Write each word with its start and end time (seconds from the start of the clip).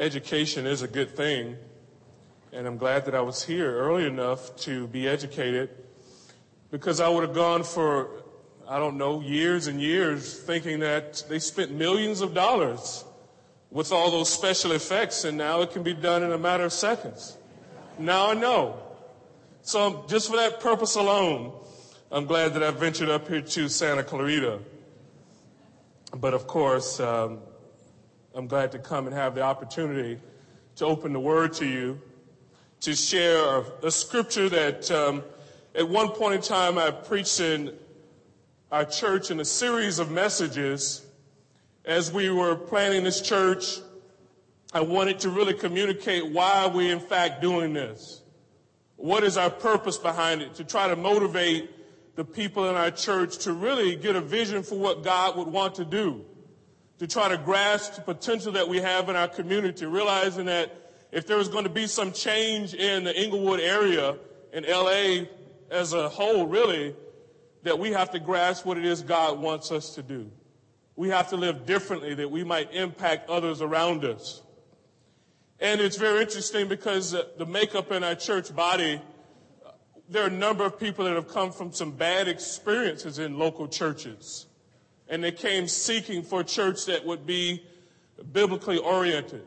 education 0.00 0.66
is 0.66 0.80
a 0.80 0.88
good 0.88 1.14
thing, 1.14 1.56
and 2.52 2.66
I'm 2.66 2.78
glad 2.78 3.04
that 3.04 3.14
I 3.14 3.20
was 3.20 3.44
here 3.44 3.76
early 3.78 4.06
enough 4.06 4.56
to 4.60 4.86
be 4.86 5.06
educated 5.06 5.68
because 6.70 7.00
I 7.00 7.08
would 7.08 7.22
have 7.22 7.34
gone 7.34 7.62
for, 7.62 8.22
I 8.66 8.78
don't 8.78 8.96
know, 8.96 9.20
years 9.20 9.66
and 9.66 9.80
years 9.80 10.40
thinking 10.40 10.80
that 10.80 11.22
they 11.28 11.38
spent 11.38 11.70
millions 11.70 12.22
of 12.22 12.32
dollars 12.32 13.04
with 13.70 13.92
all 13.92 14.10
those 14.10 14.30
special 14.32 14.72
effects, 14.72 15.24
and 15.24 15.36
now 15.36 15.60
it 15.60 15.70
can 15.70 15.82
be 15.82 15.92
done 15.92 16.22
in 16.22 16.32
a 16.32 16.38
matter 16.38 16.64
of 16.64 16.72
seconds. 16.72 17.36
Now 17.98 18.30
I 18.30 18.34
know. 18.34 18.80
So 19.62 20.06
just 20.08 20.30
for 20.30 20.36
that 20.36 20.60
purpose 20.60 20.96
alone, 20.96 21.52
I'm 22.10 22.24
glad 22.24 22.54
that 22.54 22.62
I 22.62 22.70
ventured 22.70 23.10
up 23.10 23.28
here 23.28 23.42
to 23.42 23.68
Santa 23.68 24.02
Clarita. 24.02 24.60
But 26.16 26.32
of 26.32 26.46
course, 26.46 26.98
um, 26.98 27.40
I'm 28.32 28.46
glad 28.46 28.70
to 28.72 28.78
come 28.78 29.06
and 29.06 29.14
have 29.14 29.34
the 29.34 29.42
opportunity 29.42 30.20
to 30.76 30.86
open 30.86 31.12
the 31.12 31.18
Word 31.18 31.52
to 31.54 31.66
you, 31.66 32.00
to 32.82 32.94
share 32.94 33.44
a, 33.44 33.64
a 33.86 33.90
scripture 33.90 34.48
that 34.48 34.88
um, 34.92 35.24
at 35.74 35.88
one 35.88 36.10
point 36.10 36.34
in 36.34 36.40
time 36.40 36.78
I 36.78 36.92
preached 36.92 37.40
in 37.40 37.76
our 38.70 38.84
church 38.84 39.32
in 39.32 39.40
a 39.40 39.44
series 39.44 39.98
of 39.98 40.12
messages. 40.12 41.04
As 41.84 42.12
we 42.12 42.30
were 42.30 42.54
planning 42.54 43.02
this 43.02 43.20
church, 43.20 43.80
I 44.72 44.82
wanted 44.82 45.18
to 45.20 45.30
really 45.30 45.54
communicate 45.54 46.30
why 46.30 46.68
we 46.68 46.90
are 46.90 46.92
in 46.92 47.00
fact 47.00 47.42
doing 47.42 47.72
this. 47.72 48.22
What 48.94 49.24
is 49.24 49.36
our 49.38 49.50
purpose 49.50 49.98
behind 49.98 50.40
it? 50.40 50.54
To 50.54 50.64
try 50.64 50.86
to 50.86 50.94
motivate 50.94 51.68
the 52.14 52.24
people 52.24 52.68
in 52.68 52.76
our 52.76 52.92
church 52.92 53.38
to 53.38 53.52
really 53.52 53.96
get 53.96 54.14
a 54.14 54.20
vision 54.20 54.62
for 54.62 54.78
what 54.78 55.02
God 55.02 55.36
would 55.36 55.48
want 55.48 55.74
to 55.76 55.84
do, 55.84 56.24
to 57.00 57.06
try 57.06 57.28
to 57.30 57.38
grasp 57.38 57.94
the 57.94 58.02
potential 58.02 58.52
that 58.52 58.68
we 58.68 58.76
have 58.76 59.08
in 59.08 59.16
our 59.16 59.26
community, 59.26 59.86
realizing 59.86 60.44
that 60.44 60.92
if 61.10 61.26
there 61.26 61.38
was 61.38 61.48
going 61.48 61.64
to 61.64 61.70
be 61.70 61.86
some 61.86 62.12
change 62.12 62.74
in 62.74 63.04
the 63.04 63.18
Inglewood 63.18 63.58
area, 63.58 64.16
in 64.52 64.64
LA 64.68 65.24
as 65.70 65.94
a 65.94 66.10
whole, 66.10 66.46
really, 66.46 66.94
that 67.62 67.78
we 67.78 67.90
have 67.92 68.10
to 68.10 68.18
grasp 68.20 68.66
what 68.66 68.76
it 68.76 68.84
is 68.84 69.00
God 69.00 69.40
wants 69.40 69.72
us 69.72 69.94
to 69.94 70.02
do. 70.02 70.30
We 70.94 71.08
have 71.08 71.30
to 71.30 71.36
live 71.36 71.64
differently 71.64 72.12
that 72.12 72.30
we 72.30 72.44
might 72.44 72.74
impact 72.74 73.30
others 73.30 73.62
around 73.62 74.04
us. 74.04 74.42
And 75.58 75.80
it's 75.80 75.96
very 75.96 76.20
interesting 76.20 76.68
because 76.68 77.12
the 77.12 77.46
makeup 77.46 77.90
in 77.92 78.04
our 78.04 78.14
church 78.14 78.54
body 78.54 79.00
there 80.10 80.24
are 80.24 80.26
a 80.26 80.30
number 80.30 80.64
of 80.64 80.78
people 80.78 81.04
that 81.04 81.14
have 81.14 81.28
come 81.28 81.52
from 81.52 81.72
some 81.72 81.92
bad 81.92 82.26
experiences 82.26 83.20
in 83.20 83.38
local 83.38 83.68
churches. 83.68 84.46
And 85.10 85.22
they 85.22 85.32
came 85.32 85.68
seeking 85.68 86.22
for 86.22 86.40
a 86.40 86.44
church 86.44 86.86
that 86.86 87.04
would 87.04 87.26
be 87.26 87.62
biblically 88.32 88.78
oriented. 88.78 89.44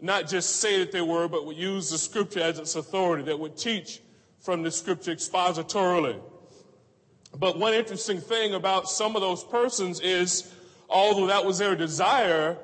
Not 0.00 0.28
just 0.28 0.56
say 0.56 0.80
that 0.80 0.92
they 0.92 1.02
were, 1.02 1.28
but 1.28 1.44
would 1.44 1.56
use 1.56 1.90
the 1.90 1.98
scripture 1.98 2.40
as 2.40 2.58
its 2.58 2.74
authority, 2.74 3.24
that 3.24 3.38
would 3.38 3.56
teach 3.56 4.00
from 4.40 4.62
the 4.62 4.70
scripture 4.70 5.14
expositorily. 5.14 6.20
But 7.36 7.58
one 7.58 7.74
interesting 7.74 8.20
thing 8.20 8.54
about 8.54 8.88
some 8.88 9.14
of 9.14 9.22
those 9.22 9.44
persons 9.44 10.00
is, 10.00 10.52
although 10.88 11.26
that 11.26 11.44
was 11.44 11.58
their 11.58 11.76
desire, 11.76 12.56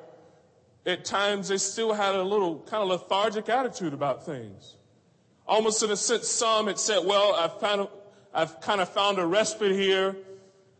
at 0.85 1.05
times 1.05 1.49
they 1.49 1.57
still 1.57 1.93
had 1.93 2.15
a 2.15 2.23
little 2.23 2.59
kind 2.59 2.81
of 2.81 2.89
lethargic 2.89 3.49
attitude 3.49 3.93
about 3.93 4.25
things. 4.25 4.77
Almost 5.47 5.83
in 5.83 5.91
a 5.91 5.95
sense, 5.95 6.27
some 6.27 6.67
had 6.67 6.79
said, 6.79 7.05
well, 7.05 7.35
I've 7.35 7.59
kind 7.59 7.81
of, 7.81 7.91
I've 8.33 8.59
kind 8.61 8.81
of 8.81 8.89
found 8.89 9.19
a 9.19 9.25
respite 9.25 9.73
here. 9.73 10.15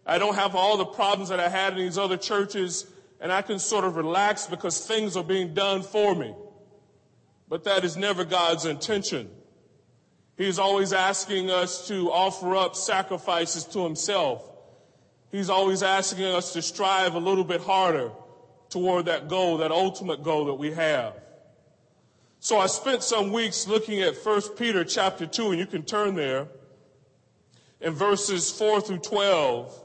I 0.05 0.17
don't 0.17 0.35
have 0.35 0.55
all 0.55 0.77
the 0.77 0.85
problems 0.85 1.29
that 1.29 1.39
I 1.39 1.49
had 1.49 1.73
in 1.73 1.79
these 1.79 1.97
other 1.97 2.17
churches, 2.17 2.85
and 3.19 3.31
I 3.31 3.41
can 3.41 3.57
sort 3.57 3.85
of 3.85 3.95
relax 3.95 4.45
because 4.45 4.85
things 4.85 5.17
are 5.17 5.23
being 5.23 5.53
done 5.53 5.81
for 5.81 6.13
me. 6.13 6.35
But 7.49 7.63
that 7.63 7.83
is 7.83 7.97
never 7.97 8.23
God's 8.23 8.65
intention. 8.65 9.29
He's 10.37 10.59
always 10.59 10.93
asking 10.93 11.49
us 11.49 11.87
to 11.87 12.11
offer 12.11 12.55
up 12.55 12.75
sacrifices 12.75 13.63
to 13.65 13.83
Himself. 13.83 14.43
He's 15.31 15.49
always 15.49 15.81
asking 15.81 16.25
us 16.25 16.53
to 16.53 16.61
strive 16.61 17.15
a 17.15 17.19
little 17.19 17.43
bit 17.43 17.61
harder 17.61 18.11
toward 18.69 19.05
that 19.05 19.27
goal, 19.27 19.57
that 19.57 19.71
ultimate 19.71 20.23
goal 20.23 20.45
that 20.45 20.55
we 20.55 20.71
have. 20.71 21.13
So 22.39 22.59
I 22.59 22.67
spent 22.67 23.01
some 23.01 23.31
weeks 23.31 23.67
looking 23.67 24.01
at 24.01 24.15
1 24.15 24.41
Peter 24.55 24.83
chapter 24.83 25.25
2, 25.25 25.51
and 25.51 25.59
you 25.59 25.65
can 25.65 25.83
turn 25.83 26.15
there, 26.15 26.47
in 27.81 27.93
verses 27.93 28.51
4 28.51 28.81
through 28.81 28.99
12. 28.99 29.84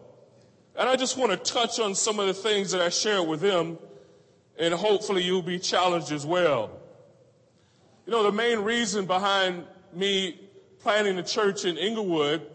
And 0.80 0.88
I 0.88 0.96
just 0.96 1.16
want 1.18 1.30
to 1.30 1.36
touch 1.36 1.78
on 1.78 1.94
some 1.94 2.18
of 2.18 2.26
the 2.26 2.34
things 2.34 2.72
that 2.72 2.80
I 2.80 2.88
shared 2.88 3.28
with 3.28 3.40
them, 3.40 3.78
and 4.58 4.74
hopefully 4.74 5.22
you'll 5.22 5.42
be 5.42 5.58
challenged 5.58 6.10
as 6.10 6.24
well. 6.24 6.70
You 8.06 8.12
know, 8.12 8.22
the 8.22 8.32
main 8.32 8.60
reason 8.60 9.04
behind 9.04 9.66
me 9.92 10.40
planning 10.80 11.18
a 11.18 11.22
church 11.22 11.64
in 11.66 11.76
Inglewood 11.76 12.46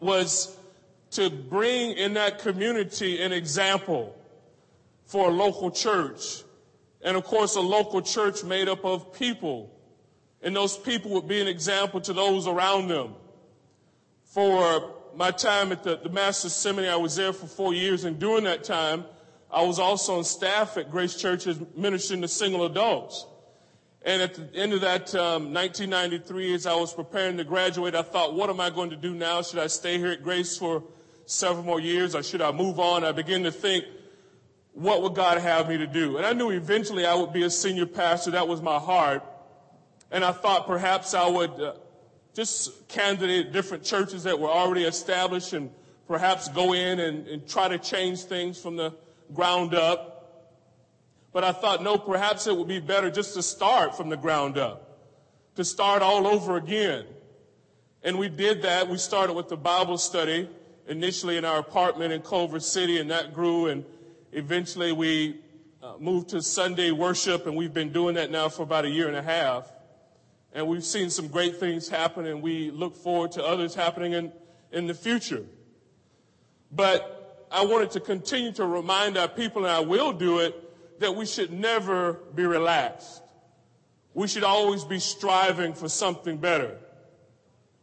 was 0.00 0.56
to 1.12 1.28
bring 1.30 1.92
in 1.92 2.14
that 2.14 2.38
community 2.38 3.22
an 3.22 3.32
example 3.32 4.16
for 5.04 5.28
a 5.28 5.32
local 5.32 5.70
church 5.70 6.42
and 7.02 7.16
of 7.16 7.24
course, 7.24 7.56
a 7.56 7.60
local 7.60 8.02
church 8.02 8.44
made 8.44 8.68
up 8.68 8.84
of 8.84 9.12
people. 9.12 9.70
And 10.42 10.54
those 10.54 10.76
people 10.76 11.10
would 11.12 11.28
be 11.28 11.40
an 11.40 11.48
example 11.48 12.00
to 12.02 12.12
those 12.12 12.46
around 12.46 12.88
them. 12.88 13.14
For 14.24 14.94
my 15.16 15.30
time 15.30 15.72
at 15.72 15.82
the, 15.82 15.96
the 15.96 16.08
Master's 16.08 16.52
Seminary, 16.52 16.90
I 16.90 16.96
was 16.96 17.16
there 17.16 17.32
for 17.32 17.46
four 17.46 17.74
years, 17.74 18.04
and 18.04 18.18
during 18.18 18.44
that 18.44 18.64
time, 18.64 19.04
I 19.50 19.62
was 19.62 19.78
also 19.78 20.18
on 20.18 20.24
staff 20.24 20.76
at 20.76 20.90
Grace 20.90 21.16
Church 21.16 21.46
ministering 21.76 22.22
to 22.22 22.28
single 22.28 22.64
adults. 22.64 23.26
And 24.02 24.22
at 24.22 24.34
the 24.34 24.58
end 24.58 24.72
of 24.72 24.80
that 24.80 25.14
um, 25.14 25.52
1993, 25.52 26.54
as 26.54 26.66
I 26.66 26.74
was 26.74 26.94
preparing 26.94 27.36
to 27.36 27.44
graduate, 27.44 27.94
I 27.94 28.02
thought, 28.02 28.34
what 28.34 28.48
am 28.48 28.60
I 28.60 28.70
going 28.70 28.90
to 28.90 28.96
do 28.96 29.12
now? 29.12 29.42
Should 29.42 29.58
I 29.58 29.66
stay 29.66 29.98
here 29.98 30.10
at 30.10 30.22
Grace 30.22 30.56
for 30.56 30.82
several 31.26 31.64
more 31.64 31.80
years, 31.80 32.14
or 32.14 32.22
should 32.22 32.40
I 32.40 32.52
move 32.52 32.80
on? 32.80 33.04
I 33.04 33.12
began 33.12 33.42
to 33.42 33.52
think, 33.52 33.84
what 34.72 35.02
would 35.02 35.14
God 35.14 35.38
have 35.38 35.68
me 35.68 35.76
to 35.78 35.86
do? 35.86 36.16
And 36.16 36.24
I 36.24 36.32
knew 36.32 36.50
eventually 36.50 37.04
I 37.04 37.14
would 37.14 37.32
be 37.32 37.42
a 37.42 37.50
senior 37.50 37.86
pastor. 37.86 38.30
That 38.30 38.48
was 38.48 38.62
my 38.62 38.78
heart. 38.78 39.22
And 40.10 40.24
I 40.24 40.32
thought 40.32 40.66
perhaps 40.66 41.12
I 41.12 41.28
would 41.28 41.50
uh, 41.50 41.74
just 42.34 42.88
candidate 42.88 43.52
different 43.52 43.84
churches 43.84 44.24
that 44.24 44.38
were 44.38 44.48
already 44.48 44.84
established 44.84 45.52
and 45.52 45.70
perhaps 46.06 46.48
go 46.48 46.72
in 46.72 47.00
and, 47.00 47.26
and 47.28 47.48
try 47.48 47.68
to 47.68 47.78
change 47.78 48.22
things 48.22 48.60
from 48.60 48.76
the 48.76 48.94
ground 49.34 49.74
up. 49.74 50.16
But 51.32 51.44
I 51.44 51.52
thought, 51.52 51.82
no, 51.82 51.96
perhaps 51.98 52.46
it 52.46 52.56
would 52.56 52.68
be 52.68 52.80
better 52.80 53.10
just 53.10 53.34
to 53.34 53.42
start 53.42 53.96
from 53.96 54.08
the 54.08 54.16
ground 54.16 54.58
up, 54.58 54.98
to 55.56 55.64
start 55.64 56.02
all 56.02 56.26
over 56.26 56.56
again. 56.56 57.04
And 58.02 58.18
we 58.18 58.28
did 58.28 58.62
that. 58.62 58.88
We 58.88 58.96
started 58.96 59.34
with 59.34 59.48
the 59.48 59.56
Bible 59.56 59.98
study 59.98 60.48
initially 60.88 61.36
in 61.36 61.44
our 61.44 61.58
apartment 61.58 62.12
in 62.12 62.22
Culver 62.22 62.58
City, 62.58 62.98
and 62.98 63.10
that 63.10 63.32
grew 63.32 63.66
and 63.66 63.84
Eventually, 64.32 64.92
we 64.92 65.40
uh, 65.82 65.94
moved 65.98 66.28
to 66.28 66.40
Sunday 66.40 66.92
worship, 66.92 67.46
and 67.46 67.56
we've 67.56 67.74
been 67.74 67.90
doing 67.90 68.14
that 68.14 68.30
now 68.30 68.48
for 68.48 68.62
about 68.62 68.84
a 68.84 68.88
year 68.88 69.08
and 69.08 69.16
a 69.16 69.22
half. 69.22 69.72
And 70.52 70.66
we've 70.66 70.84
seen 70.84 71.10
some 71.10 71.28
great 71.28 71.56
things 71.58 71.88
happen, 71.88 72.26
and 72.26 72.42
we 72.42 72.70
look 72.70 72.96
forward 72.96 73.32
to 73.32 73.44
others 73.44 73.74
happening 73.74 74.12
in, 74.14 74.32
in 74.72 74.86
the 74.86 74.94
future. 74.94 75.44
But 76.72 77.46
I 77.50 77.64
wanted 77.64 77.92
to 77.92 78.00
continue 78.00 78.52
to 78.52 78.66
remind 78.66 79.16
our 79.16 79.28
people, 79.28 79.64
and 79.64 79.72
I 79.72 79.80
will 79.80 80.12
do 80.12 80.40
it, 80.40 81.00
that 81.00 81.14
we 81.14 81.26
should 81.26 81.52
never 81.52 82.14
be 82.34 82.44
relaxed. 82.44 83.22
We 84.12 84.28
should 84.28 84.44
always 84.44 84.84
be 84.84 84.98
striving 84.98 85.72
for 85.72 85.88
something 85.88 86.36
better. 86.36 86.78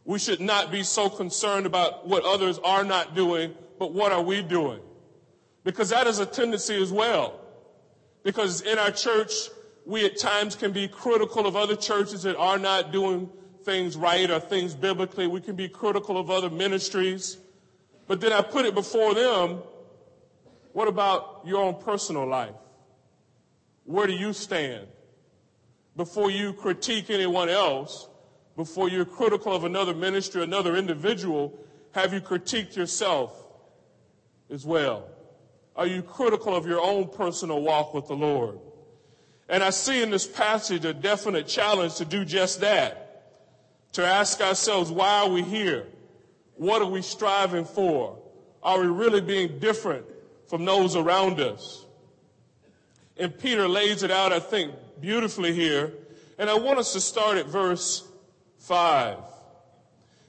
We 0.04 0.18
should 0.18 0.40
not 0.40 0.70
be 0.70 0.82
so 0.82 1.08
concerned 1.08 1.66
about 1.66 2.06
what 2.06 2.24
others 2.24 2.58
are 2.64 2.84
not 2.84 3.14
doing, 3.14 3.54
but 3.78 3.92
what 3.92 4.12
are 4.12 4.22
we 4.22 4.42
doing? 4.42 4.80
Because 5.64 5.90
that 5.90 6.06
is 6.06 6.18
a 6.18 6.26
tendency 6.26 6.80
as 6.80 6.92
well. 6.92 7.40
Because 8.22 8.60
in 8.62 8.78
our 8.78 8.90
church, 8.90 9.32
we 9.88 10.04
at 10.04 10.18
times 10.18 10.54
can 10.54 10.70
be 10.70 10.86
critical 10.86 11.46
of 11.46 11.56
other 11.56 11.74
churches 11.74 12.22
that 12.24 12.36
are 12.36 12.58
not 12.58 12.92
doing 12.92 13.30
things 13.62 13.96
right 13.96 14.30
or 14.30 14.38
things 14.38 14.74
biblically. 14.74 15.26
We 15.26 15.40
can 15.40 15.56
be 15.56 15.66
critical 15.66 16.18
of 16.18 16.30
other 16.30 16.50
ministries. 16.50 17.38
But 18.06 18.20
then 18.20 18.30
I 18.30 18.42
put 18.42 18.66
it 18.66 18.74
before 18.74 19.14
them, 19.14 19.62
what 20.74 20.88
about 20.88 21.40
your 21.46 21.62
own 21.62 21.80
personal 21.82 22.26
life? 22.26 22.54
Where 23.84 24.06
do 24.06 24.12
you 24.12 24.34
stand? 24.34 24.88
Before 25.96 26.30
you 26.30 26.52
critique 26.52 27.08
anyone 27.08 27.48
else, 27.48 28.08
before 28.56 28.90
you're 28.90 29.06
critical 29.06 29.54
of 29.54 29.64
another 29.64 29.94
ministry, 29.94 30.42
another 30.42 30.76
individual, 30.76 31.58
have 31.92 32.12
you 32.12 32.20
critiqued 32.20 32.76
yourself 32.76 33.32
as 34.50 34.66
well? 34.66 35.08
Are 35.74 35.86
you 35.86 36.02
critical 36.02 36.54
of 36.54 36.66
your 36.66 36.82
own 36.82 37.08
personal 37.08 37.62
walk 37.62 37.94
with 37.94 38.06
the 38.06 38.16
Lord? 38.16 38.58
And 39.48 39.62
I 39.62 39.70
see 39.70 40.02
in 40.02 40.10
this 40.10 40.26
passage 40.26 40.84
a 40.84 40.92
definite 40.92 41.46
challenge 41.46 41.96
to 41.96 42.04
do 42.04 42.24
just 42.24 42.60
that. 42.60 43.04
To 43.92 44.04
ask 44.04 44.40
ourselves, 44.40 44.90
why 44.90 45.20
are 45.20 45.28
we 45.28 45.42
here? 45.42 45.86
What 46.56 46.82
are 46.82 46.90
we 46.90 47.00
striving 47.02 47.64
for? 47.64 48.18
Are 48.62 48.80
we 48.80 48.86
really 48.86 49.20
being 49.20 49.58
different 49.58 50.04
from 50.48 50.64
those 50.64 50.96
around 50.96 51.40
us? 51.40 51.86
And 53.16 53.36
Peter 53.36 53.66
lays 53.66 54.02
it 54.02 54.10
out, 54.10 54.32
I 54.32 54.40
think, 54.40 54.74
beautifully 55.00 55.54
here. 55.54 55.92
And 56.38 56.50
I 56.50 56.54
want 56.54 56.78
us 56.78 56.92
to 56.92 57.00
start 57.00 57.38
at 57.38 57.46
verse 57.46 58.06
5. 58.58 59.18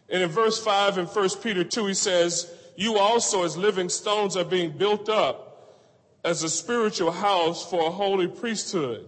And 0.10 0.24
in 0.24 0.30
verse 0.30 0.64
5 0.64 0.98
in 0.98 1.06
1 1.06 1.30
Peter 1.44 1.64
2, 1.64 1.86
he 1.88 1.94
says, 1.94 2.52
You 2.78 2.98
also, 2.98 3.44
as 3.44 3.58
living 3.58 3.90
stones, 3.90 4.38
are 4.38 4.46
being 4.46 4.72
built 4.72 5.10
up 5.10 5.49
as 6.24 6.44
a 6.44 6.50
spiritual 6.50 7.12
house 7.12 7.70
for 7.70 7.88
a 7.88 7.92
holy 7.92 8.28
priesthood, 8.28 9.08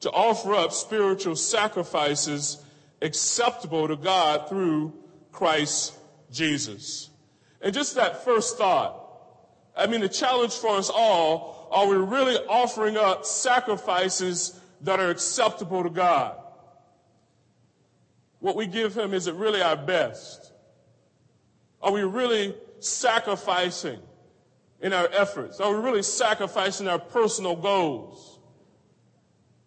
to 0.00 0.10
offer 0.10 0.54
up 0.54 0.72
spiritual 0.72 1.36
sacrifices 1.36 2.62
acceptable 3.02 3.88
to 3.88 3.96
God 3.96 4.48
through 4.48 4.92
Christ 5.32 5.94
Jesus. 6.30 7.10
And 7.60 7.74
just 7.74 7.94
that 7.96 8.24
first 8.24 8.58
thought, 8.58 8.96
I 9.76 9.86
mean, 9.86 10.00
the 10.00 10.08
challenge 10.08 10.54
for 10.54 10.76
us 10.76 10.90
all, 10.92 11.68
are 11.70 11.86
we 11.86 11.96
really 11.96 12.36
offering 12.48 12.96
up 12.96 13.24
sacrifices 13.24 14.58
that 14.82 15.00
are 15.00 15.10
acceptable 15.10 15.82
to 15.82 15.90
God? 15.90 16.36
What 18.40 18.56
we 18.56 18.66
give 18.66 18.96
Him, 18.96 19.14
is 19.14 19.26
it 19.26 19.34
really 19.34 19.62
our 19.62 19.76
best? 19.76 20.52
Are 21.82 21.92
we 21.92 22.02
really 22.02 22.54
sacrificing 22.80 24.00
in 24.80 24.92
our 24.92 25.08
efforts? 25.12 25.60
Are 25.60 25.74
we 25.74 25.82
really 25.82 26.02
sacrificing 26.02 26.88
our 26.88 26.98
personal 26.98 27.56
goals? 27.56 28.38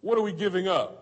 What 0.00 0.18
are 0.18 0.22
we 0.22 0.32
giving 0.32 0.68
up? 0.68 1.00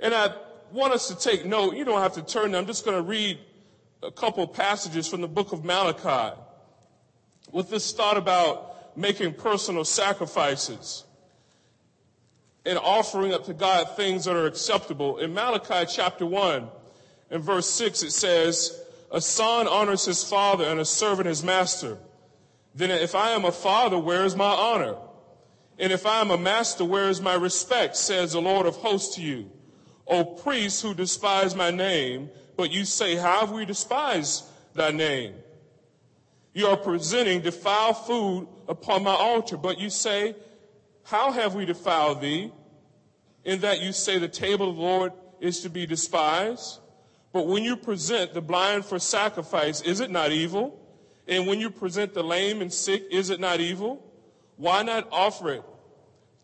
And 0.00 0.14
I 0.14 0.34
want 0.72 0.92
us 0.92 1.08
to 1.08 1.16
take 1.16 1.44
note. 1.44 1.74
You 1.74 1.84
don't 1.84 2.00
have 2.00 2.14
to 2.14 2.22
turn. 2.22 2.54
I'm 2.54 2.66
just 2.66 2.84
going 2.84 2.96
to 2.96 3.02
read 3.02 3.38
a 4.02 4.10
couple 4.10 4.46
passages 4.46 5.08
from 5.08 5.20
the 5.20 5.28
book 5.28 5.52
of 5.52 5.64
Malachi 5.64 6.36
with 7.52 7.70
this 7.70 7.92
thought 7.92 8.16
about 8.16 8.96
making 8.96 9.34
personal 9.34 9.84
sacrifices 9.84 11.04
and 12.66 12.78
offering 12.78 13.32
up 13.32 13.44
to 13.46 13.54
God 13.54 13.96
things 13.96 14.26
that 14.26 14.36
are 14.36 14.46
acceptable. 14.46 15.18
In 15.18 15.32
Malachi 15.32 15.90
chapter 15.90 16.26
1 16.26 16.68
and 17.30 17.42
verse 17.42 17.68
6, 17.70 18.02
it 18.02 18.10
says, 18.10 18.78
A 19.10 19.20
son 19.20 19.66
honors 19.66 20.04
his 20.04 20.22
father 20.22 20.64
and 20.64 20.78
a 20.78 20.84
servant 20.84 21.28
his 21.28 21.42
master. 21.42 21.96
Then 22.78 22.92
if 22.92 23.16
I 23.16 23.30
am 23.30 23.44
a 23.44 23.50
father, 23.50 23.98
where 23.98 24.24
is 24.24 24.36
my 24.36 24.54
honor? 24.54 24.94
And 25.80 25.92
if 25.92 26.06
I 26.06 26.20
am 26.20 26.30
a 26.30 26.38
master, 26.38 26.84
where 26.84 27.08
is 27.08 27.20
my 27.20 27.34
respect? 27.34 27.96
Says 27.96 28.32
the 28.32 28.40
Lord 28.40 28.66
of 28.66 28.76
hosts 28.76 29.16
to 29.16 29.20
you. 29.20 29.50
O 30.06 30.24
priests 30.24 30.80
who 30.80 30.94
despise 30.94 31.56
my 31.56 31.72
name, 31.72 32.30
but 32.56 32.70
you 32.70 32.84
say, 32.84 33.16
How 33.16 33.40
have 33.40 33.50
we 33.50 33.64
despised 33.64 34.44
thy 34.74 34.92
name? 34.92 35.34
You 36.54 36.68
are 36.68 36.76
presenting 36.76 37.40
defiled 37.40 37.96
food 38.06 38.46
upon 38.68 39.02
my 39.02 39.14
altar, 39.14 39.56
but 39.56 39.80
you 39.80 39.90
say, 39.90 40.36
How 41.02 41.32
have 41.32 41.56
we 41.56 41.66
defiled 41.66 42.20
thee? 42.20 42.52
In 43.44 43.60
that 43.62 43.80
you 43.82 43.90
say 43.90 44.18
the 44.18 44.28
table 44.28 44.70
of 44.70 44.76
the 44.76 44.82
Lord 44.82 45.12
is 45.40 45.62
to 45.62 45.68
be 45.68 45.84
despised. 45.84 46.78
But 47.32 47.48
when 47.48 47.64
you 47.64 47.76
present 47.76 48.34
the 48.34 48.40
blind 48.40 48.84
for 48.84 49.00
sacrifice, 49.00 49.80
is 49.80 49.98
it 49.98 50.12
not 50.12 50.30
evil? 50.30 50.84
And 51.28 51.46
when 51.46 51.60
you 51.60 51.70
present 51.70 52.14
the 52.14 52.22
lame 52.22 52.62
and 52.62 52.72
sick, 52.72 53.04
is 53.10 53.30
it 53.30 53.38
not 53.38 53.60
evil? 53.60 54.04
Why 54.56 54.82
not 54.82 55.08
offer 55.12 55.52
it 55.52 55.62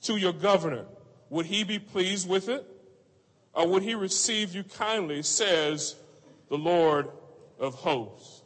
to 0.02 0.16
your 0.16 0.32
governor? 0.32 0.84
Would 1.30 1.46
he 1.46 1.64
be 1.64 1.78
pleased 1.78 2.28
with 2.28 2.48
it? 2.48 2.64
Or 3.54 3.66
would 3.66 3.82
he 3.82 3.94
receive 3.94 4.54
you 4.54 4.62
kindly, 4.64 5.22
says 5.22 5.96
the 6.48 6.58
Lord 6.58 7.08
of 7.58 7.74
hosts. 7.74 8.42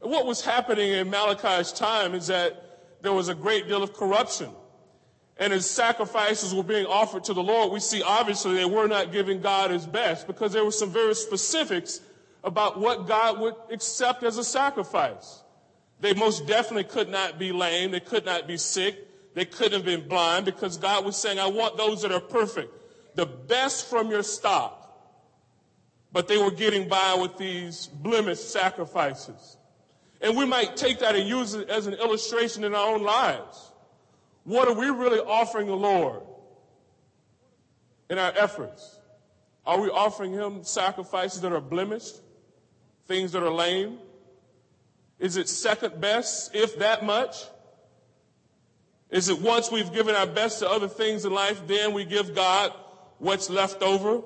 And 0.00 0.10
what 0.10 0.26
was 0.26 0.42
happening 0.44 0.92
in 0.92 1.10
Malachi's 1.10 1.72
time 1.72 2.14
is 2.14 2.28
that 2.28 2.80
there 3.02 3.12
was 3.12 3.28
a 3.28 3.34
great 3.34 3.66
deal 3.66 3.82
of 3.82 3.92
corruption. 3.92 4.50
And 5.38 5.52
as 5.52 5.68
sacrifices 5.68 6.54
were 6.54 6.62
being 6.62 6.86
offered 6.86 7.24
to 7.24 7.34
the 7.34 7.42
Lord, 7.42 7.72
we 7.72 7.80
see 7.80 8.02
obviously 8.02 8.54
they 8.54 8.64
were 8.64 8.88
not 8.88 9.12
giving 9.12 9.40
God 9.40 9.70
his 9.70 9.86
best 9.86 10.26
because 10.26 10.52
there 10.52 10.64
were 10.64 10.72
some 10.72 10.90
very 10.90 11.14
specifics 11.14 12.00
about 12.44 12.78
what 12.78 13.06
God 13.06 13.40
would 13.40 13.54
accept 13.70 14.22
as 14.22 14.38
a 14.38 14.44
sacrifice. 14.44 15.42
They 16.00 16.14
most 16.14 16.46
definitely 16.46 16.84
could 16.84 17.08
not 17.08 17.38
be 17.38 17.52
lame. 17.52 17.90
They 17.90 18.00
could 18.00 18.24
not 18.24 18.46
be 18.46 18.56
sick. 18.56 19.08
They 19.34 19.44
couldn't 19.44 19.72
have 19.72 19.84
been 19.84 20.08
blind 20.08 20.44
because 20.44 20.76
God 20.76 21.04
was 21.04 21.16
saying, 21.16 21.38
I 21.38 21.46
want 21.46 21.76
those 21.76 22.02
that 22.02 22.12
are 22.12 22.20
perfect, 22.20 22.72
the 23.14 23.26
best 23.26 23.88
from 23.88 24.10
your 24.10 24.22
stock. 24.22 24.74
But 26.12 26.26
they 26.26 26.38
were 26.38 26.50
getting 26.50 26.88
by 26.88 27.14
with 27.14 27.36
these 27.36 27.86
blemished 27.86 28.50
sacrifices. 28.50 29.56
And 30.20 30.36
we 30.36 30.46
might 30.46 30.76
take 30.76 31.00
that 31.00 31.14
and 31.14 31.28
use 31.28 31.54
it 31.54 31.68
as 31.68 31.86
an 31.86 31.94
illustration 31.94 32.64
in 32.64 32.74
our 32.74 32.94
own 32.94 33.02
lives. 33.02 33.72
What 34.44 34.66
are 34.66 34.74
we 34.74 34.88
really 34.88 35.20
offering 35.20 35.66
the 35.66 35.76
Lord 35.76 36.22
in 38.08 38.18
our 38.18 38.32
efforts? 38.36 38.98
Are 39.66 39.78
we 39.78 39.90
offering 39.90 40.32
Him 40.32 40.64
sacrifices 40.64 41.42
that 41.42 41.52
are 41.52 41.60
blemished? 41.60 42.20
Things 43.06 43.32
that 43.32 43.42
are 43.42 43.50
lame? 43.50 43.98
Is 45.18 45.36
it 45.36 45.48
second 45.48 46.00
best, 46.00 46.54
if 46.54 46.78
that 46.78 47.04
much? 47.04 47.36
Is 49.10 49.28
it 49.28 49.40
once 49.40 49.70
we've 49.70 49.92
given 49.92 50.14
our 50.14 50.26
best 50.26 50.58
to 50.60 50.68
other 50.68 50.88
things 50.88 51.24
in 51.24 51.32
life, 51.32 51.66
then 51.66 51.94
we 51.94 52.04
give 52.04 52.34
God 52.34 52.72
what's 53.18 53.50
left 53.50 53.82
over? 53.82 54.22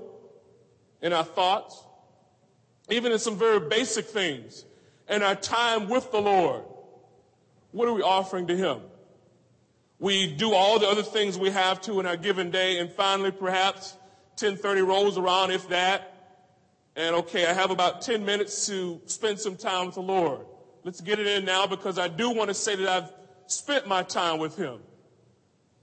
in 1.02 1.12
our 1.12 1.24
thoughts, 1.24 1.84
even 2.88 3.12
in 3.12 3.18
some 3.18 3.36
very 3.36 3.60
basic 3.68 4.06
things, 4.06 4.64
in 5.08 5.22
our 5.22 5.34
time 5.34 5.88
with 5.88 6.10
the 6.12 6.20
Lord. 6.20 6.62
What 7.72 7.88
are 7.88 7.92
we 7.92 8.02
offering 8.02 8.46
to 8.46 8.56
Him? 8.56 8.80
We 9.98 10.32
do 10.32 10.54
all 10.54 10.78
the 10.78 10.88
other 10.88 11.02
things 11.02 11.36
we 11.38 11.50
have 11.50 11.80
to 11.82 12.00
in 12.00 12.06
our 12.06 12.16
given 12.16 12.50
day, 12.50 12.78
and 12.78 12.90
finally, 12.90 13.32
perhaps 13.32 13.96
10:30 14.36 14.86
rolls 14.86 15.18
around, 15.18 15.50
if 15.50 15.68
that, 15.68 16.38
and 16.96 17.14
okay, 17.16 17.46
I 17.46 17.52
have 17.52 17.70
about 17.70 18.02
10 18.02 18.24
minutes 18.24 18.66
to 18.66 19.00
spend 19.06 19.40
some 19.40 19.56
time 19.56 19.86
with 19.86 19.96
the 19.96 20.02
Lord. 20.02 20.46
Let's 20.84 21.00
get 21.00 21.20
it 21.20 21.26
in 21.26 21.44
now 21.44 21.66
because 21.66 21.98
I 21.98 22.08
do 22.08 22.30
want 22.30 22.48
to 22.48 22.54
say 22.54 22.74
that 22.76 22.88
I've 22.88 23.12
spent 23.46 23.86
my 23.86 24.02
time 24.02 24.38
with 24.38 24.56
Him. 24.56 24.78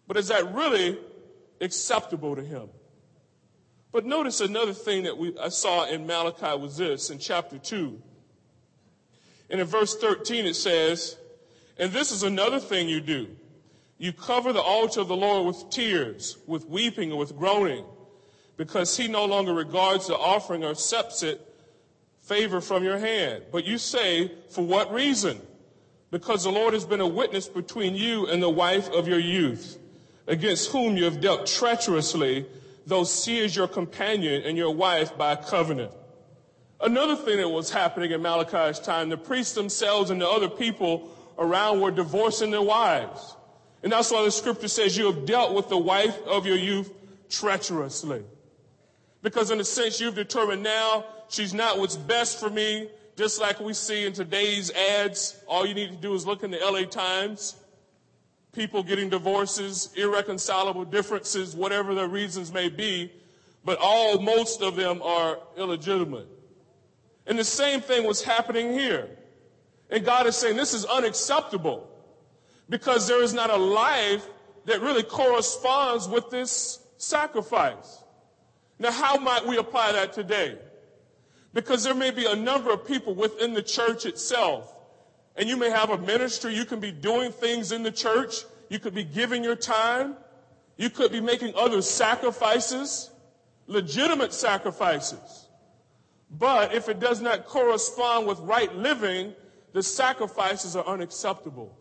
But 0.07 0.17
is 0.17 0.27
that 0.27 0.53
really 0.53 0.97
acceptable 1.61 2.35
to 2.35 2.43
Him? 2.43 2.69
But 3.91 4.05
notice 4.05 4.41
another 4.41 4.73
thing 4.73 5.03
that 5.03 5.17
we, 5.17 5.37
I 5.39 5.49
saw 5.49 5.85
in 5.85 6.05
Malachi 6.05 6.59
was 6.59 6.77
this 6.77 7.09
in 7.09 7.17
chapter 7.17 7.57
2. 7.57 8.01
And 9.49 9.61
in 9.61 9.65
verse 9.65 9.95
13 9.95 10.45
it 10.45 10.55
says, 10.55 11.17
And 11.77 11.91
this 11.91 12.11
is 12.11 12.23
another 12.23 12.59
thing 12.59 12.87
you 12.87 13.01
do. 13.01 13.35
You 13.97 14.13
cover 14.13 14.53
the 14.53 14.61
altar 14.61 15.01
of 15.01 15.07
the 15.07 15.15
Lord 15.15 15.47
with 15.47 15.69
tears, 15.69 16.37
with 16.45 16.67
weeping, 16.67 17.09
and 17.09 17.19
with 17.19 17.35
groaning, 17.35 17.83
because 18.57 18.95
he 18.95 19.07
no 19.07 19.25
longer 19.25 19.53
regards 19.53 20.07
the 20.07 20.15
offering 20.15 20.63
or 20.63 20.69
accepts 20.69 21.23
it 21.23 21.48
favor 22.29 22.61
from 22.61 22.83
your 22.83 22.97
hand. 22.97 23.43
But 23.51 23.65
you 23.65 23.77
say, 23.77 24.31
For 24.51 24.63
what 24.63 24.93
reason? 24.93 25.41
Because 26.11 26.43
the 26.43 26.51
Lord 26.51 26.73
has 26.73 26.85
been 26.85 27.01
a 27.01 27.07
witness 27.07 27.47
between 27.47 27.95
you 27.95 28.27
and 28.27 28.41
the 28.41 28.49
wife 28.49 28.89
of 28.91 29.07
your 29.07 29.19
youth, 29.19 29.77
against 30.27 30.71
whom 30.71 30.95
you 30.95 31.03
have 31.03 31.19
dealt 31.19 31.45
treacherously 31.45 32.45
though 32.89 33.05
she 33.05 33.37
is 33.37 33.55
your 33.55 33.67
companion 33.67 34.41
and 34.43 34.57
your 34.57 34.73
wife 34.73 35.17
by 35.17 35.35
covenant. 35.35 35.91
Another 36.81 37.15
thing 37.15 37.37
that 37.37 37.47
was 37.47 37.69
happening 37.69 38.11
in 38.11 38.21
Malachi's 38.21 38.79
time, 38.79 39.09
the 39.09 39.17
priests 39.17 39.53
themselves 39.53 40.09
and 40.09 40.19
the 40.19 40.27
other 40.27 40.49
people 40.49 41.15
around 41.37 41.81
were 41.81 41.91
divorcing 41.91 42.51
their 42.51 42.61
wives. 42.61 43.35
And 43.83 43.91
that's 43.91 44.11
why 44.11 44.23
the 44.23 44.31
scripture 44.31 44.67
says 44.67 44.97
you 44.97 45.05
have 45.05 45.25
dealt 45.25 45.53
with 45.53 45.69
the 45.69 45.77
wife 45.77 46.17
of 46.25 46.45
your 46.45 46.57
youth 46.57 46.91
treacherously. 47.29 48.23
Because 49.21 49.51
in 49.51 49.59
a 49.59 49.63
sense, 49.63 49.99
you've 49.99 50.15
determined 50.15 50.63
now 50.63 51.05
she's 51.29 51.53
not 51.53 51.79
what's 51.79 51.95
best 51.95 52.39
for 52.39 52.49
me, 52.49 52.89
just 53.15 53.39
like 53.39 53.59
we 53.59 53.73
see 53.73 54.05
in 54.05 54.13
today's 54.13 54.71
ads. 54.71 55.41
All 55.47 55.65
you 55.65 55.73
need 55.73 55.91
to 55.91 55.97
do 55.97 56.13
is 56.13 56.25
look 56.25 56.43
in 56.43 56.51
the 56.51 56.59
LA 56.59 56.83
Times 56.83 57.55
people 58.53 58.83
getting 58.83 59.09
divorces, 59.09 59.89
irreconcilable 59.95 60.85
differences, 60.85 61.55
whatever 61.55 61.93
the 61.93 62.07
reasons 62.07 62.51
may 62.51 62.69
be, 62.69 63.11
but 63.63 63.77
all, 63.81 64.19
most 64.19 64.61
of 64.61 64.75
them 64.75 65.01
are 65.01 65.37
illegitimate. 65.57 66.27
And 67.27 67.37
the 67.37 67.43
same 67.43 67.81
thing 67.81 68.07
was 68.07 68.23
happening 68.23 68.73
here. 68.73 69.09
And 69.89 70.03
God 70.03 70.25
is 70.27 70.35
saying 70.35 70.55
this 70.55 70.73
is 70.73 70.85
unacceptable 70.85 71.89
because 72.69 73.07
there 73.07 73.21
is 73.21 73.33
not 73.33 73.49
a 73.49 73.55
life 73.55 74.25
that 74.65 74.81
really 74.81 75.03
corresponds 75.03 76.07
with 76.07 76.29
this 76.29 76.79
sacrifice. 76.97 78.03
Now, 78.77 78.91
how 78.91 79.17
might 79.17 79.45
we 79.45 79.57
apply 79.57 79.91
that 79.91 80.13
today? 80.13 80.57
Because 81.53 81.83
there 81.83 81.95
may 81.95 82.11
be 82.11 82.25
a 82.25 82.35
number 82.35 82.71
of 82.71 82.85
people 82.85 83.15
within 83.15 83.53
the 83.53 83.63
church 83.63 84.05
itself 84.05 84.79
and 85.39 85.47
you 85.47 85.55
may 85.55 85.69
have 85.69 85.89
a 85.89 85.97
ministry. 85.97 86.53
You 86.53 86.65
can 86.65 86.81
be 86.81 86.91
doing 86.91 87.31
things 87.31 87.71
in 87.71 87.81
the 87.81 87.91
church. 87.91 88.43
You 88.67 88.77
could 88.77 88.93
be 88.93 89.05
giving 89.05 89.41
your 89.41 89.55
time. 89.55 90.17
You 90.75 90.89
could 90.89 91.13
be 91.13 91.21
making 91.21 91.53
other 91.55 91.81
sacrifices, 91.81 93.09
legitimate 93.65 94.33
sacrifices. 94.33 95.47
But 96.29 96.73
if 96.73 96.89
it 96.89 96.99
does 96.99 97.21
not 97.21 97.45
correspond 97.45 98.27
with 98.27 98.39
right 98.39 98.73
living, 98.75 99.33
the 99.71 99.81
sacrifices 99.81 100.75
are 100.75 100.85
unacceptable. 100.85 101.73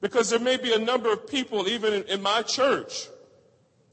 Because 0.00 0.30
there 0.30 0.40
may 0.40 0.56
be 0.56 0.72
a 0.72 0.78
number 0.78 1.12
of 1.12 1.26
people, 1.26 1.68
even 1.68 1.92
in, 1.92 2.02
in 2.04 2.22
my 2.22 2.40
church, 2.40 3.08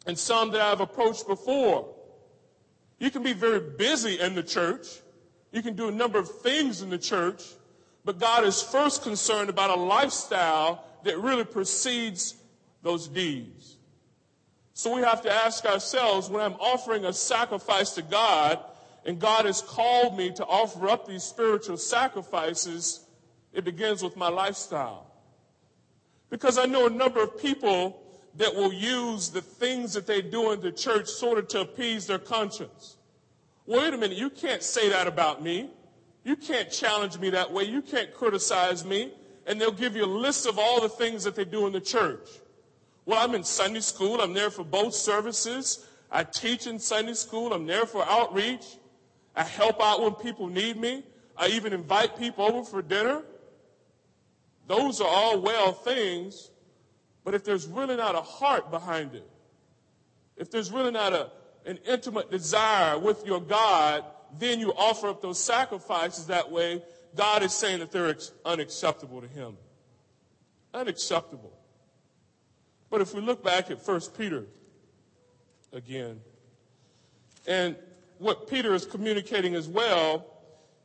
and 0.05 0.17
some 0.17 0.51
that 0.51 0.61
I've 0.61 0.81
approached 0.81 1.27
before. 1.27 1.93
You 3.01 3.09
can 3.09 3.23
be 3.23 3.33
very 3.33 3.59
busy 3.59 4.19
in 4.19 4.35
the 4.35 4.43
church. 4.43 4.85
You 5.51 5.63
can 5.63 5.75
do 5.75 5.87
a 5.87 5.91
number 5.91 6.19
of 6.19 6.29
things 6.41 6.83
in 6.83 6.91
the 6.91 6.99
church, 6.99 7.41
but 8.05 8.19
God 8.19 8.43
is 8.43 8.61
first 8.61 9.01
concerned 9.01 9.49
about 9.49 9.71
a 9.71 9.81
lifestyle 9.81 10.85
that 11.03 11.17
really 11.17 11.43
precedes 11.43 12.35
those 12.83 13.07
deeds. 13.07 13.77
So 14.75 14.95
we 14.95 15.01
have 15.01 15.23
to 15.23 15.33
ask 15.33 15.65
ourselves 15.65 16.29
when 16.29 16.43
I'm 16.43 16.53
offering 16.53 17.05
a 17.05 17.11
sacrifice 17.11 17.95
to 17.95 18.03
God, 18.03 18.59
and 19.03 19.17
God 19.19 19.45
has 19.45 19.63
called 19.63 20.15
me 20.15 20.31
to 20.33 20.45
offer 20.45 20.87
up 20.87 21.07
these 21.07 21.23
spiritual 21.23 21.77
sacrifices, 21.77 22.99
it 23.51 23.63
begins 23.63 24.03
with 24.03 24.15
my 24.15 24.29
lifestyle. 24.29 25.07
Because 26.29 26.59
I 26.59 26.67
know 26.67 26.85
a 26.85 26.91
number 26.91 27.23
of 27.23 27.41
people 27.41 27.99
that 28.35 28.55
will 28.55 28.71
use 28.71 29.29
the 29.29 29.41
things 29.41 29.93
that 29.93 30.07
they 30.07 30.21
do 30.21 30.51
in 30.51 30.61
the 30.61 30.71
church 30.71 31.07
sort 31.07 31.37
of 31.37 31.47
to 31.49 31.61
appease 31.61 32.07
their 32.07 32.19
conscience. 32.19 32.97
Wait 33.65 33.93
a 33.93 33.97
minute, 33.97 34.17
you 34.17 34.29
can't 34.29 34.63
say 34.63 34.89
that 34.89 35.07
about 35.07 35.43
me. 35.43 35.69
You 36.23 36.35
can't 36.35 36.71
challenge 36.71 37.17
me 37.19 37.29
that 37.31 37.51
way. 37.51 37.63
You 37.63 37.81
can't 37.81 38.13
criticize 38.13 38.85
me. 38.85 39.11
And 39.47 39.59
they'll 39.59 39.71
give 39.71 39.95
you 39.95 40.05
a 40.05 40.05
list 40.05 40.45
of 40.45 40.59
all 40.59 40.81
the 40.81 40.89
things 40.89 41.23
that 41.23 41.35
they 41.35 41.45
do 41.45 41.65
in 41.65 41.73
the 41.73 41.81
church. 41.81 42.29
Well, 43.05 43.19
I'm 43.19 43.33
in 43.33 43.43
Sunday 43.43 43.79
school. 43.79 44.21
I'm 44.21 44.33
there 44.33 44.51
for 44.51 44.63
both 44.63 44.93
services. 44.93 45.87
I 46.11 46.23
teach 46.23 46.67
in 46.67 46.77
Sunday 46.77 47.13
school. 47.13 47.53
I'm 47.53 47.65
there 47.65 47.85
for 47.85 48.05
outreach. 48.05 48.65
I 49.35 49.43
help 49.43 49.81
out 49.81 50.01
when 50.01 50.13
people 50.13 50.47
need 50.47 50.77
me. 50.77 51.03
I 51.37 51.47
even 51.47 51.73
invite 51.73 52.17
people 52.17 52.45
over 52.45 52.63
for 52.63 52.81
dinner. 52.81 53.23
Those 54.67 55.01
are 55.01 55.07
all 55.07 55.41
well 55.41 55.73
things, 55.73 56.51
but 57.23 57.33
if 57.33 57.43
there's 57.43 57.67
really 57.67 57.95
not 57.95 58.15
a 58.15 58.21
heart 58.21 58.71
behind 58.71 59.15
it, 59.15 59.29
if 60.37 60.49
there's 60.49 60.71
really 60.71 60.91
not 60.91 61.13
a, 61.13 61.29
an 61.65 61.79
intimate 61.87 62.31
desire 62.31 62.97
with 62.97 63.25
your 63.25 63.39
God, 63.39 64.03
then 64.39 64.59
you 64.59 64.73
offer 64.73 65.09
up 65.09 65.21
those 65.21 65.39
sacrifices 65.39 66.27
that 66.27 66.51
way. 66.51 66.81
God 67.15 67.43
is 67.43 67.53
saying 67.53 67.79
that 67.79 67.91
they're 67.91 68.15
unacceptable 68.45 69.21
to 69.21 69.27
Him. 69.27 69.57
Unacceptable. 70.73 71.53
But 72.89 73.01
if 73.01 73.13
we 73.13 73.21
look 73.21 73.43
back 73.43 73.69
at 73.69 73.85
1 73.85 74.01
Peter 74.17 74.45
again, 75.71 76.21
and 77.47 77.75
what 78.17 78.47
Peter 78.47 78.73
is 78.73 78.85
communicating 78.85 79.55
as 79.55 79.67
well, 79.67 80.25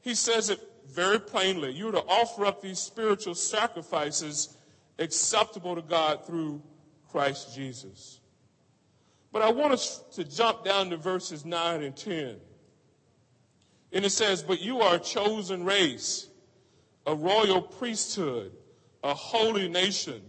he 0.01 0.15
says 0.15 0.51
it 0.51 0.61
very 0.89 1.19
plainly. 1.19 1.73
You're 1.73 1.93
to 1.93 2.05
offer 2.05 2.47
up 2.47 2.63
these 2.63 2.79
spiritual 2.79 3.35
sacrifices 3.35 4.56
acceptable 4.99 5.75
to 5.75 5.83
God 5.83 6.27
through 6.27 6.63
Christ 7.11 7.55
Jesus. 7.55 8.21
But 9.33 9.43
I 9.43 9.51
want 9.51 9.73
us 9.75 10.03
to 10.15 10.25
jump 10.25 10.65
down 10.65 10.91
to 10.91 10.97
verses 10.97 11.45
9 11.45 11.83
and 11.83 11.97
10. 11.97 12.37
And 13.93 14.05
it 14.05 14.11
says, 14.11 14.43
But 14.43 14.61
you 14.61 14.81
are 14.81 14.97
a 14.97 14.99
chosen 14.99 15.65
race, 15.65 16.29
a 17.07 17.15
royal 17.15 17.63
priesthood, 17.63 18.53
a 19.03 19.15
holy 19.15 19.69
nation, 19.69 20.23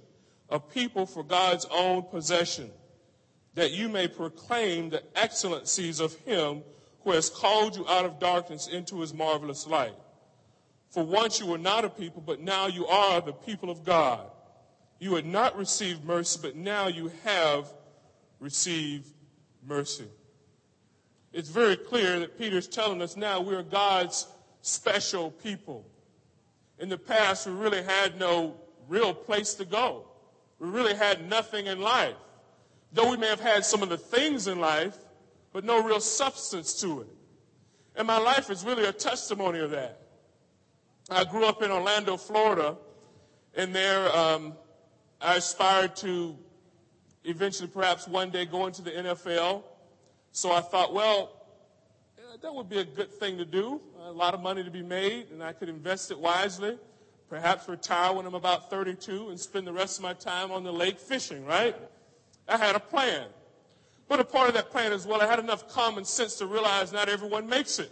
a 0.49 0.59
people 0.59 1.05
for 1.05 1.23
God's 1.23 1.65
own 1.71 2.03
possession, 2.03 2.69
that 3.55 3.71
you 3.71 3.89
may 3.89 4.07
proclaim 4.07 4.89
the 4.89 5.03
excellencies 5.15 5.99
of 5.99 6.13
him 6.19 6.63
who 7.01 7.11
has 7.11 7.29
called 7.29 7.75
you 7.75 7.87
out 7.87 8.05
of 8.05 8.19
darkness 8.19 8.67
into 8.67 8.99
his 8.99 9.13
marvelous 9.13 9.65
light. 9.65 9.95
For 10.89 11.03
once 11.03 11.39
you 11.39 11.45
were 11.45 11.57
not 11.57 11.85
a 11.85 11.89
people, 11.89 12.21
but 12.21 12.39
now 12.39 12.67
you 12.67 12.85
are 12.87 13.21
the 13.21 13.33
people 13.33 13.69
of 13.69 13.83
God. 13.83 14.29
You 14.99 15.15
had 15.15 15.25
not 15.25 15.57
received 15.57 16.03
mercy, 16.03 16.39
but 16.41 16.55
now 16.55 16.87
you 16.87 17.11
have 17.23 17.71
received 18.39 19.07
mercy. 19.65 20.07
It's 21.33 21.49
very 21.49 21.75
clear 21.75 22.19
that 22.19 22.37
Peter's 22.37 22.67
telling 22.67 23.01
us 23.01 23.15
now 23.15 23.41
we're 23.41 23.63
God's 23.63 24.27
special 24.61 25.31
people. 25.31 25.85
In 26.79 26.89
the 26.89 26.97
past, 26.97 27.47
we 27.47 27.53
really 27.53 27.83
had 27.83 28.19
no 28.19 28.55
real 28.87 29.13
place 29.13 29.53
to 29.55 29.65
go. 29.65 30.07
We 30.59 30.69
really 30.69 30.95
had 30.95 31.29
nothing 31.29 31.67
in 31.67 31.79
life. 31.79 32.15
Though 32.93 33.11
we 33.11 33.17
may 33.17 33.27
have 33.27 33.39
had 33.39 33.65
some 33.65 33.83
of 33.83 33.89
the 33.89 33.97
things 33.97 34.47
in 34.47 34.59
life, 34.59 34.97
but 35.53 35.63
no 35.63 35.83
real 35.83 35.99
substance 35.99 36.79
to 36.81 37.01
it. 37.01 37.07
And 37.95 38.07
my 38.07 38.17
life 38.17 38.49
is 38.49 38.63
really 38.63 38.85
a 38.85 38.91
testimony 38.91 39.59
of 39.59 39.71
that. 39.71 40.01
I 41.09 41.23
grew 41.23 41.45
up 41.45 41.61
in 41.61 41.71
Orlando, 41.71 42.17
Florida, 42.17 42.77
and 43.55 43.73
there 43.73 44.15
um, 44.15 44.53
I 45.21 45.35
aspired 45.35 45.95
to 45.97 46.37
eventually, 47.23 47.67
perhaps 47.67 48.07
one 48.07 48.29
day, 48.29 48.45
go 48.45 48.67
into 48.67 48.81
the 48.81 48.91
NFL. 48.91 49.63
So 50.31 50.51
I 50.51 50.61
thought, 50.61 50.93
well, 50.93 51.31
that 52.41 52.53
would 52.53 52.69
be 52.69 52.79
a 52.79 52.85
good 52.85 53.11
thing 53.11 53.37
to 53.37 53.45
do. 53.45 53.81
A 54.05 54.11
lot 54.11 54.33
of 54.33 54.41
money 54.41 54.63
to 54.63 54.71
be 54.71 54.83
made, 54.83 55.31
and 55.31 55.43
I 55.43 55.53
could 55.53 55.69
invest 55.69 56.11
it 56.11 56.19
wisely. 56.19 56.77
Perhaps 57.29 57.67
retire 57.67 58.13
when 58.13 58.25
I'm 58.25 58.35
about 58.35 58.69
32 58.69 59.29
and 59.29 59.39
spend 59.39 59.67
the 59.67 59.73
rest 59.73 59.97
of 59.97 60.03
my 60.03 60.13
time 60.13 60.51
on 60.51 60.63
the 60.63 60.71
lake 60.71 60.99
fishing, 60.99 61.45
right? 61.45 61.75
I 62.47 62.57
had 62.57 62.75
a 62.75 62.79
plan. 62.79 63.27
But 64.07 64.21
a 64.21 64.23
part 64.23 64.47
of 64.47 64.53
that 64.53 64.71
plan 64.71 64.93
as 64.93 65.05
well, 65.05 65.21
I 65.21 65.25
had 65.25 65.39
enough 65.39 65.67
common 65.67 66.05
sense 66.05 66.35
to 66.37 66.45
realize 66.45 66.93
not 66.93 67.09
everyone 67.09 67.49
makes 67.49 67.79
it. 67.79 67.91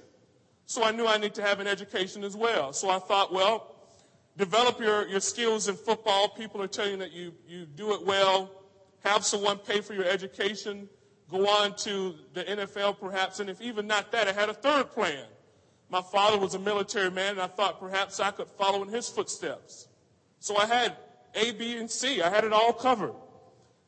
So 0.68 0.84
I 0.84 0.92
knew 0.92 1.06
I 1.06 1.18
need 1.18 1.34
to 1.36 1.42
have 1.42 1.60
an 1.60 1.68
education 1.68 2.24
as 2.24 2.38
well. 2.38 2.72
So 2.72 2.90
I 2.90 3.00
thought, 3.00 3.34
well, 3.34 3.75
develop 4.38 4.80
your, 4.80 5.08
your 5.08 5.20
skills 5.20 5.68
in 5.68 5.76
football. 5.76 6.30
People 6.30 6.62
are 6.62 6.68
telling 6.68 6.94
you 6.94 6.98
that 6.98 7.12
you, 7.12 7.34
you 7.48 7.66
do 7.66 7.94
it 7.94 8.06
well. 8.06 8.52
Have 9.04 9.24
someone 9.26 9.58
pay 9.58 9.82
for 9.82 9.94
your 9.94 10.06
education. 10.06 10.90
Go 11.30 11.48
on 11.48 11.76
to 11.78 12.16
the 12.34 12.44
NFL 12.44 13.00
perhaps. 13.00 13.40
And 13.40 13.50
if 13.50 13.62
even 13.62 13.88
not 13.88 14.12
that, 14.12 14.28
I 14.28 14.32
had 14.32 14.50
a 14.50 14.54
third 14.54 14.92
plan. 14.92 15.26
My 15.90 16.02
father 16.02 16.38
was 16.38 16.56
a 16.56 16.60
military 16.60 17.12
man, 17.12 17.34
and 17.34 17.42
I 17.42 17.48
thought 17.48 17.80
perhaps 17.80 18.20
I 18.20 18.32
could 18.32 18.48
follow 18.48 18.82
in 18.84 18.90
his 18.90 19.08
footsteps. 19.08 19.88
So 20.40 20.58
I 20.58 20.66
had 20.66 20.98
A, 21.36 21.52
B, 21.52 21.78
and 21.78 21.90
C. 21.90 22.22
I 22.22 22.30
had 22.30 22.44
it 22.44 22.52
all 22.52 22.74
covered. 22.74 23.14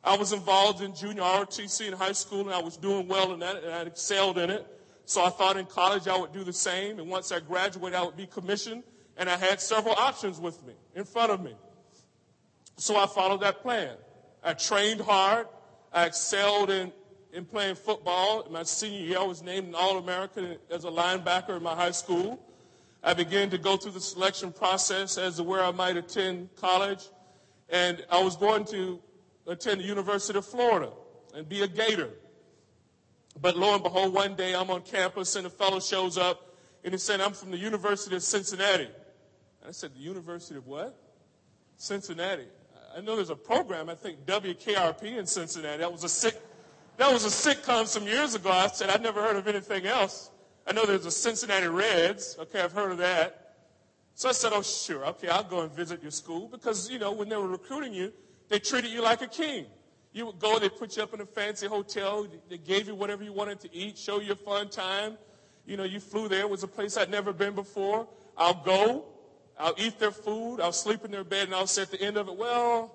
I 0.03 0.15
was 0.15 0.31
involved 0.31 0.81
in 0.81 0.95
junior 0.95 1.23
ROTC 1.23 1.87
in 1.87 1.93
high 1.93 2.11
school, 2.11 2.41
and 2.41 2.51
I 2.53 2.61
was 2.61 2.77
doing 2.77 3.07
well 3.07 3.33
in 3.33 3.39
that, 3.39 3.63
and 3.63 3.73
I 3.73 3.81
excelled 3.81 4.37
in 4.37 4.49
it. 4.49 4.65
So 5.05 5.23
I 5.23 5.29
thought 5.29 5.57
in 5.57 5.65
college 5.65 6.07
I 6.07 6.17
would 6.17 6.33
do 6.33 6.43
the 6.43 6.53
same. 6.53 6.99
And 6.99 7.09
once 7.09 7.31
I 7.31 7.39
graduated, 7.39 7.97
I 7.97 8.03
would 8.03 8.17
be 8.17 8.27
commissioned. 8.27 8.83
And 9.17 9.29
I 9.29 9.35
had 9.35 9.59
several 9.59 9.95
options 9.95 10.39
with 10.39 10.65
me, 10.65 10.73
in 10.95 11.03
front 11.03 11.31
of 11.31 11.41
me. 11.41 11.55
So 12.77 12.95
I 12.95 13.07
followed 13.07 13.41
that 13.41 13.61
plan. 13.61 13.95
I 14.43 14.53
trained 14.53 15.01
hard. 15.01 15.47
I 15.91 16.05
excelled 16.05 16.69
in, 16.69 16.91
in 17.33 17.45
playing 17.45 17.75
football. 17.75 18.47
My 18.51 18.63
senior 18.63 18.99
year, 18.99 19.19
I 19.19 19.23
was 19.23 19.41
named 19.41 19.69
an 19.69 19.75
All-American 19.75 20.57
as 20.69 20.85
a 20.85 20.89
linebacker 20.89 21.57
in 21.57 21.63
my 21.63 21.73
high 21.73 21.91
school. 21.91 22.39
I 23.03 23.13
began 23.13 23.49
to 23.49 23.57
go 23.57 23.77
through 23.77 23.93
the 23.93 24.01
selection 24.01 24.51
process 24.51 25.17
as 25.17 25.37
to 25.37 25.43
where 25.43 25.63
I 25.63 25.71
might 25.71 25.97
attend 25.97 26.49
college. 26.55 27.09
And 27.69 28.05
I 28.11 28.21
was 28.23 28.35
going 28.35 28.65
to 28.65 28.99
attend 29.47 29.81
the 29.81 29.85
University 29.85 30.37
of 30.37 30.45
Florida 30.45 30.91
and 31.33 31.49
be 31.49 31.61
a 31.63 31.67
Gator. 31.67 32.11
But 33.41 33.57
lo 33.57 33.73
and 33.73 33.83
behold, 33.83 34.13
one 34.13 34.35
day 34.35 34.55
I'm 34.55 34.69
on 34.69 34.81
campus 34.81 35.35
and 35.35 35.47
a 35.47 35.49
fellow 35.49 35.79
shows 35.79 36.17
up 36.17 36.55
and 36.83 36.93
he 36.93 36.97
said, 36.97 37.21
I'm 37.21 37.33
from 37.33 37.51
the 37.51 37.57
University 37.57 38.15
of 38.15 38.23
Cincinnati. 38.23 38.87
I 39.67 39.71
said, 39.71 39.93
the 39.93 39.99
University 39.99 40.57
of 40.57 40.65
what? 40.65 40.97
Cincinnati. 41.75 42.47
I 42.95 43.01
know 43.01 43.17
there's 43.17 43.29
a 43.29 43.35
program, 43.35 43.89
I 43.89 43.95
think 43.95 44.25
WKRP 44.25 45.17
in 45.17 45.25
Cincinnati. 45.25 45.79
That 45.79 45.91
was 45.91 46.05
a 46.05 46.09
sick, 46.09 46.41
that 46.95 47.11
was 47.11 47.25
a 47.25 47.27
sitcom 47.53 47.85
some 47.85 48.07
years 48.07 48.33
ago. 48.33 48.49
I 48.49 48.67
said, 48.67 48.89
I've 48.89 49.01
never 49.01 49.21
heard 49.21 49.35
of 49.35 49.45
anything 49.45 49.85
else. 49.85 50.31
I 50.65 50.71
know 50.71 50.85
there's 50.85 51.05
a 51.05 51.11
Cincinnati 51.11 51.67
Reds. 51.67 52.37
Okay, 52.39 52.61
I've 52.61 52.71
heard 52.71 52.91
of 52.91 52.97
that. 52.99 53.55
So 54.15 54.29
I 54.29 54.31
said, 54.31 54.53
oh, 54.55 54.61
sure. 54.61 55.05
Okay, 55.05 55.27
I'll 55.27 55.43
go 55.43 55.61
and 55.61 55.71
visit 55.71 56.01
your 56.01 56.11
school 56.11 56.47
because, 56.47 56.89
you 56.89 56.97
know, 56.97 57.11
when 57.11 57.27
they 57.27 57.35
were 57.35 57.47
recruiting 57.47 57.93
you, 57.93 58.13
they 58.47 58.59
treated 58.59 58.89
you 58.89 59.03
like 59.03 59.21
a 59.21 59.27
king. 59.27 59.65
You 60.13 60.27
would 60.27 60.39
go, 60.39 60.57
they 60.59 60.69
put 60.69 60.95
you 60.95 61.03
up 61.03 61.13
in 61.13 61.19
a 61.19 61.25
fancy 61.25 61.67
hotel, 61.67 62.25
they 62.49 62.57
gave 62.57 62.87
you 62.87 62.95
whatever 62.95 63.23
you 63.23 63.33
wanted 63.33 63.59
to 63.59 63.75
eat, 63.75 63.97
show 63.97 64.21
you 64.21 64.31
a 64.31 64.35
fun 64.35 64.69
time. 64.69 65.17
You 65.65 65.75
know, 65.75 65.83
you 65.83 65.99
flew 65.99 66.29
there, 66.29 66.39
it 66.39 66.49
was 66.49 66.63
a 66.63 66.67
place 66.67 66.95
I'd 66.95 67.11
never 67.11 67.33
been 67.33 67.53
before. 67.53 68.07
I'll 68.37 68.63
go, 68.63 69.05
I'll 69.59 69.75
eat 69.77 69.99
their 69.99 70.11
food, 70.11 70.59
I'll 70.61 70.71
sleep 70.71 71.03
in 71.03 71.11
their 71.11 71.23
bed, 71.23 71.45
and 71.45 71.55
I'll 71.55 71.67
say 71.67 71.83
at 71.83 71.91
the 71.91 72.01
end 72.01 72.17
of 72.17 72.27
it, 72.27 72.35
well, 72.37 72.93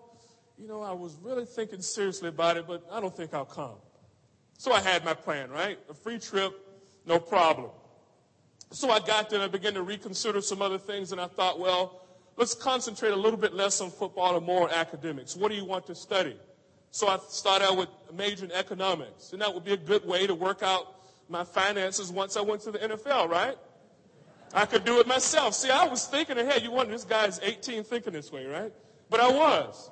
you 0.59 0.69
know, 0.69 0.83
I 0.83 0.93
was 0.93 1.17
really 1.23 1.45
thinking 1.45 1.83
seriously 1.83 2.29
about 2.29 2.57
it, 2.57 2.67
but 2.67 2.85
I 2.91 3.01
don't 3.01 3.17
think 3.17 3.35
I'll 3.35 3.45
come. 3.45 3.77
So 4.59 4.73
I 4.73 4.81
had 4.81 5.05
my 5.05 5.15
plan, 5.15 5.51
right? 5.51 5.79
A 5.91 5.95
free 5.95 6.19
trip, 6.19 6.53
no 7.05 7.19
problem. 7.19 7.71
So 8.71 8.91
I 8.91 9.01
got 9.01 9.29
there 9.29 9.41
and 9.41 9.49
I 9.49 9.51
began 9.51 9.75
to 9.75 9.83
reconsider 9.83 10.41
some 10.41 10.63
other 10.63 10.79
things, 10.79 11.13
and 11.13 11.21
I 11.21 11.27
thought, 11.27 11.59
well, 11.59 12.07
let's 12.37 12.55
concentrate 12.55 13.13
a 13.13 13.17
little 13.17 13.39
bit 13.39 13.55
less 13.55 13.81
on 13.81 13.91
football 13.91 14.37
and 14.37 14.47
more 14.47 14.69
on 14.69 14.71
academics. 14.71 15.37
What 15.37 15.51
do 15.51 15.57
you 15.57 15.65
want 15.65 15.87
to 15.87 15.95
study? 15.95 16.37
So 16.91 17.09
I 17.09 17.19
started 17.29 17.67
out 17.67 17.77
with 17.77 17.89
a 18.11 18.13
major 18.13 18.45
in 18.45 18.53
economics. 18.53 19.33
And 19.33 19.41
that 19.43 19.53
would 19.53 19.65
be 19.65 19.73
a 19.73 19.79
good 19.79 20.07
way 20.07 20.27
to 20.27 20.35
work 20.35 20.63
out 20.63 20.95
my 21.29 21.43
finances 21.43 22.13
once 22.13 22.37
I 22.37 22.43
went 22.43 22.63
to 22.63 22.71
the 22.71 22.79
NFL, 22.79 23.29
right? 23.29 23.57
I 24.55 24.67
could 24.67 24.85
do 24.85 25.01
it 25.01 25.07
myself. 25.07 25.55
See, 25.55 25.71
I 25.71 25.87
was 25.87 26.07
thinking 26.07 26.39
ahead. 26.39 26.63
You 26.63 26.71
wonder, 26.71 26.93
this 26.93 27.05
guy's 27.05 27.41
18 27.43 27.85
thinking 27.85 28.13
this 28.13 28.31
way, 28.31 28.47
right? 28.47 28.73
But 29.09 29.21
I 29.21 29.29
was. 29.29 29.91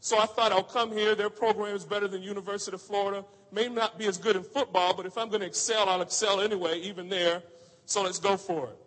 So 0.00 0.18
I 0.18 0.26
thought 0.26 0.52
I'll 0.52 0.62
come 0.62 0.92
here. 0.92 1.14
Their 1.14 1.30
program 1.30 1.74
is 1.74 1.84
better 1.84 2.06
than 2.06 2.22
University 2.22 2.74
of 2.74 2.82
Florida. 2.82 3.24
May 3.50 3.68
not 3.68 3.98
be 3.98 4.06
as 4.06 4.18
good 4.18 4.36
in 4.36 4.42
football, 4.42 4.94
but 4.94 5.06
if 5.06 5.16
I'm 5.16 5.28
going 5.28 5.40
to 5.40 5.46
excel, 5.46 5.88
I'll 5.88 6.02
excel 6.02 6.42
anyway, 6.42 6.78
even 6.80 7.08
there. 7.08 7.42
So 7.86 8.02
let's 8.02 8.18
go 8.18 8.36
for 8.36 8.66
it. 8.68 8.78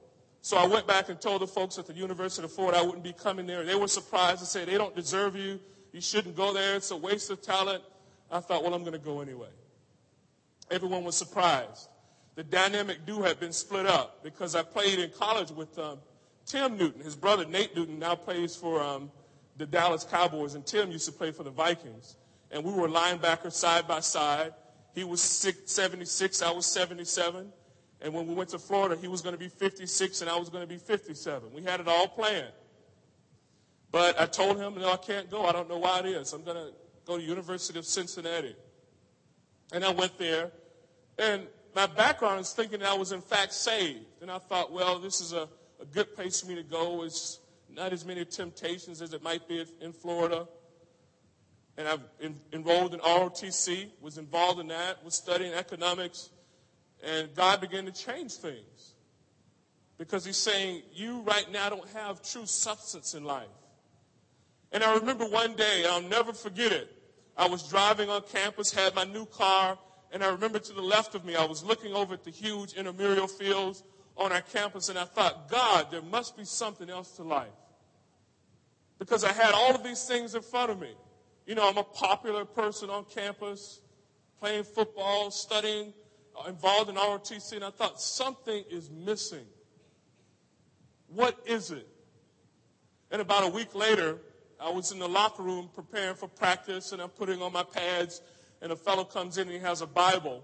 So 0.41 0.57
I 0.57 0.67
went 0.67 0.85
back 0.87 1.09
and 1.09 1.19
told 1.19 1.41
the 1.41 1.47
folks 1.47 1.79
at 1.79 1.87
the 1.87 1.93
University 1.93 2.45
of 2.45 2.53
Florida 2.53 2.77
I 2.77 2.81
wouldn't 2.83 3.03
be 3.03 3.13
coming 3.13 3.47
there. 3.47 3.63
They 3.63 3.75
were 3.75 3.87
surprised 3.87 4.39
and 4.39 4.47
said, 4.47 4.67
they 4.67 4.77
don't 4.77 4.95
deserve 4.95 5.35
you. 5.35 5.59
You 5.91 6.01
shouldn't 6.01 6.35
go 6.35 6.53
there. 6.53 6.75
It's 6.75 6.91
a 6.91 6.95
waste 6.95 7.31
of 7.31 7.41
talent. 7.41 7.83
I 8.31 8.39
thought, 8.39 8.63
well, 8.63 8.73
I'm 8.73 8.81
going 8.81 8.93
to 8.93 8.99
go 8.99 9.21
anyway. 9.21 9.49
Everyone 10.69 11.03
was 11.03 11.15
surprised. 11.15 11.89
The 12.37 12.43
dynamic 12.43 13.03
duo 13.07 13.23
had 13.23 13.39
been 13.39 13.51
split 13.51 13.87
up 13.87 14.23
because 14.23 14.53
I 14.53 14.61
played 14.61 14.99
in 14.99 15.09
college 15.09 15.49
with 15.49 15.77
um, 15.79 15.97
Tim 16.45 16.77
Newton. 16.77 17.01
His 17.01 17.15
brother, 17.15 17.45
Nate 17.45 17.75
Newton, 17.75 17.97
now 17.97 18.13
plays 18.13 18.55
for 18.55 18.79
um, 18.79 19.09
the 19.57 19.65
Dallas 19.65 20.03
Cowboys, 20.03 20.53
and 20.53 20.63
Tim 20.63 20.91
used 20.91 21.07
to 21.07 21.11
play 21.11 21.31
for 21.31 21.41
the 21.41 21.49
Vikings. 21.49 22.15
And 22.51 22.63
we 22.63 22.71
were 22.71 22.87
linebackers 22.87 23.53
side 23.53 23.87
by 23.87 24.01
side. 24.01 24.53
He 24.93 25.03
was 25.03 25.19
76, 25.19 26.43
I 26.43 26.51
was 26.51 26.67
77. 26.67 27.51
And 28.01 28.13
when 28.13 28.27
we 28.27 28.35
went 28.35 28.49
to 28.49 28.59
Florida, 28.59 28.95
he 29.01 29.07
was 29.07 29.21
going 29.21 29.33
to 29.33 29.39
be 29.39 29.49
56 29.49 30.21
and 30.21 30.29
I 30.29 30.37
was 30.37 30.49
going 30.49 30.61
to 30.61 30.67
be 30.67 30.77
57. 30.77 31.51
We 31.51 31.63
had 31.63 31.79
it 31.79 31.87
all 31.87 32.07
planned. 32.07 32.53
But 33.91 34.21
I 34.21 34.27
told 34.27 34.59
him, 34.59 34.75
no, 34.75 34.91
I 34.91 34.97
can't 34.97 35.31
go. 35.31 35.45
I 35.45 35.53
don't 35.53 35.67
know 35.67 35.79
why 35.79 36.01
it 36.01 36.05
is. 36.05 36.33
I'm 36.33 36.43
going 36.43 36.57
to 36.57 36.73
go 37.07 37.17
to 37.17 37.23
University 37.23 37.79
of 37.79 37.85
Cincinnati. 37.85 38.55
And 39.73 39.83
I 39.83 39.89
went 39.89 40.19
there. 40.19 40.51
And 41.17 41.47
my 41.77 41.85
background 41.85 42.39
is 42.39 42.53
thinking 42.53 42.79
that 42.79 42.89
I 42.89 42.95
was 42.95 43.11
in 43.11 43.21
fact 43.21 43.53
saved. 43.53 44.03
And 44.23 44.31
I 44.31 44.39
thought, 44.39 44.71
well, 44.71 44.97
this 44.97 45.21
is 45.21 45.31
a, 45.31 45.47
a 45.79 45.85
good 45.85 46.15
place 46.15 46.41
for 46.41 46.47
me 46.47 46.55
to 46.55 46.63
go. 46.63 47.03
It's 47.03 47.39
not 47.69 47.93
as 47.93 48.03
many 48.03 48.25
temptations 48.25 48.99
as 48.99 49.13
it 49.13 49.21
might 49.21 49.47
be 49.47 49.63
in 49.79 49.93
Florida. 49.93 50.47
And 51.77 51.87
I've 51.87 52.01
enrolled 52.51 52.95
in 52.95 52.99
ROTC, 53.01 53.89
was 54.01 54.17
involved 54.17 54.59
in 54.59 54.69
that, 54.69 55.05
was 55.05 55.13
studying 55.13 55.53
economics, 55.53 56.31
and 57.03 57.31
God 57.35 57.61
began 57.61 57.85
to 57.85 57.91
change 57.91 58.33
things. 58.33 58.95
Because 59.99 60.25
He's 60.25 60.37
saying, 60.37 60.81
You 60.91 61.21
right 61.21 61.45
now 61.51 61.69
don't 61.69 61.87
have 61.89 62.23
true 62.23 62.47
substance 62.47 63.13
in 63.13 63.23
life. 63.23 63.45
And 64.71 64.83
I 64.83 64.95
remember 64.95 65.25
one 65.25 65.53
day, 65.53 65.85
I'll 65.87 66.01
never 66.01 66.33
forget 66.33 66.71
it. 66.71 66.91
I 67.37 67.47
was 67.47 67.69
driving 67.69 68.09
on 68.09 68.23
campus, 68.23 68.73
had 68.73 68.95
my 68.95 69.03
new 69.03 69.27
car, 69.27 69.77
and 70.11 70.23
I 70.23 70.29
remember 70.29 70.59
to 70.59 70.73
the 70.73 70.81
left 70.81 71.15
of 71.15 71.25
me, 71.25 71.35
I 71.35 71.45
was 71.45 71.63
looking 71.63 71.93
over 71.93 72.13
at 72.13 72.23
the 72.23 72.31
huge 72.31 72.73
intramural 72.73 73.27
fields 73.27 73.83
on 74.15 74.31
our 74.31 74.41
campus, 74.41 74.89
and 74.89 74.97
I 74.97 75.05
thought, 75.05 75.49
God, 75.49 75.87
there 75.91 76.01
must 76.01 76.37
be 76.37 76.45
something 76.45 76.89
else 76.89 77.11
to 77.17 77.23
life 77.23 77.47
because 78.99 79.23
I 79.23 79.31
had 79.31 79.53
all 79.53 79.75
of 79.75 79.83
these 79.83 80.03
things 80.05 80.35
in 80.35 80.41
front 80.41 80.71
of 80.71 80.79
me. 80.79 80.93
You 81.45 81.55
know, 81.55 81.67
I'm 81.67 81.77
a 81.77 81.83
popular 81.83 82.45
person 82.45 82.89
on 82.89 83.05
campus, 83.05 83.81
playing 84.39 84.63
football, 84.63 85.31
studying, 85.31 85.93
uh, 86.37 86.49
involved 86.49 86.89
in 86.89 86.95
ROTC, 86.95 87.53
and 87.53 87.63
I 87.63 87.69
thought 87.69 88.01
something 88.01 88.63
is 88.69 88.89
missing. 88.89 89.45
What 91.07 91.39
is 91.45 91.71
it? 91.71 91.87
And 93.11 93.21
about 93.21 93.43
a 93.43 93.47
week 93.47 93.73
later, 93.73 94.19
I 94.59 94.69
was 94.69 94.91
in 94.91 94.99
the 94.99 95.07
locker 95.07 95.43
room 95.43 95.69
preparing 95.73 96.15
for 96.15 96.27
practice, 96.27 96.91
and 96.91 97.01
I'm 97.01 97.09
putting 97.09 97.41
on 97.41 97.53
my 97.53 97.63
pads, 97.63 98.21
and 98.61 98.71
a 98.71 98.75
fellow 98.75 99.03
comes 99.03 99.37
in 99.37 99.47
and 99.47 99.55
he 99.55 99.61
has 99.61 99.81
a 99.81 99.87
Bible. 99.87 100.43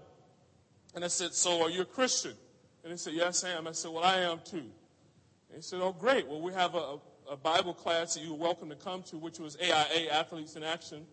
And 0.94 1.04
I 1.04 1.08
said, 1.08 1.34
So 1.34 1.62
are 1.62 1.70
you 1.70 1.82
a 1.82 1.86
Christian? 1.86 2.34
And 2.82 2.92
he 2.92 2.98
said, 2.98 3.14
Yes, 3.14 3.44
I 3.44 3.50
am. 3.50 3.66
I 3.66 3.72
said, 3.72 3.90
Well, 3.90 4.04
I 4.04 4.18
am 4.18 4.40
too. 4.44 4.58
And 4.58 5.56
he 5.56 5.62
said, 5.62 5.80
Oh, 5.82 5.92
great. 5.92 6.26
Well, 6.26 6.40
we 6.40 6.52
have 6.52 6.74
a, 6.74 6.98
a 7.30 7.36
Bible 7.36 7.74
class 7.74 8.14
that 8.14 8.24
you're 8.24 8.34
welcome 8.34 8.68
to 8.70 8.76
come 8.76 9.02
to, 9.04 9.16
which 9.16 9.38
was 9.38 9.56
AIA, 9.60 10.10
Athletes 10.10 10.56
in 10.56 10.62
Action. 10.62 11.06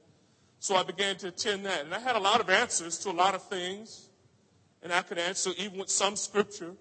So 0.59 0.75
I 0.75 0.83
began 0.83 1.15
to 1.17 1.29
attend 1.29 1.65
that. 1.65 1.85
And 1.85 1.93
I 1.93 1.99
had 1.99 2.15
a 2.15 2.19
lot 2.19 2.39
of 2.39 2.49
answers 2.49 2.99
to 2.99 3.09
a 3.09 3.13
lot 3.13 3.33
of 3.33 3.43
things. 3.43 4.09
And 4.83 4.93
I 4.93 5.01
could 5.01 5.17
answer 5.17 5.51
even 5.57 5.79
with 5.79 5.89
some 5.89 6.15
scripture. 6.15 6.73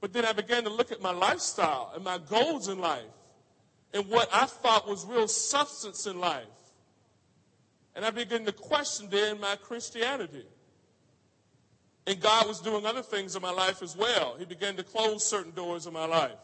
But 0.00 0.12
then 0.12 0.24
I 0.24 0.32
began 0.32 0.64
to 0.64 0.70
look 0.70 0.92
at 0.92 1.00
my 1.00 1.12
lifestyle 1.12 1.92
and 1.94 2.04
my 2.04 2.18
goals 2.18 2.68
in 2.68 2.78
life 2.78 3.02
and 3.96 4.08
what 4.08 4.28
I 4.32 4.46
thought 4.46 4.86
was 4.86 5.06
real 5.06 5.26
substance 5.26 6.06
in 6.06 6.20
life. 6.20 6.44
And 7.96 8.04
I 8.04 8.10
began 8.10 8.44
to 8.44 8.52
question 8.52 9.08
then 9.10 9.40
my 9.40 9.56
Christianity. 9.56 10.44
And 12.06 12.20
God 12.20 12.46
was 12.46 12.60
doing 12.60 12.84
other 12.84 13.02
things 13.02 13.34
in 13.34 13.42
my 13.42 13.50
life 13.50 13.82
as 13.82 13.96
well. 13.96 14.36
He 14.38 14.44
began 14.44 14.76
to 14.76 14.84
close 14.84 15.24
certain 15.24 15.52
doors 15.52 15.86
in 15.86 15.94
my 15.94 16.04
life 16.04 16.36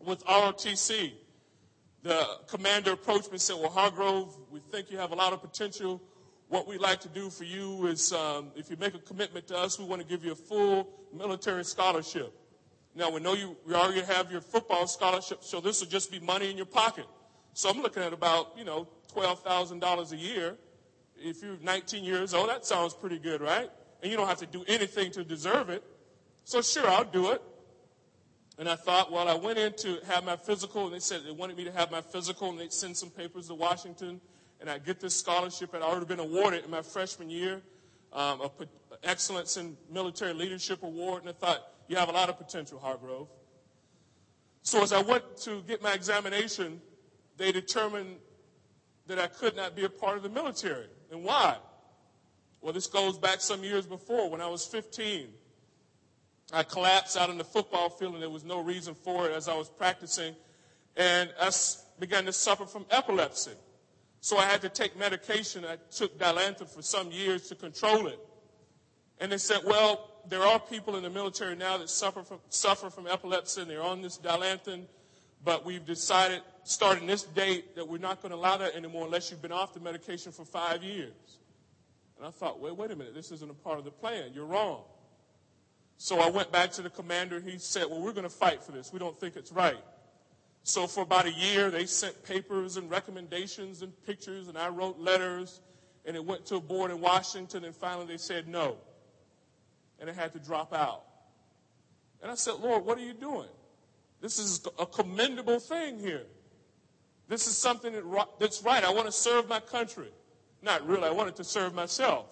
with 0.00 0.24
ROTC. 0.24 1.12
The 2.02 2.26
commander 2.48 2.92
approached 2.92 3.26
me 3.26 3.32
and 3.32 3.40
said, 3.40 3.56
Well, 3.56 3.70
Hargrove, 3.70 4.34
we 4.50 4.60
think 4.72 4.90
you 4.90 4.98
have 4.98 5.12
a 5.12 5.14
lot 5.14 5.34
of 5.34 5.42
potential. 5.42 6.02
What 6.48 6.66
we'd 6.66 6.80
like 6.80 7.00
to 7.00 7.08
do 7.08 7.30
for 7.30 7.44
you 7.44 7.86
is 7.86 8.12
um, 8.12 8.50
if 8.56 8.70
you 8.70 8.76
make 8.76 8.94
a 8.94 8.98
commitment 8.98 9.46
to 9.48 9.58
us, 9.58 9.78
we 9.78 9.84
want 9.84 10.02
to 10.02 10.08
give 10.08 10.24
you 10.24 10.32
a 10.32 10.36
full 10.36 10.88
military 11.14 11.64
scholarship. 11.64 12.32
Now, 12.94 13.10
we 13.10 13.20
know 13.20 13.34
you, 13.34 13.56
you 13.66 13.74
already 13.74 14.02
have 14.02 14.30
your 14.30 14.40
football 14.40 14.86
scholarship, 14.86 15.42
so 15.42 15.60
this 15.60 15.80
will 15.80 15.88
just 15.88 16.10
be 16.10 16.20
money 16.20 16.50
in 16.50 16.56
your 16.56 16.66
pocket. 16.66 17.06
So 17.54 17.70
I'm 17.70 17.80
looking 17.80 18.02
at 18.02 18.12
about, 18.12 18.52
you 18.58 18.64
know, 18.64 18.88
$12,000 19.14 20.12
a 20.12 20.16
year. 20.16 20.56
If 21.16 21.42
you're 21.42 21.56
19 21.62 22.04
years 22.04 22.34
old, 22.34 22.48
that 22.48 22.66
sounds 22.66 22.94
pretty 22.94 23.18
good, 23.18 23.40
right? 23.40 23.70
And 24.02 24.10
you 24.10 24.16
don't 24.16 24.26
have 24.26 24.38
to 24.38 24.46
do 24.46 24.64
anything 24.66 25.12
to 25.12 25.24
deserve 25.24 25.70
it. 25.70 25.82
So 26.44 26.60
sure, 26.60 26.86
I'll 26.88 27.04
do 27.04 27.30
it. 27.30 27.40
And 28.58 28.68
I 28.68 28.74
thought, 28.74 29.10
well, 29.10 29.28
I 29.28 29.34
went 29.34 29.58
in 29.58 29.72
to 29.78 29.98
have 30.06 30.24
my 30.24 30.36
physical, 30.36 30.86
and 30.86 30.94
they 30.94 31.00
said 31.00 31.22
they 31.24 31.30
wanted 31.30 31.56
me 31.56 31.64
to 31.64 31.72
have 31.72 31.90
my 31.90 32.00
physical, 32.00 32.50
and 32.50 32.58
they'd 32.58 32.72
send 32.72 32.96
some 32.96 33.10
papers 33.10 33.48
to 33.48 33.54
Washington, 33.54 34.20
and 34.60 34.68
I'd 34.68 34.84
get 34.84 35.00
this 35.00 35.16
scholarship. 35.16 35.74
I'd 35.74 35.82
already 35.82 36.06
been 36.06 36.20
awarded 36.20 36.64
in 36.64 36.70
my 36.70 36.82
freshman 36.82 37.30
year, 37.30 37.62
um, 38.12 38.40
a 38.42 38.50
excellence 39.02 39.56
in 39.56 39.76
military 39.90 40.32
leadership 40.32 40.82
award, 40.82 41.22
and 41.22 41.30
I 41.30 41.32
thought, 41.32 41.68
you 41.88 41.96
have 41.96 42.08
a 42.08 42.12
lot 42.12 42.28
of 42.28 42.38
potential, 42.38 42.78
Hargrove. 42.78 43.28
So 44.62 44.82
as 44.82 44.92
I 44.92 45.02
went 45.02 45.36
to 45.42 45.62
get 45.62 45.82
my 45.82 45.92
examination, 45.92 46.80
they 47.36 47.52
determined 47.52 48.16
that 49.06 49.18
I 49.18 49.26
could 49.26 49.56
not 49.56 49.76
be 49.76 49.84
a 49.84 49.90
part 49.90 50.16
of 50.16 50.22
the 50.22 50.28
military. 50.28 50.86
And 51.10 51.24
why? 51.24 51.56
Well, 52.60 52.72
this 52.72 52.86
goes 52.86 53.18
back 53.18 53.40
some 53.40 53.62
years 53.62 53.86
before 53.86 54.30
when 54.30 54.40
I 54.40 54.46
was 54.46 54.64
15. 54.66 55.28
I 56.52 56.62
collapsed 56.62 57.16
out 57.16 57.30
on 57.30 57.38
the 57.38 57.44
football 57.44 57.90
field, 57.90 58.14
and 58.14 58.22
there 58.22 58.30
was 58.30 58.44
no 58.44 58.60
reason 58.60 58.94
for 58.94 59.26
it 59.26 59.32
as 59.32 59.48
I 59.48 59.54
was 59.54 59.68
practicing. 59.68 60.34
And 60.96 61.30
I 61.40 61.50
began 61.98 62.24
to 62.26 62.32
suffer 62.32 62.66
from 62.66 62.86
epilepsy. 62.90 63.52
So 64.20 64.38
I 64.38 64.44
had 64.44 64.62
to 64.62 64.68
take 64.68 64.98
medication. 64.98 65.64
I 65.64 65.76
took 65.94 66.18
Dilantin 66.18 66.68
for 66.68 66.80
some 66.80 67.10
years 67.10 67.48
to 67.48 67.54
control 67.54 68.06
it. 68.06 68.18
And 69.20 69.30
they 69.30 69.38
said, 69.38 69.60
well, 69.66 70.10
there 70.28 70.42
are 70.42 70.58
people 70.58 70.96
in 70.96 71.02
the 71.02 71.10
military 71.10 71.56
now 71.56 71.76
that 71.76 71.90
suffer 71.90 72.22
from, 72.22 72.38
suffer 72.48 72.88
from 72.88 73.06
epilepsy, 73.06 73.62
and 73.62 73.70
they're 73.70 73.82
on 73.82 74.00
this 74.00 74.18
Dilantin. 74.18 74.86
But 75.44 75.66
we've 75.66 75.84
decided, 75.84 76.40
starting 76.64 77.06
this 77.06 77.22
date, 77.22 77.76
that 77.76 77.86
we're 77.86 77.98
not 77.98 78.20
going 78.20 78.30
to 78.30 78.36
allow 78.36 78.56
that 78.56 78.74
anymore 78.74 79.06
unless 79.06 79.30
you've 79.30 79.42
been 79.42 79.52
off 79.52 79.74
the 79.74 79.80
medication 79.80 80.32
for 80.32 80.44
five 80.44 80.82
years. 80.82 81.38
And 82.16 82.26
I 82.26 82.30
thought, 82.30 82.60
wait, 82.60 82.76
wait 82.76 82.90
a 82.90 82.96
minute, 82.96 83.14
this 83.14 83.30
isn't 83.32 83.50
a 83.50 83.54
part 83.54 83.78
of 83.78 83.84
the 83.84 83.90
plan. 83.90 84.32
You're 84.34 84.46
wrong. 84.46 84.82
So 85.96 86.20
I 86.20 86.28
went 86.28 86.50
back 86.52 86.72
to 86.72 86.82
the 86.82 86.90
commander. 86.90 87.40
He 87.40 87.58
said, 87.58 87.86
Well, 87.88 88.00
we're 88.00 88.12
going 88.12 88.24
to 88.24 88.28
fight 88.28 88.62
for 88.62 88.72
this. 88.72 88.92
We 88.92 88.98
don't 88.98 89.18
think 89.18 89.36
it's 89.36 89.52
right. 89.52 89.82
So 90.62 90.86
for 90.86 91.02
about 91.02 91.26
a 91.26 91.32
year, 91.32 91.70
they 91.70 91.86
sent 91.86 92.22
papers 92.24 92.76
and 92.76 92.90
recommendations 92.90 93.82
and 93.82 93.92
pictures, 94.06 94.48
and 94.48 94.56
I 94.56 94.68
wrote 94.68 94.98
letters, 94.98 95.60
and 96.06 96.16
it 96.16 96.24
went 96.24 96.46
to 96.46 96.56
a 96.56 96.60
board 96.60 96.90
in 96.90 97.00
Washington, 97.00 97.64
and 97.64 97.74
finally 97.74 98.06
they 98.06 98.16
said 98.16 98.48
no. 98.48 98.78
And 100.00 100.08
it 100.08 100.14
had 100.14 100.32
to 100.32 100.38
drop 100.38 100.72
out. 100.72 101.04
And 102.22 102.30
I 102.30 102.34
said, 102.34 102.54
Lord, 102.60 102.84
what 102.84 102.96
are 102.96 103.02
you 103.02 103.12
doing? 103.12 103.48
This 104.22 104.38
is 104.38 104.66
a 104.78 104.86
commendable 104.86 105.60
thing 105.60 105.98
here. 105.98 106.24
This 107.28 107.46
is 107.46 107.56
something 107.56 107.94
that's 108.38 108.62
right. 108.62 108.84
I 108.84 108.92
want 108.92 109.06
to 109.06 109.12
serve 109.12 109.48
my 109.48 109.60
country. 109.60 110.10
Not 110.62 110.86
really, 110.86 111.04
I 111.04 111.10
wanted 111.10 111.36
to 111.36 111.44
serve 111.44 111.74
myself. 111.74 112.26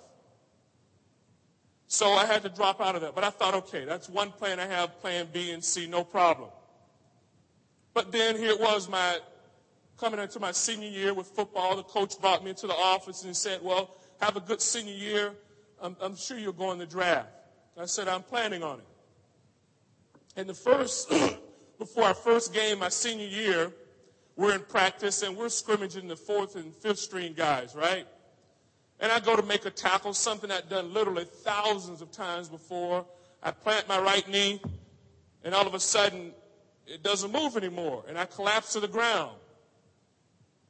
So 1.87 2.13
I 2.13 2.25
had 2.25 2.43
to 2.43 2.49
drop 2.49 2.81
out 2.81 2.95
of 2.95 3.03
that. 3.03 3.15
But 3.15 3.25
I 3.25 3.31
thought, 3.31 3.55
okay, 3.55 3.85
that's 3.85 4.09
one 4.09 4.33
plan 4.33 4.59
I 4.59 4.67
have, 4.67 4.99
plan 5.01 5.29
B 5.33 5.51
and 5.51 5.63
C, 5.63 5.87
no 5.87 6.05
problem. 6.05 6.51
But 7.95 8.13
then 8.13 8.37
here 8.37 8.51
it 8.51 8.61
was, 8.61 8.89
my 8.89 9.19
coming 10.03 10.19
into 10.19 10.41
my 10.41 10.51
senior 10.51 10.89
year 10.89 11.15
with 11.15 11.29
football. 11.29 11.77
The 11.77 11.85
coach 11.85 12.21
brought 12.21 12.43
me 12.43 12.51
into 12.51 12.67
the 12.67 12.75
office 12.75 13.23
and 13.25 13.37
said, 13.37 13.61
well, 13.63 13.95
have 14.21 14.37
a 14.37 14.41
good 14.41 14.61
senior 14.61 14.95
year. 14.95 15.33
I'm, 15.81 15.97
I'm 16.01 16.17
sure 16.17 16.39
you'll 16.39 16.53
go 16.53 16.73
in 16.73 16.79
the 16.79 16.87
draft. 16.87 17.29
I 17.79 17.85
said, 17.85 18.09
I'm 18.09 18.23
planning 18.23 18.63
on 18.63 18.81
it. 18.81 18.87
And 20.37 20.49
the 20.49 20.55
first, 20.55 21.09
before 21.79 22.05
our 22.05 22.15
first 22.15 22.53
game, 22.53 22.81
my 22.81 22.89
senior 22.89 23.27
year, 23.27 23.73
we're 24.37 24.55
in 24.55 24.63
practice 24.63 25.23
and 25.23 25.37
we're 25.37 25.49
scrimmaging 25.49 26.09
the 26.09 26.17
fourth 26.17 26.57
and 26.57 26.75
fifth 26.75 26.99
string 26.99 27.35
guys, 27.35 27.75
right? 27.75 28.07
and 29.01 29.11
I 29.11 29.19
go 29.19 29.35
to 29.35 29.43
make 29.43 29.67
a 29.67 29.71
tackle, 29.71 30.15
something 30.15 30.51
I've 30.51 30.69
done 30.69 30.95
literally 30.95 31.25
thousands 31.25 32.03
of 32.03 32.13
times 32.13 32.49
before. 32.49 33.05
I 33.43 33.51
plant 33.51 33.89
my 33.89 33.99
right 33.99 34.27
knee, 34.29 34.63
and 35.43 35.55
all 35.55 35.67
of 35.67 35.75
a 35.75 35.81
sudden, 35.81 36.33
it 36.87 37.03
doesn't 37.03 37.33
move 37.33 37.57
anymore, 37.57 38.05
and 38.09 38.17
I 38.17 38.27
collapse 38.27 38.73
to 38.75 38.81
the 38.81 38.89
ground. 38.89 39.33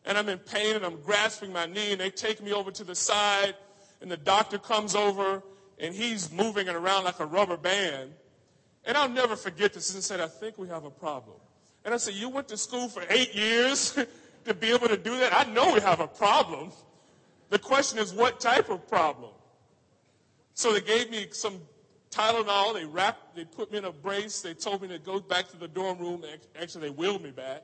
and 0.05 0.19
I'm 0.19 0.29
in 0.29 0.39
pain 0.39 0.77
and 0.77 0.85
I'm 0.85 1.01
grasping 1.03 1.53
my 1.53 1.67
knee 1.67 1.93
and 1.93 2.01
they 2.01 2.11
take 2.11 2.43
me 2.43 2.53
over 2.53 2.71
to 2.73 2.85
the 2.85 2.95
side 2.95 3.55
and 4.01 4.11
the 4.11 4.17
doctor 4.17 4.59
comes 4.59 4.95
over 4.95 5.43
and 5.79 5.95
he's 5.95 6.33
moving 6.33 6.67
it 6.69 6.75
around 6.75 7.05
like 7.05 7.21
a 7.21 7.27
rubber 7.27 7.57
band. 7.57 8.13
And 8.85 8.97
I'll 8.97 9.09
never 9.09 9.37
forget 9.37 9.73
this 9.73 9.95
and 9.95 10.03
said, 10.03 10.21
I 10.21 10.27
think 10.27 10.59
we 10.59 10.69
have 10.69 10.85
a 10.85 10.91
problem. 10.91 11.37
And 11.85 11.93
I 11.93 11.97
said, 11.97 12.15
you 12.15 12.29
went 12.29 12.49
to 12.49 12.57
school 12.57 12.89
for 12.89 13.05
eight 13.09 13.35
years 13.35 13.99
to 14.45 14.55
be 14.55 14.71
able 14.71 14.89
to 14.89 14.97
do 14.97 15.19
that? 15.19 15.35
I 15.35 15.51
know 15.51 15.73
we 15.73 15.81
have 15.81 16.01
a 16.01 16.07
problem. 16.07 16.73
The 17.51 17.59
question 17.59 17.99
is, 17.99 18.13
what 18.13 18.41
type 18.41 18.71
of 18.71 18.89
problem? 18.89 19.31
So 20.55 20.73
they 20.73 20.81
gave 20.81 21.11
me 21.11 21.27
some 21.33 21.61
Tylenol. 22.11 22.75
They 22.75 22.85
wrapped, 22.85 23.35
they 23.35 23.45
put 23.45 23.73
me 23.73 23.79
in 23.79 23.85
a 23.85 23.93
brace. 23.93 24.41
They 24.43 24.55
told 24.55 24.83
me 24.83 24.89
to 24.89 24.99
go 24.99 25.21
back 25.21 25.49
to 25.49 25.57
the 25.57 25.69
dorm 25.69 25.99
room. 25.99 26.25
Actually, 26.61 26.89
they 26.89 26.95
wheeled 26.95 27.23
me 27.23 27.31
back. 27.31 27.63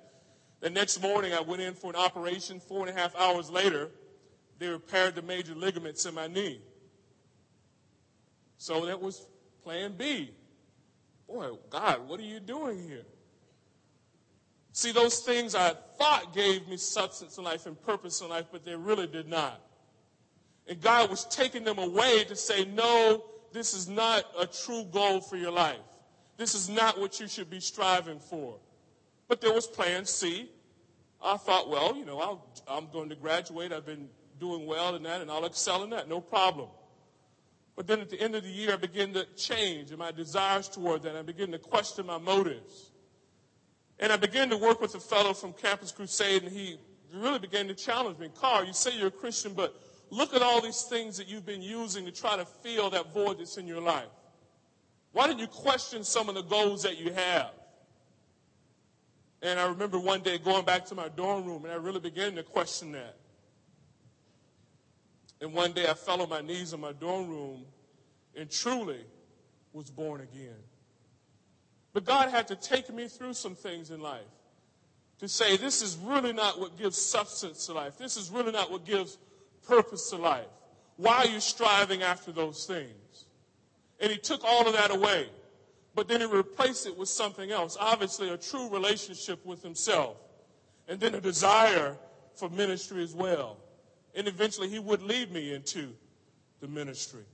The 0.60 0.70
next 0.70 1.00
morning, 1.00 1.32
I 1.32 1.40
went 1.40 1.62
in 1.62 1.74
for 1.74 1.90
an 1.90 1.96
operation. 1.96 2.58
Four 2.58 2.86
and 2.86 2.96
a 2.96 3.00
half 3.00 3.14
hours 3.14 3.50
later, 3.50 3.90
they 4.58 4.66
repaired 4.66 5.14
the 5.14 5.22
major 5.22 5.54
ligaments 5.54 6.04
in 6.04 6.14
my 6.14 6.26
knee. 6.26 6.60
So 8.56 8.86
that 8.86 9.00
was 9.00 9.24
plan 9.62 9.94
B. 9.96 10.32
Boy, 11.28 11.50
God, 11.70 12.08
what 12.08 12.18
are 12.18 12.24
you 12.24 12.40
doing 12.40 12.82
here? 12.82 13.04
See, 14.78 14.92
those 14.92 15.18
things 15.18 15.56
I 15.56 15.72
thought 15.98 16.32
gave 16.32 16.68
me 16.68 16.76
substance 16.76 17.36
in 17.36 17.42
life 17.42 17.66
and 17.66 17.82
purpose 17.82 18.20
in 18.20 18.28
life, 18.28 18.44
but 18.52 18.64
they 18.64 18.76
really 18.76 19.08
did 19.08 19.26
not. 19.26 19.60
And 20.68 20.80
God 20.80 21.10
was 21.10 21.24
taking 21.24 21.64
them 21.64 21.78
away 21.78 22.22
to 22.28 22.36
say, 22.36 22.64
no, 22.64 23.24
this 23.52 23.74
is 23.74 23.88
not 23.88 24.22
a 24.38 24.46
true 24.46 24.84
goal 24.84 25.20
for 25.20 25.36
your 25.36 25.50
life. 25.50 25.80
This 26.36 26.54
is 26.54 26.68
not 26.68 26.96
what 26.96 27.18
you 27.18 27.26
should 27.26 27.50
be 27.50 27.58
striving 27.58 28.20
for. 28.20 28.60
But 29.26 29.40
there 29.40 29.52
was 29.52 29.66
plan 29.66 30.04
C. 30.04 30.48
I 31.20 31.38
thought, 31.38 31.68
well, 31.68 31.96
you 31.96 32.04
know, 32.04 32.40
i 32.68 32.76
am 32.76 32.86
going 32.92 33.08
to 33.08 33.16
graduate. 33.16 33.72
I've 33.72 33.84
been 33.84 34.08
doing 34.38 34.64
well 34.64 34.94
in 34.94 35.02
that, 35.02 35.20
and 35.20 35.28
I'll 35.28 35.44
excel 35.44 35.82
in 35.82 35.90
that. 35.90 36.08
No 36.08 36.20
problem. 36.20 36.68
But 37.74 37.88
then 37.88 37.98
at 37.98 38.10
the 38.10 38.20
end 38.20 38.36
of 38.36 38.44
the 38.44 38.48
year, 38.48 38.74
I 38.74 38.76
began 38.76 39.12
to 39.14 39.24
change 39.34 39.90
in 39.90 39.98
my 39.98 40.12
desires 40.12 40.68
toward 40.68 41.02
that. 41.02 41.16
I 41.16 41.22
began 41.22 41.50
to 41.50 41.58
question 41.58 42.06
my 42.06 42.18
motives. 42.18 42.87
And 44.00 44.12
I 44.12 44.16
began 44.16 44.48
to 44.50 44.56
work 44.56 44.80
with 44.80 44.94
a 44.94 45.00
fellow 45.00 45.34
from 45.34 45.52
Campus 45.52 45.90
Crusade, 45.90 46.44
and 46.44 46.52
he 46.52 46.78
really 47.12 47.38
began 47.38 47.66
to 47.68 47.74
challenge 47.74 48.18
me. 48.18 48.28
Carl, 48.34 48.64
you 48.64 48.72
say 48.72 48.96
you're 48.96 49.08
a 49.08 49.10
Christian, 49.10 49.54
but 49.54 49.74
look 50.10 50.34
at 50.34 50.42
all 50.42 50.60
these 50.60 50.82
things 50.82 51.16
that 51.16 51.28
you've 51.28 51.46
been 51.46 51.62
using 51.62 52.04
to 52.04 52.12
try 52.12 52.36
to 52.36 52.44
fill 52.44 52.90
that 52.90 53.12
void 53.12 53.38
that's 53.38 53.56
in 53.56 53.66
your 53.66 53.80
life. 53.80 54.08
Why 55.12 55.26
don't 55.26 55.38
you 55.38 55.46
question 55.46 56.04
some 56.04 56.28
of 56.28 56.34
the 56.34 56.42
goals 56.42 56.82
that 56.82 56.98
you 56.98 57.12
have? 57.12 57.50
And 59.42 59.58
I 59.58 59.66
remember 59.66 59.98
one 59.98 60.20
day 60.20 60.38
going 60.38 60.64
back 60.64 60.84
to 60.86 60.94
my 60.94 61.08
dorm 61.08 61.44
room 61.44 61.64
and 61.64 61.72
I 61.72 61.76
really 61.76 62.00
began 62.00 62.34
to 62.34 62.42
question 62.42 62.92
that. 62.92 63.16
And 65.40 65.52
one 65.52 65.72
day 65.72 65.88
I 65.88 65.94
fell 65.94 66.20
on 66.20 66.28
my 66.28 66.40
knees 66.40 66.72
in 66.72 66.80
my 66.80 66.92
dorm 66.92 67.28
room 67.28 67.64
and 68.36 68.50
truly 68.50 69.00
was 69.72 69.90
born 69.90 70.20
again. 70.20 70.56
But 71.92 72.04
God 72.04 72.30
had 72.30 72.48
to 72.48 72.56
take 72.56 72.92
me 72.92 73.08
through 73.08 73.34
some 73.34 73.54
things 73.54 73.90
in 73.90 74.00
life 74.00 74.20
to 75.18 75.28
say, 75.28 75.56
this 75.56 75.82
is 75.82 75.96
really 75.96 76.32
not 76.32 76.60
what 76.60 76.78
gives 76.78 76.96
substance 76.96 77.66
to 77.66 77.72
life. 77.72 77.98
This 77.98 78.16
is 78.16 78.30
really 78.30 78.52
not 78.52 78.70
what 78.70 78.84
gives 78.84 79.18
purpose 79.66 80.10
to 80.10 80.16
life. 80.16 80.46
Why 80.96 81.18
are 81.18 81.26
you 81.26 81.40
striving 81.40 82.02
after 82.02 82.30
those 82.30 82.66
things? 82.66 83.24
And 84.00 84.12
He 84.12 84.18
took 84.18 84.44
all 84.44 84.66
of 84.66 84.74
that 84.74 84.90
away 84.90 85.28
but 85.98 86.06
then 86.06 86.20
he 86.20 86.26
replaced 86.26 86.86
it 86.86 86.96
with 86.96 87.08
something 87.08 87.50
else. 87.50 87.76
Obviously, 87.80 88.30
a 88.30 88.36
true 88.36 88.68
relationship 88.70 89.44
with 89.44 89.64
himself. 89.64 90.16
And 90.86 91.00
then 91.00 91.16
a 91.16 91.20
desire 91.20 91.96
for 92.36 92.48
ministry 92.50 93.02
as 93.02 93.16
well. 93.16 93.56
And 94.14 94.28
eventually, 94.28 94.68
he 94.68 94.78
would 94.78 95.02
lead 95.02 95.32
me 95.32 95.52
into 95.52 95.92
the 96.60 96.68
ministry. 96.68 97.24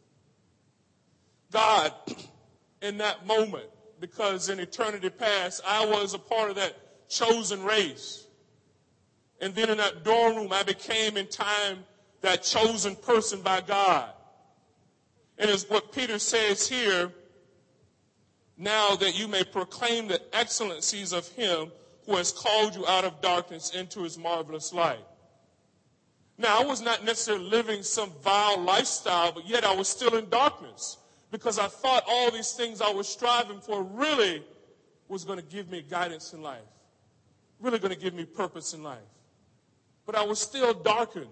God, 1.53 1.93
in 2.81 2.97
that 2.97 3.27
moment, 3.27 3.67
because 4.05 4.51
in 4.51 4.61
eternity 4.61 5.09
past, 5.09 5.63
I 5.67 5.87
was 5.87 6.13
a 6.13 6.19
part 6.19 6.51
of 6.51 6.57
that 6.57 7.09
chosen 7.09 7.65
race. 7.65 8.27
And 9.41 9.55
then 9.55 9.71
in 9.71 9.79
that 9.79 10.05
dorm 10.05 10.37
room, 10.37 10.53
I 10.53 10.63
became 10.63 11.17
in 11.17 11.27
time 11.27 11.79
that 12.21 12.43
chosen 12.43 12.97
person 12.97 13.41
by 13.41 13.63
God. 13.63 14.11
And 15.39 15.51
as 15.51 15.71
what 15.71 15.91
Peter 15.91 16.19
says 16.19 16.69
here, 16.69 17.13
now 18.59 18.95
that 18.97 19.19
you 19.19 19.27
may 19.27 19.43
proclaim 19.43 20.07
the 20.07 20.21
excellencies 20.37 21.15
of 21.15 21.27
him 21.29 21.73
who 22.05 22.17
has 22.17 22.31
called 22.31 22.75
you 22.75 22.87
out 22.87 23.07
of 23.07 23.23
darkness 23.23 23.71
into 23.75 24.03
his 24.03 24.19
marvelous 24.19 24.71
light. 24.75 25.07
Now, 26.37 26.61
I 26.61 26.65
was 26.67 26.83
not 26.83 27.07
necessarily 27.07 27.47
living 27.47 27.83
some 27.83 28.13
vile 28.23 28.61
lifestyle, 28.61 29.33
but 29.33 29.49
yet 29.49 29.65
I 29.65 29.75
was 29.75 29.89
still 29.89 30.15
in 30.17 30.29
darkness 30.29 30.99
because 31.35 31.59
I 31.59 31.67
thought 31.67 32.05
all 32.07 32.31
these 32.31 32.53
things 32.53 32.81
I 32.81 32.93
was 32.93 33.09
striving 33.09 33.59
for 33.59 33.83
really 33.83 34.45
was 35.09 35.25
going 35.25 35.41
to 35.41 35.45
give 35.45 35.69
me 35.69 35.83
guidance 35.83 36.33
in 36.33 36.43
life, 36.43 36.63
really 37.59 37.81
going 37.81 37.93
to 37.93 37.99
give 37.99 38.15
me 38.15 38.25
purpose 38.25 38.73
in 38.73 38.85
life. 38.85 38.99
But 40.07 40.15
I 40.15 40.25
was 40.25 40.39
still 40.39 40.73
darkened 40.73 41.27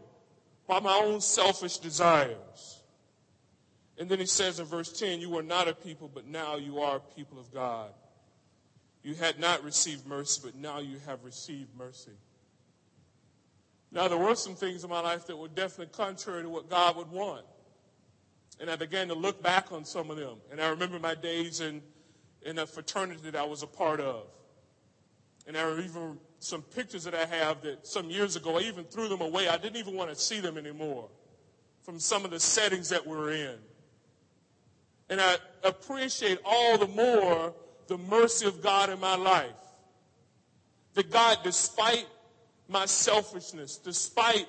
by 0.67 0.81
my 0.81 0.93
own 1.05 1.21
selfish 1.21 1.79
desires. 1.79 2.83
And 3.97 4.09
then 4.09 4.19
he 4.19 4.27
says 4.27 4.59
in 4.59 4.67
verse 4.67 4.91
10, 4.99 5.21
You 5.21 5.31
were 5.31 5.43
not 5.45 5.69
a 5.69 5.73
people, 5.73 6.11
but 6.13 6.27
now 6.27 6.57
you 6.57 6.81
are 6.81 6.97
a 6.97 7.15
people 7.15 7.39
of 7.39 7.55
God. 7.55 7.93
You 9.05 9.15
had 9.15 9.39
not 9.39 9.63
received 9.63 10.05
mercy, 10.05 10.41
but 10.43 10.57
now 10.57 10.81
you 10.81 10.97
have 11.07 11.23
received 11.23 11.69
mercy. 11.79 12.19
Now, 13.93 14.09
there 14.09 14.19
were 14.19 14.35
some 14.35 14.57
things 14.57 14.83
in 14.83 14.91
my 14.91 15.01
life 15.01 15.29
that 15.29 15.37
were 15.37 15.47
definitely 15.47 15.95
contrary 15.97 16.43
to 16.43 16.49
what 16.49 16.69
God 16.69 16.97
would 16.97 17.11
want. 17.13 17.45
And 18.63 18.71
I 18.71 18.77
began 18.77 19.09
to 19.09 19.15
look 19.15 19.43
back 19.43 19.73
on 19.73 19.85
some 19.85 20.09
of 20.09 20.17
them. 20.17 20.37
And 20.53 20.61
I 20.61 20.69
remember 20.69 21.01
my 21.01 21.17
days 21.17 21.61
in, 21.61 21.83
in 22.43 22.61
a 22.61 22.67
fraternity 22.67 23.21
that 23.25 23.35
I 23.35 23.43
was 23.43 23.65
a 23.65 23.67
part 23.67 23.99
of. 23.99 24.27
And 25.49 25.57
there 25.57 25.69
are 25.69 25.81
even 25.81 26.17
some 26.39 26.63
pictures 26.63 27.03
that 27.03 27.15
I 27.15 27.25
have 27.25 27.61
that 27.63 27.85
some 27.85 28.09
years 28.09 28.37
ago, 28.37 28.59
I 28.59 28.61
even 28.61 28.85
threw 28.85 29.09
them 29.09 29.21
away. 29.21 29.49
I 29.49 29.59
didn't 29.59 29.79
even 29.79 29.95
want 29.95 30.11
to 30.11 30.17
see 30.17 30.39
them 30.39 30.57
anymore 30.57 31.09
from 31.83 31.99
some 31.99 32.25
of 32.25 32.31
the 32.31 32.39
settings 32.39 32.89
that 32.91 33.05
we 33.05 33.17
were 33.17 33.33
in. 33.33 33.57
And 35.11 35.21
I 35.21 35.39
appreciate 35.65 36.39
all 36.45 36.79
the 36.79 36.87
more 36.87 37.53
the 37.89 37.99
mercy 37.99 38.47
of 38.47 38.63
God 38.63 38.91
in 38.91 39.01
my 39.01 39.17
life. 39.17 39.51
That 40.95 41.11
God, 41.11 41.39
despite 41.43 42.07
my 42.69 42.87
selfishness, 42.87 43.77
despite 43.77 44.47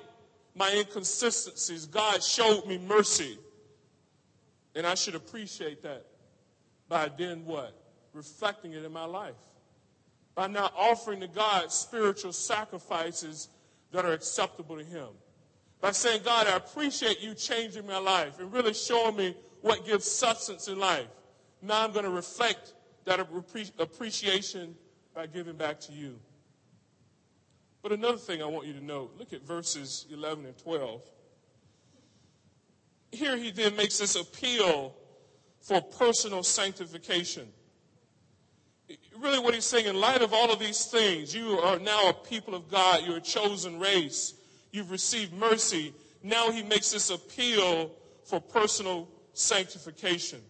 my 0.54 0.72
inconsistencies, 0.72 1.88
God 1.88 2.22
showed 2.22 2.68
me 2.68 2.78
mercy. 2.78 3.40
And 4.76 4.88
I 4.88 4.96
should 4.96 5.16
appreciate 5.16 5.84
that 5.84 6.06
by 6.90 7.10
then 7.18 7.46
what? 7.46 7.76
Reflecting 8.14 8.74
it 8.74 8.84
in 8.84 8.92
my 8.92 9.06
life. 9.06 9.36
By 10.36 10.48
now 10.48 10.72
offering 10.76 11.20
to 11.22 11.28
God 11.28 11.72
spiritual 11.72 12.34
sacrifices 12.34 13.50
that 13.92 14.06
are 14.06 14.14
acceptable 14.14 14.78
to 14.78 14.84
Him. 14.84 15.08
By 15.80 15.92
saying, 15.92 16.22
God, 16.24 16.48
I 16.48 16.56
appreciate 16.56 17.22
you 17.22 17.34
changing 17.36 17.86
my 17.86 18.00
life 18.00 18.40
and 18.40 18.52
really 18.52 18.74
showing 18.74 19.16
me 19.16 19.36
what 19.62 19.86
gives 19.86 20.06
substance 20.10 20.68
in 20.68 20.80
life. 20.80 21.08
Now 21.62 21.84
I'm 21.84 21.92
going 21.92 22.06
to 22.06 22.12
reflect 22.12 22.74
that 23.06 23.20
appreciation 23.20 24.76
by 25.14 25.28
giving 25.28 25.56
back 25.56 25.80
to 25.82 25.94
you. 25.94 26.20
But 27.82 27.92
another 27.92 28.18
thing 28.18 28.42
I 28.42 28.46
want 28.46 28.66
you 28.66 28.74
to 28.74 28.84
note 28.84 29.14
look 29.20 29.34
at 29.34 29.46
verses 29.46 30.06
11 30.12 30.46
and 30.46 30.58
12. 30.58 31.02
Here 33.14 33.38
he 33.38 33.52
then 33.52 33.76
makes 33.76 34.00
this 34.00 34.16
appeal 34.16 34.96
for 35.62 35.80
personal 35.82 36.42
sanctification. 36.42 37.48
Really, 39.20 39.38
what 39.38 39.54
he's 39.54 39.66
saying, 39.66 39.86
in 39.86 40.00
light 40.00 40.24
of 40.24 40.34
all 40.34 40.52
of 40.52 40.58
these 40.58 40.88
things, 40.88 41.34
you 41.34 41.60
are 41.60 41.78
now 41.78 42.10
a 42.10 42.14
people 42.14 42.56
of 42.56 42.70
God, 42.70 43.04
you're 43.06 43.18
a 43.18 43.22
chosen 43.22 43.80
race, 43.80 44.34
you've 44.72 44.90
received 44.90 45.32
mercy. 45.32 45.94
Now 46.24 46.50
he 46.50 46.64
makes 46.64 46.92
this 46.92 47.12
appeal 47.12 47.92
for 48.26 48.42
personal 48.42 49.08
sanctification. 49.34 50.42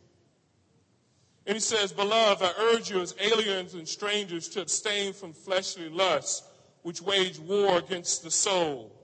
And 1.46 1.56
he 1.56 1.60
says, 1.60 1.92
Beloved, 1.92 2.42
I 2.42 2.74
urge 2.74 2.90
you 2.90 3.02
as 3.02 3.14
aliens 3.20 3.74
and 3.74 3.86
strangers 3.86 4.48
to 4.50 4.62
abstain 4.62 5.12
from 5.12 5.34
fleshly 5.34 5.90
lusts, 5.90 6.44
which 6.84 7.02
wage 7.02 7.40
war 7.40 7.78
against 7.78 8.24
the 8.24 8.32
soul. 8.32 9.03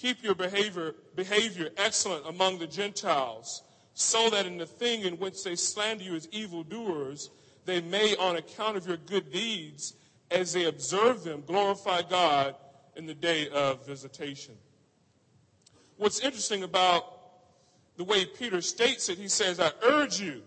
Keep 0.00 0.22
your 0.22 0.36
behavior, 0.36 0.94
behavior 1.16 1.70
excellent 1.76 2.24
among 2.26 2.58
the 2.58 2.68
Gentiles, 2.68 3.62
so 3.94 4.30
that 4.30 4.46
in 4.46 4.56
the 4.56 4.66
thing 4.66 5.02
in 5.02 5.18
which 5.18 5.42
they 5.42 5.56
slander 5.56 6.04
you 6.04 6.14
as 6.14 6.28
evildoers, 6.30 7.30
they 7.64 7.80
may, 7.80 8.14
on 8.16 8.36
account 8.36 8.76
of 8.76 8.86
your 8.86 8.96
good 8.96 9.32
deeds, 9.32 9.94
as 10.30 10.52
they 10.52 10.66
observe 10.66 11.24
them, 11.24 11.42
glorify 11.44 12.02
God 12.02 12.54
in 12.94 13.06
the 13.06 13.14
day 13.14 13.48
of 13.48 13.84
visitation. 13.86 14.54
What's 15.96 16.20
interesting 16.20 16.62
about 16.62 17.04
the 17.96 18.04
way 18.04 18.24
Peter 18.24 18.60
states 18.60 19.08
it, 19.08 19.18
he 19.18 19.26
says, 19.26 19.58
I 19.58 19.72
urge 19.82 20.20
you. 20.20 20.42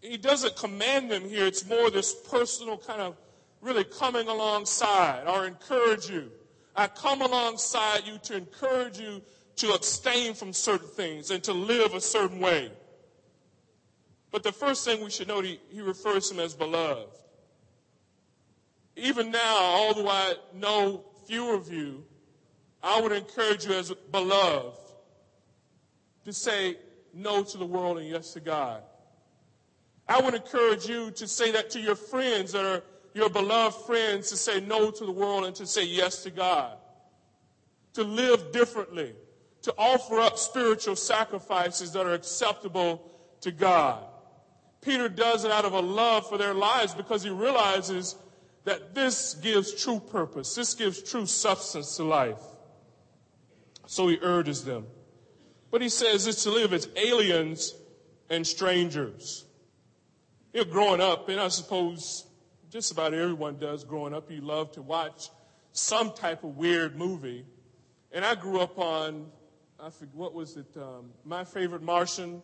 He 0.00 0.16
doesn't 0.16 0.56
command 0.56 1.12
them 1.12 1.28
here. 1.28 1.46
It's 1.46 1.64
more 1.64 1.90
this 1.90 2.12
personal 2.12 2.76
kind 2.76 3.00
of 3.00 3.16
really 3.60 3.84
coming 3.84 4.26
alongside 4.26 5.28
or 5.28 5.46
encourage 5.46 6.10
you. 6.10 6.32
I 6.74 6.86
come 6.86 7.22
alongside 7.22 8.06
you 8.06 8.18
to 8.24 8.36
encourage 8.36 8.98
you 8.98 9.22
to 9.56 9.72
abstain 9.72 10.34
from 10.34 10.52
certain 10.52 10.88
things 10.88 11.30
and 11.30 11.42
to 11.44 11.52
live 11.52 11.94
a 11.94 12.00
certain 12.00 12.40
way. 12.40 12.70
But 14.30 14.42
the 14.42 14.52
first 14.52 14.84
thing 14.84 15.04
we 15.04 15.10
should 15.10 15.28
note, 15.28 15.44
he, 15.44 15.60
he 15.70 15.82
refers 15.82 16.28
to 16.28 16.34
him 16.34 16.40
as 16.40 16.54
beloved. 16.54 17.10
Even 18.96 19.30
now, 19.30 19.56
although 19.58 20.08
I 20.08 20.34
know 20.54 21.04
few 21.26 21.54
of 21.54 21.70
you, 21.70 22.04
I 22.82 23.00
would 23.00 23.12
encourage 23.12 23.66
you 23.66 23.74
as 23.74 23.92
beloved 24.10 24.76
to 26.24 26.32
say 26.32 26.76
no 27.14 27.42
to 27.42 27.58
the 27.58 27.66
world 27.66 27.98
and 27.98 28.08
yes 28.08 28.32
to 28.32 28.40
God. 28.40 28.82
I 30.08 30.20
would 30.20 30.34
encourage 30.34 30.86
you 30.86 31.10
to 31.12 31.28
say 31.28 31.52
that 31.52 31.70
to 31.70 31.80
your 31.80 31.94
friends 31.94 32.52
that 32.52 32.64
are 32.64 32.82
your 33.14 33.28
beloved 33.28 33.76
friends, 33.86 34.30
to 34.30 34.36
say 34.36 34.60
no 34.60 34.90
to 34.90 35.04
the 35.04 35.12
world 35.12 35.44
and 35.44 35.54
to 35.56 35.66
say 35.66 35.84
yes 35.84 36.22
to 36.24 36.30
God. 36.30 36.76
To 37.94 38.04
live 38.04 38.52
differently, 38.52 39.14
to 39.62 39.74
offer 39.76 40.18
up 40.18 40.38
spiritual 40.38 40.96
sacrifices 40.96 41.92
that 41.92 42.06
are 42.06 42.14
acceptable 42.14 43.10
to 43.42 43.50
God. 43.50 44.04
Peter 44.80 45.08
does 45.08 45.44
it 45.44 45.50
out 45.50 45.64
of 45.64 45.74
a 45.74 45.80
love 45.80 46.28
for 46.28 46.38
their 46.38 46.54
lives 46.54 46.94
because 46.94 47.22
he 47.22 47.30
realizes 47.30 48.16
that 48.64 48.94
this 48.94 49.34
gives 49.34 49.72
true 49.82 50.00
purpose. 50.00 50.54
This 50.54 50.74
gives 50.74 51.02
true 51.02 51.26
substance 51.26 51.96
to 51.96 52.04
life. 52.04 52.40
So 53.86 54.08
he 54.08 54.18
urges 54.22 54.64
them. 54.64 54.86
But 55.70 55.82
he 55.82 55.88
says 55.88 56.26
it's 56.26 56.44
to 56.44 56.50
live 56.50 56.72
as 56.72 56.88
aliens 56.96 57.74
and 58.30 58.46
strangers. 58.46 59.44
You're 60.52 60.64
growing 60.64 61.00
up, 61.00 61.28
and 61.28 61.40
I 61.40 61.48
suppose 61.48 62.26
just 62.72 62.90
about 62.90 63.12
everyone 63.12 63.58
does 63.58 63.84
growing 63.84 64.14
up, 64.14 64.30
you 64.30 64.40
love 64.40 64.72
to 64.72 64.80
watch 64.80 65.28
some 65.72 66.10
type 66.10 66.42
of 66.42 66.56
weird 66.56 66.96
movie. 66.96 67.44
And 68.12 68.24
I 68.24 68.34
grew 68.34 68.60
up 68.60 68.78
on, 68.78 69.26
I 69.78 69.90
forget, 69.90 70.14
what 70.14 70.32
was 70.32 70.56
it? 70.56 70.74
Um, 70.78 71.10
My 71.22 71.44
Favorite 71.44 71.82
Martian, 71.82 72.42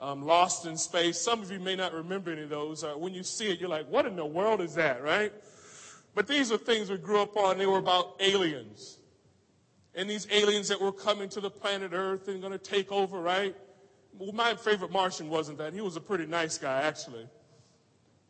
um, 0.00 0.26
Lost 0.26 0.66
in 0.66 0.76
Space. 0.76 1.20
Some 1.20 1.40
of 1.40 1.52
you 1.52 1.60
may 1.60 1.76
not 1.76 1.92
remember 1.92 2.32
any 2.32 2.42
of 2.42 2.50
those. 2.50 2.82
Uh, 2.82 2.94
when 2.94 3.14
you 3.14 3.22
see 3.22 3.48
it, 3.48 3.60
you're 3.60 3.68
like, 3.68 3.88
what 3.88 4.06
in 4.06 4.16
the 4.16 4.26
world 4.26 4.60
is 4.60 4.74
that, 4.74 5.04
right? 5.04 5.32
But 6.16 6.26
these 6.26 6.50
are 6.50 6.58
things 6.58 6.90
we 6.90 6.96
grew 6.96 7.22
up 7.22 7.36
on. 7.36 7.56
They 7.56 7.66
were 7.66 7.78
about 7.78 8.16
aliens. 8.18 8.98
And 9.94 10.10
these 10.10 10.26
aliens 10.32 10.66
that 10.66 10.80
were 10.80 10.90
coming 10.90 11.28
to 11.28 11.40
the 11.40 11.50
planet 11.50 11.92
Earth 11.94 12.26
and 12.26 12.40
going 12.40 12.52
to 12.52 12.58
take 12.58 12.90
over, 12.90 13.20
right? 13.20 13.54
Well, 14.18 14.32
my 14.32 14.56
favorite 14.56 14.90
Martian 14.90 15.28
wasn't 15.28 15.58
that. 15.58 15.74
He 15.74 15.80
was 15.80 15.94
a 15.94 16.00
pretty 16.00 16.26
nice 16.26 16.58
guy, 16.58 16.82
actually. 16.82 17.28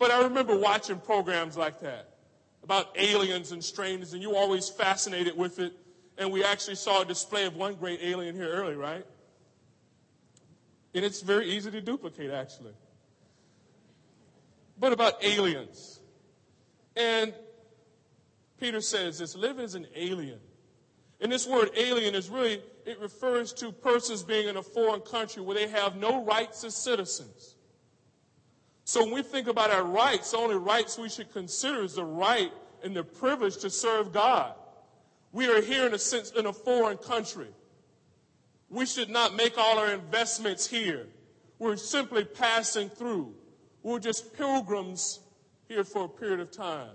But 0.04 0.10
I 0.10 0.22
remember 0.24 0.54
watching 0.54 0.98
programs 0.98 1.56
like 1.56 1.80
that 1.80 2.10
about 2.62 2.94
aliens 2.94 3.52
and 3.52 3.64
strangers, 3.64 4.12
and 4.12 4.20
you 4.20 4.32
were 4.32 4.36
always 4.36 4.68
fascinated 4.68 5.34
with 5.34 5.58
it. 5.58 5.72
And 6.18 6.30
we 6.30 6.44
actually 6.44 6.74
saw 6.74 7.00
a 7.00 7.06
display 7.06 7.46
of 7.46 7.56
one 7.56 7.74
great 7.76 8.00
alien 8.02 8.34
here 8.34 8.50
early, 8.50 8.74
right? 8.74 9.06
And 10.94 11.06
it's 11.06 11.22
very 11.22 11.48
easy 11.48 11.70
to 11.70 11.80
duplicate, 11.80 12.30
actually. 12.30 12.74
But 14.78 14.92
about 14.92 15.24
aliens. 15.24 16.00
And 16.94 17.32
Peter 18.60 18.82
says 18.82 19.20
this 19.20 19.34
live 19.34 19.58
as 19.58 19.74
an 19.74 19.86
alien. 19.96 20.40
And 21.22 21.32
this 21.32 21.46
word 21.46 21.70
alien 21.78 22.14
is 22.14 22.28
really, 22.28 22.60
it 22.84 23.00
refers 23.00 23.54
to 23.54 23.72
persons 23.72 24.22
being 24.22 24.48
in 24.48 24.58
a 24.58 24.62
foreign 24.62 25.00
country 25.00 25.42
where 25.42 25.56
they 25.56 25.68
have 25.68 25.96
no 25.96 26.22
rights 26.26 26.62
as 26.62 26.76
citizens. 26.76 27.53
So 28.84 29.02
when 29.02 29.14
we 29.14 29.22
think 29.22 29.48
about 29.48 29.70
our 29.70 29.84
rights, 29.84 30.32
the 30.32 30.36
only 30.36 30.56
rights 30.56 30.98
we 30.98 31.08
should 31.08 31.32
consider 31.32 31.82
is 31.82 31.94
the 31.94 32.04
right 32.04 32.52
and 32.82 32.94
the 32.94 33.02
privilege 33.02 33.56
to 33.58 33.70
serve 33.70 34.12
God. 34.12 34.54
We 35.32 35.48
are 35.48 35.62
here 35.62 35.86
in 35.86 35.94
a 35.94 35.98
sense 35.98 36.30
in 36.32 36.46
a 36.46 36.52
foreign 36.52 36.98
country. 36.98 37.48
We 38.68 38.86
should 38.86 39.08
not 39.08 39.34
make 39.34 39.56
all 39.56 39.78
our 39.78 39.92
investments 39.92 40.66
here. 40.66 41.06
We're 41.58 41.76
simply 41.76 42.24
passing 42.24 42.90
through. 42.90 43.34
We're 43.82 44.00
just 44.00 44.36
pilgrims 44.36 45.20
here 45.68 45.84
for 45.84 46.04
a 46.04 46.08
period 46.08 46.40
of 46.40 46.50
time. 46.50 46.90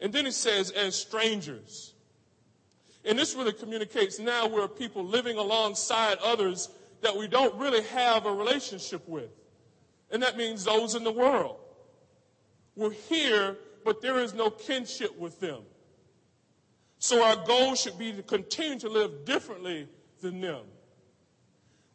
And 0.00 0.12
then 0.12 0.26
it 0.26 0.34
says, 0.34 0.70
as 0.70 0.94
strangers. 0.94 1.94
And 3.04 3.18
this 3.18 3.34
really 3.34 3.52
communicates 3.52 4.18
now 4.18 4.46
we're 4.46 4.68
people 4.68 5.04
living 5.04 5.38
alongside 5.38 6.18
others 6.22 6.70
that 7.02 7.16
we 7.16 7.26
don't 7.26 7.54
really 7.56 7.82
have 7.84 8.26
a 8.26 8.32
relationship 8.32 9.06
with. 9.08 9.30
And 10.14 10.22
that 10.22 10.36
means 10.36 10.62
those 10.62 10.94
in 10.94 11.02
the 11.02 11.10
world. 11.10 11.56
We're 12.76 12.92
here, 12.92 13.56
but 13.84 14.00
there 14.00 14.20
is 14.20 14.32
no 14.32 14.48
kinship 14.48 15.18
with 15.18 15.40
them. 15.40 15.62
So 17.00 17.24
our 17.24 17.44
goal 17.44 17.74
should 17.74 17.98
be 17.98 18.12
to 18.12 18.22
continue 18.22 18.78
to 18.78 18.88
live 18.88 19.24
differently 19.24 19.88
than 20.20 20.40
them. 20.40 20.60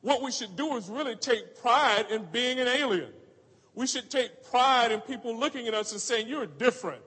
What 0.02 0.22
we 0.22 0.34
should 0.34 0.58
do 0.58 0.76
is 0.76 0.90
really 0.90 1.16
take 1.16 1.62
pride 1.62 2.08
in 2.12 2.26
being 2.26 2.60
an 2.60 2.68
alien. 2.68 3.14
We 3.74 3.88
should 3.88 4.12
take 4.12 4.44
pride 4.52 4.92
in 4.92 5.00
people 5.00 5.34
looking 5.40 5.70
at 5.70 5.74
us 5.74 5.94
and 5.94 6.02
saying, 6.02 6.28
You're 6.28 6.46
different. 6.46 7.02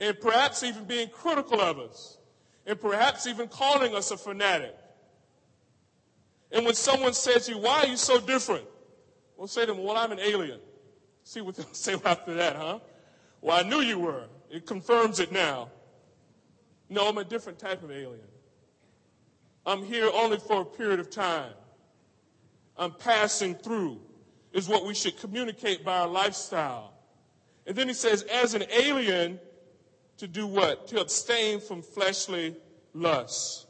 And 0.00 0.18
perhaps 0.18 0.62
even 0.62 0.84
being 0.84 1.10
critical 1.10 1.60
of 1.60 1.78
us. 1.78 2.16
And 2.66 2.80
perhaps 2.80 3.26
even 3.26 3.46
calling 3.46 3.94
us 3.94 4.10
a 4.10 4.16
fanatic. 4.16 4.74
And 6.50 6.64
when 6.64 6.74
someone 6.74 7.12
says 7.12 7.44
to 7.44 7.52
you, 7.52 7.58
Why 7.58 7.80
are 7.80 7.86
you 7.88 7.98
so 7.98 8.18
different? 8.18 8.64
Say 9.46 9.66
to 9.66 9.72
them, 9.72 9.82
Well, 9.82 9.96
I'm 9.96 10.12
an 10.12 10.20
alien. 10.20 10.60
See 11.24 11.40
what 11.40 11.56
they'll 11.56 11.66
say 11.72 11.94
after 12.04 12.34
that, 12.34 12.56
huh? 12.56 12.78
Well, 13.40 13.64
I 13.64 13.68
knew 13.68 13.80
you 13.80 13.98
were. 13.98 14.24
It 14.50 14.66
confirms 14.66 15.20
it 15.20 15.32
now. 15.32 15.70
No, 16.88 17.08
I'm 17.08 17.18
a 17.18 17.24
different 17.24 17.58
type 17.58 17.82
of 17.82 17.90
alien. 17.90 18.28
I'm 19.64 19.84
here 19.84 20.10
only 20.12 20.38
for 20.38 20.62
a 20.62 20.64
period 20.64 21.00
of 21.00 21.10
time. 21.10 21.52
I'm 22.76 22.92
passing 22.92 23.54
through, 23.54 24.00
is 24.52 24.68
what 24.68 24.84
we 24.84 24.94
should 24.94 25.18
communicate 25.18 25.84
by 25.84 26.00
our 26.00 26.08
lifestyle. 26.08 26.92
And 27.66 27.76
then 27.76 27.88
he 27.88 27.94
says, 27.94 28.22
as 28.22 28.54
an 28.54 28.64
alien, 28.70 29.38
to 30.18 30.26
do 30.28 30.46
what? 30.46 30.88
To 30.88 31.00
abstain 31.00 31.60
from 31.60 31.82
fleshly 31.82 32.56
lusts, 32.92 33.66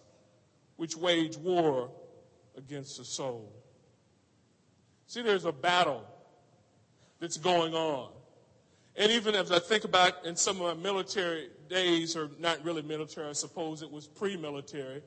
which 0.76 0.96
wage 0.96 1.36
war 1.36 1.90
against 2.56 2.98
the 2.98 3.04
soul. 3.04 3.52
See, 5.12 5.20
there's 5.20 5.44
a 5.44 5.52
battle 5.52 6.06
that's 7.20 7.36
going 7.36 7.74
on. 7.74 8.12
And 8.96 9.12
even 9.12 9.34
as 9.34 9.52
I 9.52 9.58
think 9.58 9.84
about 9.84 10.24
in 10.24 10.34
some 10.34 10.58
of 10.62 10.74
my 10.74 10.82
military 10.82 11.50
days, 11.68 12.16
or 12.16 12.30
not 12.38 12.64
really 12.64 12.80
military, 12.80 13.28
I 13.28 13.32
suppose 13.32 13.82
it 13.82 13.90
was 13.90 14.06
pre 14.06 14.38
military, 14.38 15.02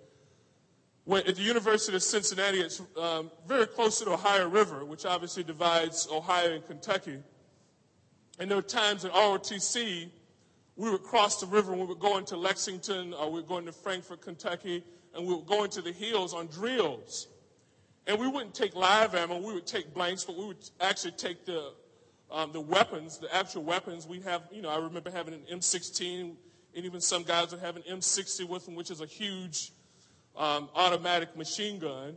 when, 1.06 1.26
at 1.26 1.38
the 1.38 1.42
University 1.42 1.96
of 1.96 2.04
Cincinnati, 2.04 2.60
it's 2.60 2.84
um, 3.02 3.32
very 3.48 3.66
close 3.66 3.98
to 3.98 4.06
the 4.06 4.12
Ohio 4.12 4.48
River, 4.48 4.86
which 4.86 5.08
obviously 5.08 5.44
divides 5.44 6.08
Ohio 6.12 6.54
and 6.54 6.68
Kentucky. 6.68 7.18
And 8.38 8.48
there 8.48 8.60
were 8.60 8.62
times 8.62 9.06
at 9.06 9.12
ROTC, 9.12 10.12
we 10.76 10.92
would 10.92 11.02
cross 11.02 11.42
the 11.42 11.48
river 11.48 11.72
and 11.72 11.82
we 11.82 11.88
would 11.88 12.00
go 12.00 12.20
into 12.20 12.38
Lexington 12.38 13.12
or 13.16 13.32
we 13.32 13.40
would 13.40 13.48
go 13.48 13.58
into 13.58 13.72
Frankfort, 13.72 14.22
Kentucky, 14.22 14.84
and 15.16 15.26
we 15.26 15.34
would 15.34 15.48
go 15.48 15.64
into 15.64 15.82
the 15.82 15.94
hills 15.94 16.36
on 16.36 16.46
drills. 16.46 17.28
And 18.08 18.20
we 18.20 18.28
wouldn't 18.28 18.54
take 18.54 18.76
live 18.76 19.16
ammo, 19.16 19.40
we 19.40 19.54
would 19.54 19.66
take 19.66 19.94
blanks, 19.94 20.24
but 20.24 20.38
we 20.38 20.46
would 20.46 20.70
actually 20.80 21.12
take 21.12 21.46
the, 21.46 21.74
um, 22.30 22.52
the 22.52 22.62
weapons, 22.62 23.18
the 23.18 23.34
actual 23.36 23.64
weapons. 23.64 24.08
We 24.08 24.20
have, 24.22 24.44
you 24.52 24.62
know, 24.62 24.70
I 24.70 24.78
remember 24.78 25.10
having 25.10 25.34
an 25.34 25.42
M16, 25.52 26.36
and 26.76 26.86
even 26.86 27.02
some 27.02 27.24
guys 27.24 27.52
would 27.52 27.62
have 27.62 27.78
an 27.78 27.84
M60 27.90 28.48
with 28.48 28.66
them, 28.66 28.76
which 28.76 28.92
is 28.92 29.02
a 29.02 29.08
huge 29.08 29.72
um, 30.38 30.70
automatic 30.76 31.36
machine 31.36 31.80
gun, 31.80 32.16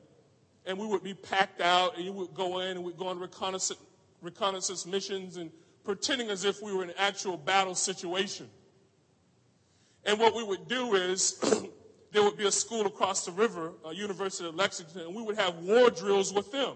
and 0.66 0.76
we 0.78 0.86
would 0.86 1.02
be 1.02 1.14
packed 1.14 1.62
out, 1.62 1.96
and 1.96 2.04
you 2.04 2.12
would 2.12 2.34
go 2.34 2.58
in 2.58 2.76
and 2.76 2.84
we'd 2.84 2.98
go 2.98 3.06
on 3.06 3.18
reconnaissance, 3.18 3.80
reconnaissance 4.20 4.84
missions 4.84 5.36
and 5.36 5.50
pretending 5.84 6.28
as 6.28 6.44
if 6.44 6.60
we 6.60 6.72
were 6.72 6.82
in 6.82 6.90
an 6.90 6.96
actual 6.98 7.36
battle 7.36 7.74
situation. 7.74 8.46
And 10.04 10.18
what 10.18 10.34
we 10.34 10.42
would 10.42 10.68
do 10.68 10.94
is 10.94 11.40
there 12.12 12.22
would 12.22 12.36
be 12.36 12.46
a 12.46 12.52
school 12.52 12.86
across 12.86 13.24
the 13.24 13.32
river, 13.32 13.72
a 13.84 13.94
University 13.94 14.48
of 14.48 14.54
Lexington, 14.54 15.02
and 15.02 15.14
we 15.14 15.22
would 15.22 15.36
have 15.36 15.56
war 15.56 15.90
drills 15.90 16.32
with 16.32 16.50
them. 16.50 16.74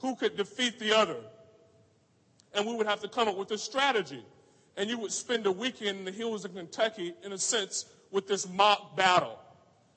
Who 0.00 0.14
could 0.16 0.36
defeat 0.36 0.78
the 0.78 0.96
other? 0.96 1.16
And 2.54 2.66
we 2.66 2.74
would 2.74 2.86
have 2.86 3.00
to 3.00 3.08
come 3.08 3.28
up 3.28 3.36
with 3.36 3.50
a 3.50 3.58
strategy. 3.58 4.24
And 4.76 4.88
you 4.88 4.98
would 4.98 5.12
spend 5.12 5.46
a 5.46 5.52
weekend 5.52 5.98
in 5.98 6.04
the 6.04 6.12
hills 6.12 6.44
of 6.44 6.54
Kentucky, 6.54 7.14
in 7.24 7.32
a 7.32 7.38
sense, 7.38 7.86
with 8.10 8.26
this 8.28 8.48
mock 8.48 8.96
battle 8.96 9.38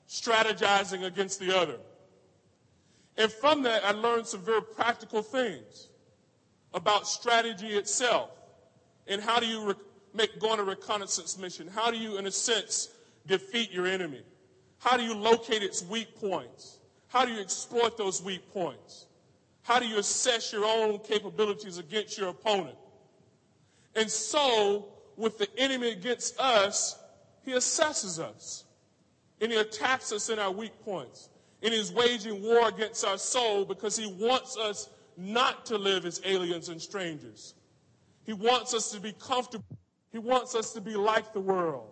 strategizing 0.08 1.04
against 1.04 1.40
the 1.40 1.56
other. 1.56 1.76
And 3.16 3.32
from 3.32 3.62
that, 3.62 3.84
I 3.84 3.92
learned 3.92 4.26
some 4.26 4.40
very 4.40 4.62
practical 4.62 5.22
things 5.22 5.88
about 6.74 7.08
strategy 7.08 7.68
itself. 7.68 8.30
And 9.06 9.22
how 9.22 9.40
do 9.40 9.46
you 9.46 9.68
re- 9.68 9.74
make, 10.14 10.38
go 10.38 10.50
on 10.50 10.60
a 10.60 10.64
reconnaissance 10.64 11.38
mission? 11.38 11.68
How 11.68 11.90
do 11.90 11.96
you, 11.96 12.18
in 12.18 12.26
a 12.26 12.30
sense, 12.30 12.90
defeat 13.26 13.72
your 13.72 13.86
enemy? 13.86 14.22
How 14.78 14.96
do 14.96 15.02
you 15.02 15.14
locate 15.14 15.62
its 15.62 15.82
weak 15.84 16.18
points? 16.20 16.78
How 17.08 17.24
do 17.24 17.32
you 17.32 17.40
exploit 17.40 17.96
those 17.96 18.22
weak 18.22 18.52
points? 18.52 19.06
How 19.62 19.80
do 19.80 19.86
you 19.86 19.98
assess 19.98 20.52
your 20.52 20.64
own 20.64 20.98
capabilities 21.00 21.78
against 21.78 22.18
your 22.18 22.28
opponent? 22.28 22.76
And 23.94 24.10
so, 24.10 24.88
with 25.16 25.38
the 25.38 25.48
enemy 25.58 25.90
against 25.90 26.38
us, 26.38 26.98
he 27.42 27.52
assesses 27.52 28.18
us. 28.18 28.64
And 29.40 29.50
he 29.50 29.58
attacks 29.58 30.12
us 30.12 30.28
in 30.28 30.38
our 30.38 30.50
weak 30.50 30.72
points. 30.84 31.30
And 31.62 31.72
he's 31.72 31.92
waging 31.92 32.42
war 32.42 32.68
against 32.68 33.04
our 33.04 33.18
soul 33.18 33.64
because 33.64 33.96
he 33.96 34.06
wants 34.06 34.56
us 34.56 34.88
not 35.16 35.66
to 35.66 35.78
live 35.78 36.04
as 36.04 36.20
aliens 36.24 36.68
and 36.68 36.80
strangers. 36.80 37.54
He 38.24 38.32
wants 38.32 38.74
us 38.74 38.90
to 38.92 39.00
be 39.00 39.12
comfortable. 39.12 39.64
He 40.12 40.18
wants 40.18 40.54
us 40.54 40.72
to 40.74 40.80
be 40.80 40.94
like 40.94 41.32
the 41.32 41.40
world. 41.40 41.88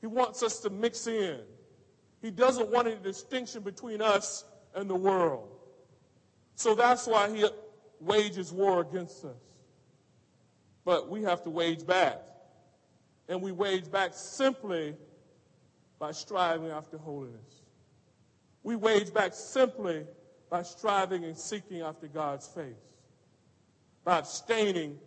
He 0.00 0.06
wants 0.06 0.42
us 0.42 0.60
to 0.60 0.70
mix 0.70 1.06
in. 1.06 1.40
He 2.20 2.30
doesn't 2.30 2.70
want 2.70 2.88
any 2.88 3.00
distinction 3.00 3.62
between 3.62 4.02
us 4.02 4.44
and 4.74 4.88
the 4.88 4.94
world. 4.94 5.48
So 6.54 6.74
that's 6.74 7.06
why 7.06 7.34
he 7.34 7.44
wages 8.00 8.52
war 8.52 8.80
against 8.80 9.24
us. 9.24 9.36
But 10.84 11.08
we 11.08 11.22
have 11.22 11.42
to 11.44 11.50
wage 11.50 11.86
back. 11.86 12.20
And 13.28 13.42
we 13.42 13.52
wage 13.52 13.90
back 13.90 14.12
simply 14.14 14.96
by 15.98 16.12
striving 16.12 16.70
after 16.70 16.96
holiness. 16.96 17.62
We 18.62 18.76
wage 18.76 19.12
back 19.12 19.34
simply 19.34 20.06
by 20.50 20.62
striving 20.62 21.24
and 21.24 21.36
seeking 21.36 21.82
after 21.82 22.06
God's 22.08 22.46
face, 22.48 22.74
by 24.04 24.18
abstaining 24.18 24.98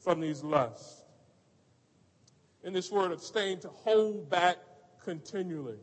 from 0.00 0.20
these 0.20 0.42
lusts. 0.42 1.02
In 2.64 2.72
this 2.72 2.90
word 2.90 3.12
abstain, 3.12 3.60
to 3.60 3.68
hold 3.68 4.28
back 4.30 4.56
continually. 5.04 5.78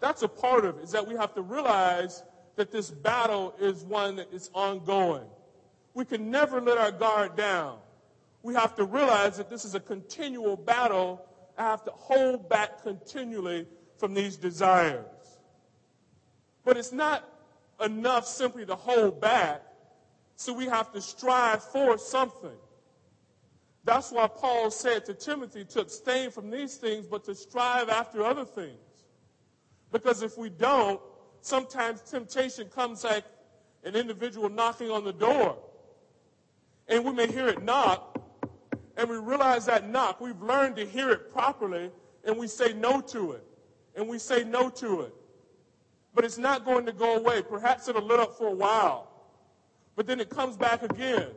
That's 0.00 0.22
a 0.22 0.28
part 0.28 0.64
of 0.64 0.78
it, 0.78 0.84
is 0.84 0.92
that 0.92 1.06
we 1.06 1.14
have 1.14 1.34
to 1.34 1.42
realize 1.42 2.22
that 2.56 2.70
this 2.70 2.90
battle 2.90 3.54
is 3.60 3.84
one 3.84 4.16
that 4.16 4.32
is 4.32 4.50
ongoing. 4.52 5.26
We 5.94 6.04
can 6.04 6.30
never 6.30 6.60
let 6.60 6.78
our 6.78 6.92
guard 6.92 7.36
down. 7.36 7.78
We 8.42 8.54
have 8.54 8.76
to 8.76 8.84
realize 8.84 9.36
that 9.36 9.50
this 9.50 9.64
is 9.64 9.74
a 9.74 9.80
continual 9.80 10.56
battle. 10.56 11.24
I 11.56 11.64
have 11.64 11.84
to 11.84 11.90
hold 11.90 12.48
back 12.48 12.82
continually 12.82 13.66
from 13.96 14.14
these 14.14 14.36
desires. 14.36 15.04
But 16.64 16.76
it's 16.76 16.92
not 16.92 17.28
enough 17.84 18.26
simply 18.26 18.66
to 18.66 18.74
hold 18.76 19.20
back, 19.20 19.62
so 20.36 20.52
we 20.52 20.66
have 20.66 20.92
to 20.92 21.00
strive 21.00 21.64
for 21.64 21.98
something. 21.98 22.56
That's 23.84 24.12
why 24.12 24.28
Paul 24.28 24.70
said 24.70 25.04
to 25.06 25.14
Timothy 25.14 25.64
to 25.64 25.80
abstain 25.80 26.30
from 26.30 26.50
these 26.50 26.76
things, 26.76 27.06
but 27.06 27.24
to 27.24 27.34
strive 27.34 27.88
after 27.88 28.22
other 28.24 28.44
things. 28.44 28.78
Because 29.92 30.22
if 30.22 30.36
we 30.36 30.50
don't, 30.50 31.00
sometimes 31.40 32.02
temptation 32.02 32.68
comes 32.68 33.04
like 33.04 33.24
an 33.84 33.94
individual 33.94 34.48
knocking 34.48 34.90
on 34.90 35.04
the 35.04 35.12
door. 35.12 35.58
And 36.88 37.04
we 37.04 37.12
may 37.12 37.26
hear 37.26 37.48
it 37.48 37.62
knock, 37.62 38.18
and 38.96 39.08
we 39.08 39.16
realize 39.16 39.66
that 39.66 39.88
knock. 39.88 40.20
We've 40.20 40.40
learned 40.42 40.76
to 40.76 40.86
hear 40.86 41.10
it 41.10 41.32
properly, 41.32 41.90
and 42.24 42.36
we 42.36 42.46
say 42.48 42.72
no 42.72 43.00
to 43.02 43.32
it. 43.32 43.44
And 43.94 44.08
we 44.08 44.18
say 44.18 44.44
no 44.44 44.70
to 44.70 45.02
it. 45.02 45.14
But 46.14 46.24
it's 46.24 46.38
not 46.38 46.64
going 46.64 46.86
to 46.86 46.92
go 46.92 47.16
away. 47.16 47.42
Perhaps 47.42 47.88
it'll 47.88 48.02
lit 48.02 48.20
up 48.20 48.36
for 48.36 48.48
a 48.48 48.54
while. 48.54 49.08
But 49.96 50.06
then 50.06 50.20
it 50.20 50.30
comes 50.30 50.56
back 50.56 50.82
again. 50.82 51.28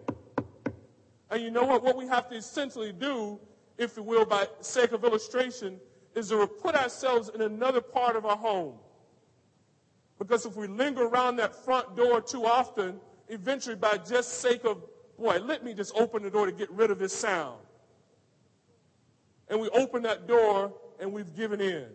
And 1.30 1.42
you 1.42 1.52
know 1.52 1.64
what? 1.64 1.84
What 1.84 1.98
we 1.98 2.08
have 2.08 2.30
to 2.30 2.36
essentially 2.36 2.92
do, 2.92 3.40
if 3.78 3.98
you 3.98 4.04
will, 4.04 4.26
by 4.26 4.48
sake 4.62 4.92
of 4.92 5.04
illustration, 5.04 5.80
is 6.15 6.30
to 6.30 6.45
put 6.47 6.76
ourselves 6.76 7.30
in 7.34 7.41
another 7.41 7.82
part 7.82 8.15
of 8.15 8.26
our 8.26 8.38
home. 8.38 8.76
Because 10.19 10.45
if 10.45 10.56
we 10.56 10.67
linger 10.67 11.04
around 11.04 11.38
that 11.38 11.56
front 11.65 11.95
door 11.95 12.21
too 12.21 12.45
often, 12.45 13.00
eventually 13.28 13.76
by 13.76 13.97
just 13.97 14.39
sake 14.39 14.65
of, 14.65 14.84
boy, 15.17 15.39
let 15.39 15.63
me 15.63 15.74
just 15.74 15.95
open 15.95 16.24
the 16.24 16.30
door 16.30 16.45
to 16.45 16.52
get 16.52 16.69
rid 16.71 16.91
of 16.91 17.00
this 17.00 17.15
sound. 17.15 17.60
And 19.50 19.60
we 19.60 19.69
open 19.69 20.04
that 20.04 20.28
door 20.28 20.74
and 21.00 21.12
we've 21.12 21.36
given 21.36 21.60
in. 21.60 21.88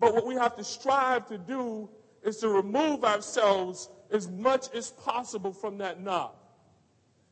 But 0.00 0.14
what 0.14 0.26
we 0.26 0.34
have 0.34 0.56
to 0.56 0.64
strive 0.64 1.28
to 1.28 1.38
do 1.38 1.88
is 2.24 2.38
to 2.38 2.48
remove 2.48 3.04
ourselves 3.04 3.88
as 4.10 4.28
much 4.28 4.74
as 4.74 4.90
possible 4.90 5.52
from 5.52 5.78
that 5.78 6.00
knock. 6.00 6.36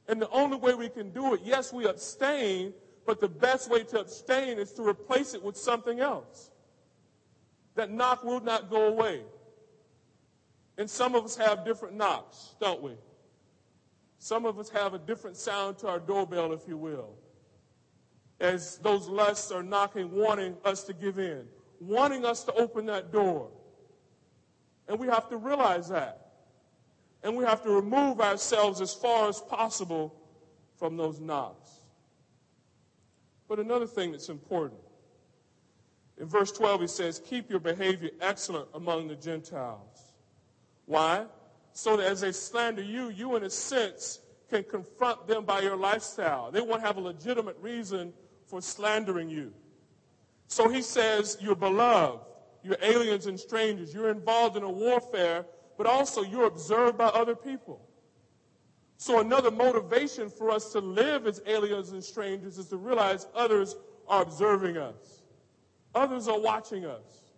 And 0.08 0.20
the 0.20 0.28
only 0.30 0.56
way 0.56 0.74
we 0.74 0.88
can 0.88 1.10
do 1.10 1.34
it, 1.34 1.40
yes, 1.44 1.72
we 1.72 1.86
abstain, 1.86 2.72
but 3.10 3.18
the 3.18 3.28
best 3.28 3.68
way 3.68 3.82
to 3.82 3.98
abstain 3.98 4.60
is 4.60 4.70
to 4.74 4.86
replace 4.86 5.34
it 5.34 5.42
with 5.42 5.56
something 5.56 5.98
else. 5.98 6.52
That 7.74 7.90
knock 7.90 8.22
will 8.22 8.38
not 8.38 8.70
go 8.70 8.86
away. 8.86 9.22
And 10.78 10.88
some 10.88 11.16
of 11.16 11.24
us 11.24 11.36
have 11.36 11.64
different 11.64 11.96
knocks, 11.96 12.54
don't 12.60 12.80
we? 12.80 12.92
Some 14.20 14.46
of 14.46 14.60
us 14.60 14.68
have 14.68 14.94
a 14.94 14.98
different 15.00 15.36
sound 15.36 15.78
to 15.78 15.88
our 15.88 15.98
doorbell, 15.98 16.52
if 16.52 16.68
you 16.68 16.76
will, 16.76 17.16
as 18.38 18.78
those 18.78 19.08
lusts 19.08 19.50
are 19.50 19.64
knocking, 19.64 20.12
wanting 20.12 20.56
us 20.64 20.84
to 20.84 20.92
give 20.92 21.18
in 21.18 21.48
wanting 21.80 22.24
us 22.24 22.44
to 22.44 22.52
open 22.52 22.86
that 22.86 23.10
door. 23.10 23.48
And 24.86 25.00
we 25.00 25.08
have 25.08 25.28
to 25.30 25.36
realize 25.36 25.88
that. 25.88 26.28
And 27.24 27.36
we 27.36 27.44
have 27.44 27.62
to 27.64 27.70
remove 27.70 28.20
ourselves 28.20 28.80
as 28.80 28.94
far 28.94 29.28
as 29.28 29.40
possible 29.40 30.14
from 30.78 30.96
those 30.96 31.18
knocks. 31.18 31.79
But 33.50 33.58
another 33.58 33.88
thing 33.88 34.12
that's 34.12 34.28
important. 34.28 34.78
In 36.18 36.26
verse 36.28 36.52
12, 36.52 36.82
he 36.82 36.86
says, 36.86 37.20
Keep 37.26 37.50
your 37.50 37.58
behavior 37.58 38.10
excellent 38.20 38.68
among 38.74 39.08
the 39.08 39.16
Gentiles. 39.16 40.12
Why? 40.86 41.26
So 41.72 41.96
that 41.96 42.06
as 42.06 42.20
they 42.20 42.30
slander 42.30 42.80
you, 42.80 43.08
you, 43.08 43.34
in 43.34 43.42
a 43.42 43.50
sense, 43.50 44.20
can 44.48 44.62
confront 44.62 45.26
them 45.26 45.44
by 45.44 45.62
your 45.62 45.74
lifestyle. 45.74 46.52
They 46.52 46.60
won't 46.60 46.82
have 46.82 46.96
a 46.96 47.00
legitimate 47.00 47.56
reason 47.60 48.12
for 48.46 48.62
slandering 48.62 49.28
you. 49.28 49.52
So 50.46 50.68
he 50.68 50.80
says, 50.80 51.36
You're 51.40 51.56
beloved, 51.56 52.20
you're 52.62 52.78
aliens 52.80 53.26
and 53.26 53.38
strangers, 53.38 53.92
you're 53.92 54.10
involved 54.10 54.58
in 54.58 54.62
a 54.62 54.70
warfare, 54.70 55.44
but 55.76 55.88
also 55.88 56.22
you're 56.22 56.46
observed 56.46 56.96
by 56.96 57.06
other 57.06 57.34
people. 57.34 57.84
So 59.00 59.18
another 59.18 59.50
motivation 59.50 60.28
for 60.28 60.50
us 60.50 60.72
to 60.72 60.78
live 60.78 61.26
as 61.26 61.40
aliens 61.46 61.92
and 61.92 62.04
strangers 62.04 62.58
is 62.58 62.68
to 62.68 62.76
realize 62.76 63.26
others 63.34 63.74
are 64.06 64.20
observing 64.20 64.76
us. 64.76 65.22
Others 65.94 66.28
are 66.28 66.38
watching 66.38 66.84
us. 66.84 67.30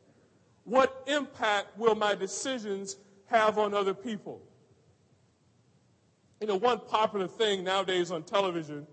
What 0.65 1.05
impact 1.07 1.79
will 1.79 1.95
my 1.95 2.17
decisions 2.17 2.97
have 3.27 3.59
on 3.59 3.75
other 3.75 3.95
people? 3.95 4.43
You 6.41 6.49
know, 6.49 6.57
one 6.57 6.81
popular 6.81 7.29
thing 7.29 7.63
nowadays 7.63 8.11
on 8.11 8.25
television 8.25 8.85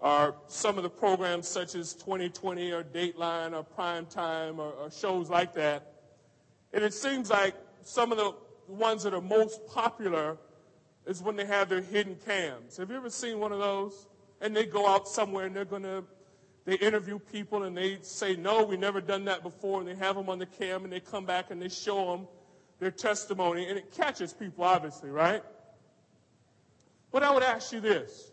are 0.00 0.34
some 0.46 0.78
of 0.78 0.84
the 0.84 0.90
programs 0.90 1.46
such 1.46 1.74
as 1.74 1.92
2020 1.92 2.72
or 2.72 2.84
Dateline 2.84 3.52
or 3.52 3.64
Prime 3.64 4.06
Time 4.06 4.58
or, 4.58 4.72
or 4.72 4.90
shows 4.90 5.28
like 5.28 5.52
that. 5.56 5.92
And 6.72 6.82
it 6.82 6.94
seems 6.94 7.28
like 7.28 7.54
some 7.82 8.12
of 8.12 8.16
the 8.16 8.32
ones 8.66 9.02
that 9.02 9.12
are 9.12 9.20
most 9.20 9.66
popular 9.66 10.38
is 11.06 11.22
when 11.22 11.36
they 11.36 11.44
have 11.44 11.68
their 11.68 11.80
hidden 11.80 12.16
cams. 12.24 12.76
Have 12.76 12.90
you 12.90 12.96
ever 12.96 13.10
seen 13.10 13.38
one 13.38 13.52
of 13.52 13.58
those? 13.58 14.06
And 14.40 14.54
they 14.54 14.66
go 14.66 14.86
out 14.86 15.08
somewhere 15.08 15.46
and 15.46 15.54
they're 15.54 15.64
going 15.64 15.82
to, 15.82 16.04
they 16.64 16.74
interview 16.74 17.18
people 17.18 17.64
and 17.64 17.76
they 17.76 17.98
say, 18.02 18.36
no, 18.36 18.64
we 18.64 18.76
never 18.76 19.00
done 19.00 19.24
that 19.26 19.42
before. 19.42 19.80
And 19.80 19.88
they 19.88 19.94
have 19.94 20.16
them 20.16 20.28
on 20.28 20.38
the 20.38 20.46
cam 20.46 20.84
and 20.84 20.92
they 20.92 21.00
come 21.00 21.24
back 21.24 21.50
and 21.50 21.60
they 21.60 21.68
show 21.68 22.10
them 22.12 22.26
their 22.78 22.90
testimony. 22.90 23.68
And 23.68 23.78
it 23.78 23.92
catches 23.92 24.32
people, 24.32 24.64
obviously, 24.64 25.10
right? 25.10 25.42
But 27.10 27.22
I 27.22 27.32
would 27.32 27.42
ask 27.42 27.72
you 27.72 27.80
this. 27.80 28.32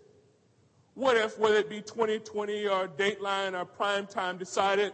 What 0.95 1.15
if, 1.15 1.37
whether 1.39 1.57
it 1.57 1.69
be 1.69 1.81
2020 1.81 2.67
or 2.67 2.87
Dateline 2.87 3.59
or 3.59 3.65
Prime 3.65 4.05
Time, 4.05 4.37
decided 4.37 4.93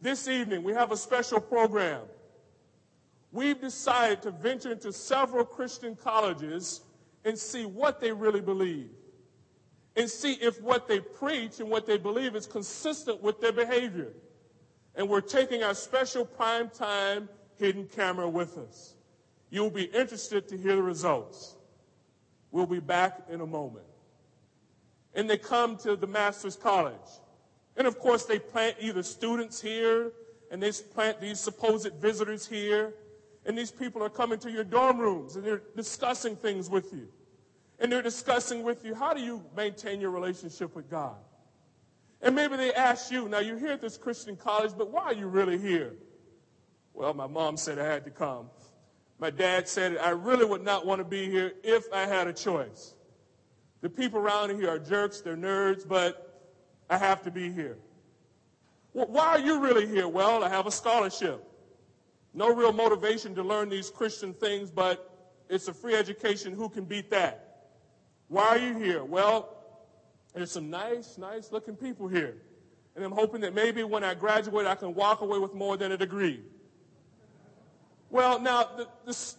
this 0.00 0.28
evening 0.28 0.62
we 0.62 0.72
have 0.72 0.92
a 0.92 0.96
special 0.96 1.40
program? 1.40 2.02
We've 3.30 3.60
decided 3.60 4.22
to 4.22 4.30
venture 4.30 4.72
into 4.72 4.92
several 4.92 5.44
Christian 5.44 5.96
colleges 5.96 6.82
and 7.24 7.38
see 7.38 7.64
what 7.64 8.00
they 8.00 8.12
really 8.12 8.40
believe 8.40 8.90
and 9.96 10.08
see 10.08 10.34
if 10.34 10.60
what 10.62 10.88
they 10.88 11.00
preach 11.00 11.60
and 11.60 11.68
what 11.68 11.86
they 11.86 11.98
believe 11.98 12.34
is 12.34 12.46
consistent 12.46 13.22
with 13.22 13.40
their 13.40 13.52
behavior. 13.52 14.12
And 14.94 15.08
we're 15.08 15.20
taking 15.20 15.62
our 15.62 15.74
special 15.74 16.24
prime 16.24 16.70
time 16.70 17.28
hidden 17.58 17.86
camera 17.86 18.28
with 18.28 18.58
us. 18.58 18.94
You'll 19.50 19.70
be 19.70 19.84
interested 19.84 20.48
to 20.48 20.56
hear 20.56 20.76
the 20.76 20.82
results. 20.82 21.56
We'll 22.50 22.66
be 22.66 22.80
back 22.80 23.22
in 23.30 23.40
a 23.40 23.46
moment 23.46 23.86
and 25.14 25.28
they 25.28 25.36
come 25.36 25.76
to 25.78 25.96
the 25.96 26.06
master's 26.06 26.56
college. 26.56 26.94
And 27.76 27.86
of 27.86 27.98
course, 27.98 28.24
they 28.24 28.38
plant 28.38 28.76
either 28.80 29.02
students 29.02 29.60
here 29.60 30.12
and 30.50 30.62
they 30.62 30.72
plant 30.72 31.20
these 31.20 31.40
supposed 31.40 31.92
visitors 31.94 32.46
here. 32.46 32.94
And 33.44 33.58
these 33.58 33.70
people 33.70 34.02
are 34.02 34.10
coming 34.10 34.38
to 34.40 34.50
your 34.50 34.64
dorm 34.64 34.98
rooms 34.98 35.36
and 35.36 35.44
they're 35.44 35.62
discussing 35.76 36.36
things 36.36 36.70
with 36.70 36.92
you. 36.92 37.08
And 37.80 37.90
they're 37.90 38.02
discussing 38.02 38.62
with 38.62 38.84
you 38.84 38.94
how 38.94 39.12
do 39.12 39.20
you 39.20 39.42
maintain 39.56 40.00
your 40.00 40.10
relationship 40.10 40.76
with 40.76 40.88
God? 40.88 41.16
And 42.20 42.36
maybe 42.36 42.56
they 42.56 42.72
ask 42.72 43.10
you, 43.10 43.28
now 43.28 43.40
you're 43.40 43.58
here 43.58 43.72
at 43.72 43.80
this 43.80 43.96
Christian 43.96 44.36
college, 44.36 44.72
but 44.78 44.90
why 44.90 45.02
are 45.02 45.14
you 45.14 45.26
really 45.26 45.58
here? 45.58 45.94
Well, 46.94 47.14
my 47.14 47.26
mom 47.26 47.56
said 47.56 47.80
I 47.80 47.86
had 47.86 48.04
to 48.04 48.10
come. 48.10 48.46
My 49.18 49.30
dad 49.30 49.68
said 49.68 49.98
I 49.98 50.10
really 50.10 50.44
would 50.44 50.62
not 50.62 50.86
want 50.86 51.00
to 51.00 51.04
be 51.04 51.28
here 51.28 51.52
if 51.64 51.84
I 51.92 52.06
had 52.06 52.28
a 52.28 52.32
choice. 52.32 52.94
The 53.80 53.88
people 53.88 54.20
around 54.20 54.56
here 54.56 54.70
are 54.70 54.78
jerks, 54.78 55.20
they're 55.20 55.36
nerds, 55.36 55.86
but 55.86 56.50
I 56.88 56.98
have 56.98 57.22
to 57.22 57.30
be 57.32 57.52
here. 57.52 57.78
Well, 58.94 59.06
why 59.06 59.28
are 59.28 59.40
you 59.40 59.58
really 59.58 59.86
here? 59.86 60.06
Well, 60.06 60.44
I 60.44 60.48
have 60.48 60.66
a 60.66 60.70
scholarship. 60.70 61.44
No 62.34 62.54
real 62.54 62.72
motivation 62.72 63.34
to 63.34 63.42
learn 63.42 63.68
these 63.68 63.90
Christian 63.90 64.32
things, 64.32 64.70
but 64.70 65.10
it's 65.48 65.68
a 65.68 65.74
free 65.74 65.94
education. 65.94 66.54
Who 66.54 66.68
can 66.68 66.84
beat 66.84 67.10
that? 67.10 67.68
Why 68.28 68.48
are 68.48 68.58
you 68.58 68.78
here? 68.78 69.04
Well, 69.04 69.56
there's 70.34 70.50
some 70.50 70.70
nice, 70.70 71.18
nice 71.18 71.52
looking 71.52 71.76
people 71.76 72.08
here. 72.08 72.36
And 72.96 73.04
I'm 73.04 73.12
hoping 73.12 73.40
that 73.42 73.54
maybe 73.54 73.84
when 73.84 74.04
I 74.04 74.14
graduate, 74.14 74.66
I 74.66 74.74
can 74.74 74.94
walk 74.94 75.20
away 75.20 75.38
with 75.38 75.54
more 75.54 75.76
than 75.76 75.92
a 75.92 75.96
degree. 75.96 76.40
Well, 78.10 78.38
now, 78.38 78.68
the, 79.04 79.34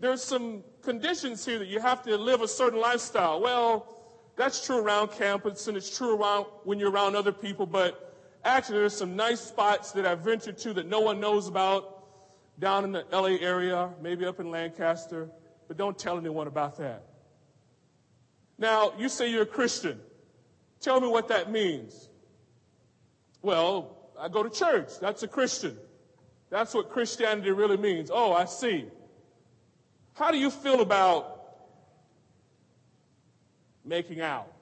there's 0.00 0.22
some 0.22 0.62
conditions 0.82 1.44
here 1.44 1.58
that 1.58 1.68
you 1.68 1.80
have 1.80 2.02
to 2.02 2.16
live 2.16 2.42
a 2.42 2.48
certain 2.48 2.80
lifestyle. 2.80 3.40
Well, 3.40 3.94
that's 4.36 4.64
true 4.64 4.78
around 4.78 5.12
campus 5.12 5.68
and 5.68 5.76
it's 5.76 5.96
true 5.96 6.16
around 6.16 6.46
when 6.64 6.78
you're 6.78 6.90
around 6.90 7.16
other 7.16 7.32
people, 7.32 7.66
but 7.66 8.14
actually 8.44 8.78
there's 8.78 8.96
some 8.96 9.16
nice 9.16 9.40
spots 9.40 9.92
that 9.92 10.04
I've 10.04 10.20
ventured 10.20 10.58
to 10.58 10.72
that 10.74 10.86
no 10.86 11.00
one 11.00 11.20
knows 11.20 11.48
about 11.48 11.93
down 12.58 12.84
in 12.84 12.92
the 12.92 13.04
LA 13.12 13.36
area, 13.40 13.90
maybe 14.00 14.24
up 14.26 14.40
in 14.40 14.50
Lancaster, 14.50 15.28
but 15.68 15.76
don't 15.76 15.98
tell 15.98 16.18
anyone 16.18 16.46
about 16.46 16.78
that. 16.78 17.04
Now, 18.58 18.92
you 18.98 19.08
say 19.08 19.30
you're 19.30 19.42
a 19.42 19.46
Christian. 19.46 20.00
Tell 20.80 21.00
me 21.00 21.08
what 21.08 21.28
that 21.28 21.50
means. 21.50 22.08
Well, 23.42 23.96
I 24.18 24.28
go 24.28 24.42
to 24.42 24.50
church. 24.50 24.90
That's 25.00 25.22
a 25.22 25.28
Christian. 25.28 25.76
That's 26.50 26.74
what 26.74 26.90
Christianity 26.90 27.50
really 27.50 27.76
means. 27.76 28.10
Oh, 28.12 28.32
I 28.32 28.44
see. 28.44 28.86
How 30.14 30.30
do 30.30 30.38
you 30.38 30.50
feel 30.50 30.80
about 30.80 31.34
making 33.84 34.20
out? 34.20 34.52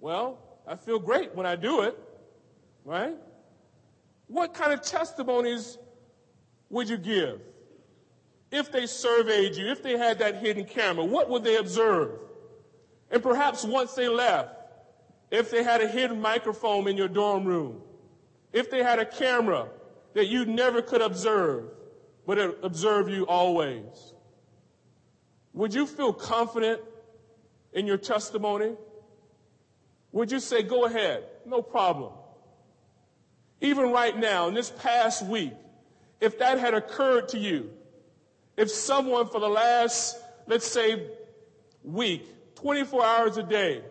Well, 0.00 0.38
I 0.66 0.76
feel 0.76 0.98
great 0.98 1.34
when 1.34 1.46
I 1.46 1.56
do 1.56 1.82
it, 1.82 1.98
right? 2.84 3.16
What 4.26 4.52
kind 4.52 4.72
of 4.72 4.82
testimonies 4.82 5.78
would 6.70 6.88
you 6.88 6.96
give? 6.96 7.40
If 8.50 8.72
they 8.72 8.86
surveyed 8.86 9.56
you, 9.56 9.68
if 9.70 9.82
they 9.82 9.98
had 9.98 10.18
that 10.20 10.36
hidden 10.36 10.64
camera, 10.64 11.04
what 11.04 11.28
would 11.28 11.44
they 11.44 11.56
observe? 11.56 12.18
And 13.10 13.22
perhaps 13.22 13.64
once 13.64 13.94
they 13.94 14.08
left, 14.08 14.54
if 15.30 15.50
they 15.50 15.62
had 15.62 15.80
a 15.80 15.88
hidden 15.88 16.20
microphone 16.20 16.88
in 16.88 16.96
your 16.96 17.08
dorm 17.08 17.44
room, 17.44 17.82
if 18.52 18.70
they 18.70 18.82
had 18.82 18.98
a 18.98 19.04
camera 19.04 19.68
that 20.14 20.26
you 20.26 20.46
never 20.46 20.80
could 20.80 21.02
observe, 21.02 21.64
but 22.26 22.38
it 22.38 22.58
observe 22.62 23.08
you 23.08 23.26
always, 23.26 24.14
would 25.52 25.74
you 25.74 25.86
feel 25.86 26.12
confident 26.12 26.80
in 27.72 27.86
your 27.86 27.98
testimony? 27.98 28.74
Would 30.12 30.32
you 30.32 30.40
say, 30.40 30.62
go 30.62 30.86
ahead, 30.86 31.24
no 31.44 31.60
problem? 31.60 32.12
Even 33.60 33.90
right 33.90 34.16
now, 34.16 34.48
in 34.48 34.54
this 34.54 34.70
past 34.70 35.26
week, 35.26 35.52
if 36.20 36.38
that 36.38 36.58
had 36.58 36.74
occurred 36.74 37.28
to 37.30 37.38
you, 37.38 37.70
if 38.56 38.70
someone 38.70 39.28
for 39.28 39.40
the 39.40 39.48
last, 39.48 40.16
let's 40.46 40.66
say, 40.66 41.06
week, 41.84 42.26
24 42.56 43.04
hours 43.04 43.36
a 43.36 43.42
day, 43.42 43.82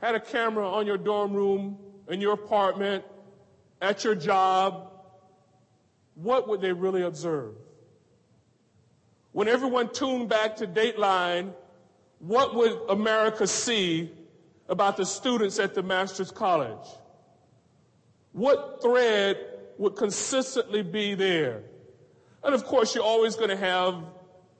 had 0.00 0.14
a 0.14 0.20
camera 0.20 0.68
on 0.68 0.86
your 0.86 0.98
dorm 0.98 1.32
room, 1.32 1.78
in 2.08 2.20
your 2.20 2.34
apartment, 2.34 3.04
at 3.80 4.04
your 4.04 4.14
job, 4.14 4.90
what 6.14 6.48
would 6.48 6.60
they 6.60 6.72
really 6.72 7.02
observe? 7.02 7.54
When 9.32 9.48
everyone 9.48 9.92
tuned 9.92 10.28
back 10.28 10.56
to 10.56 10.66
Dateline, 10.66 11.52
what 12.18 12.54
would 12.54 12.78
America 12.88 13.46
see 13.46 14.10
about 14.68 14.96
the 14.96 15.06
students 15.06 15.58
at 15.58 15.74
the 15.74 15.82
Master's 15.82 16.30
College? 16.30 16.86
What 18.32 18.80
thread 18.82 19.51
would 19.78 19.96
consistently 19.96 20.82
be 20.82 21.14
there? 21.14 21.62
And 22.44 22.54
of 22.54 22.64
course, 22.64 22.94
you're 22.94 23.04
always 23.04 23.36
going 23.36 23.50
to 23.50 23.56
have 23.56 24.04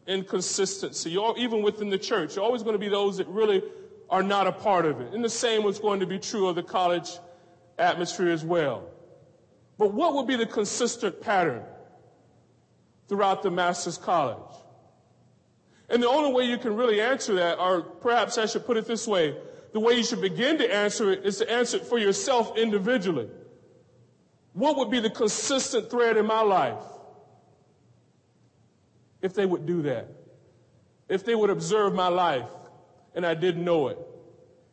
inconsistency. 0.07 1.11
You're, 1.11 1.37
even 1.39 1.63
within 1.63 1.91
the 1.91 1.99
church, 1.99 2.37
you're 2.37 2.45
always 2.45 2.63
going 2.63 2.75
to 2.75 2.79
be 2.79 2.89
those 2.89 3.19
that 3.19 3.27
really 3.29 3.63
are 4.11 4.23
not 4.23 4.47
a 4.47 4.53
part 4.53 4.85
of 4.85 5.01
it. 5.01 5.13
And 5.15 5.25
the 5.25 5.31
same 5.31 5.63
was 5.63 5.79
going 5.79 6.01
to 6.01 6.07
be 6.07 6.19
true 6.19 6.49
of 6.49 6.57
the 6.57 6.63
college 6.63 7.11
atmosphere 7.79 8.31
as 8.31 8.45
well. 8.45 8.89
But 9.79 9.95
what 9.95 10.15
would 10.15 10.27
be 10.27 10.37
the 10.37 10.47
consistent 10.47 11.21
pattern 11.21 11.63
throughout 13.09 13.43
the 13.43 13.51
Master's 13.51 13.99
College? 13.99 14.55
And 15.89 16.03
the 16.03 16.09
only 16.09 16.33
way 16.33 16.45
you 16.45 16.59
can 16.59 16.77
really 16.77 17.01
answer 17.01 17.35
that, 17.35 17.59
or 17.59 17.83
perhaps 17.83 18.39
I 18.39 18.47
should 18.47 18.65
put 18.65 18.77
it 18.77 18.87
this 18.87 19.07
way, 19.07 19.37
the 19.73 19.81
way 19.81 19.95
you 19.95 20.05
should 20.05 20.21
begin 20.21 20.59
to 20.59 20.75
answer 20.75 21.11
it 21.11 21.25
is 21.25 21.39
to 21.39 21.51
answer 21.51 21.79
it 21.79 21.87
for 21.87 21.99
yourself 21.99 22.57
individually. 22.57 23.29
What 24.55 24.77
would 24.77 24.91
be 24.91 25.01
the 25.01 25.11
consistent 25.11 25.91
thread 25.91 26.17
in 26.17 26.27
my 26.27 26.43
life? 26.43 26.83
If 29.21 29.35
they 29.35 29.47
would 29.47 29.67
do 29.67 29.83
that. 29.83 30.09
If 31.09 31.25
they 31.25 31.35
would 31.35 31.51
observe 31.51 31.95
my 31.95 32.09
life 32.09 32.51
and 33.15 33.25
I 33.25 33.35
didn't 33.35 33.65
know 33.65 33.89
it. 33.89 33.99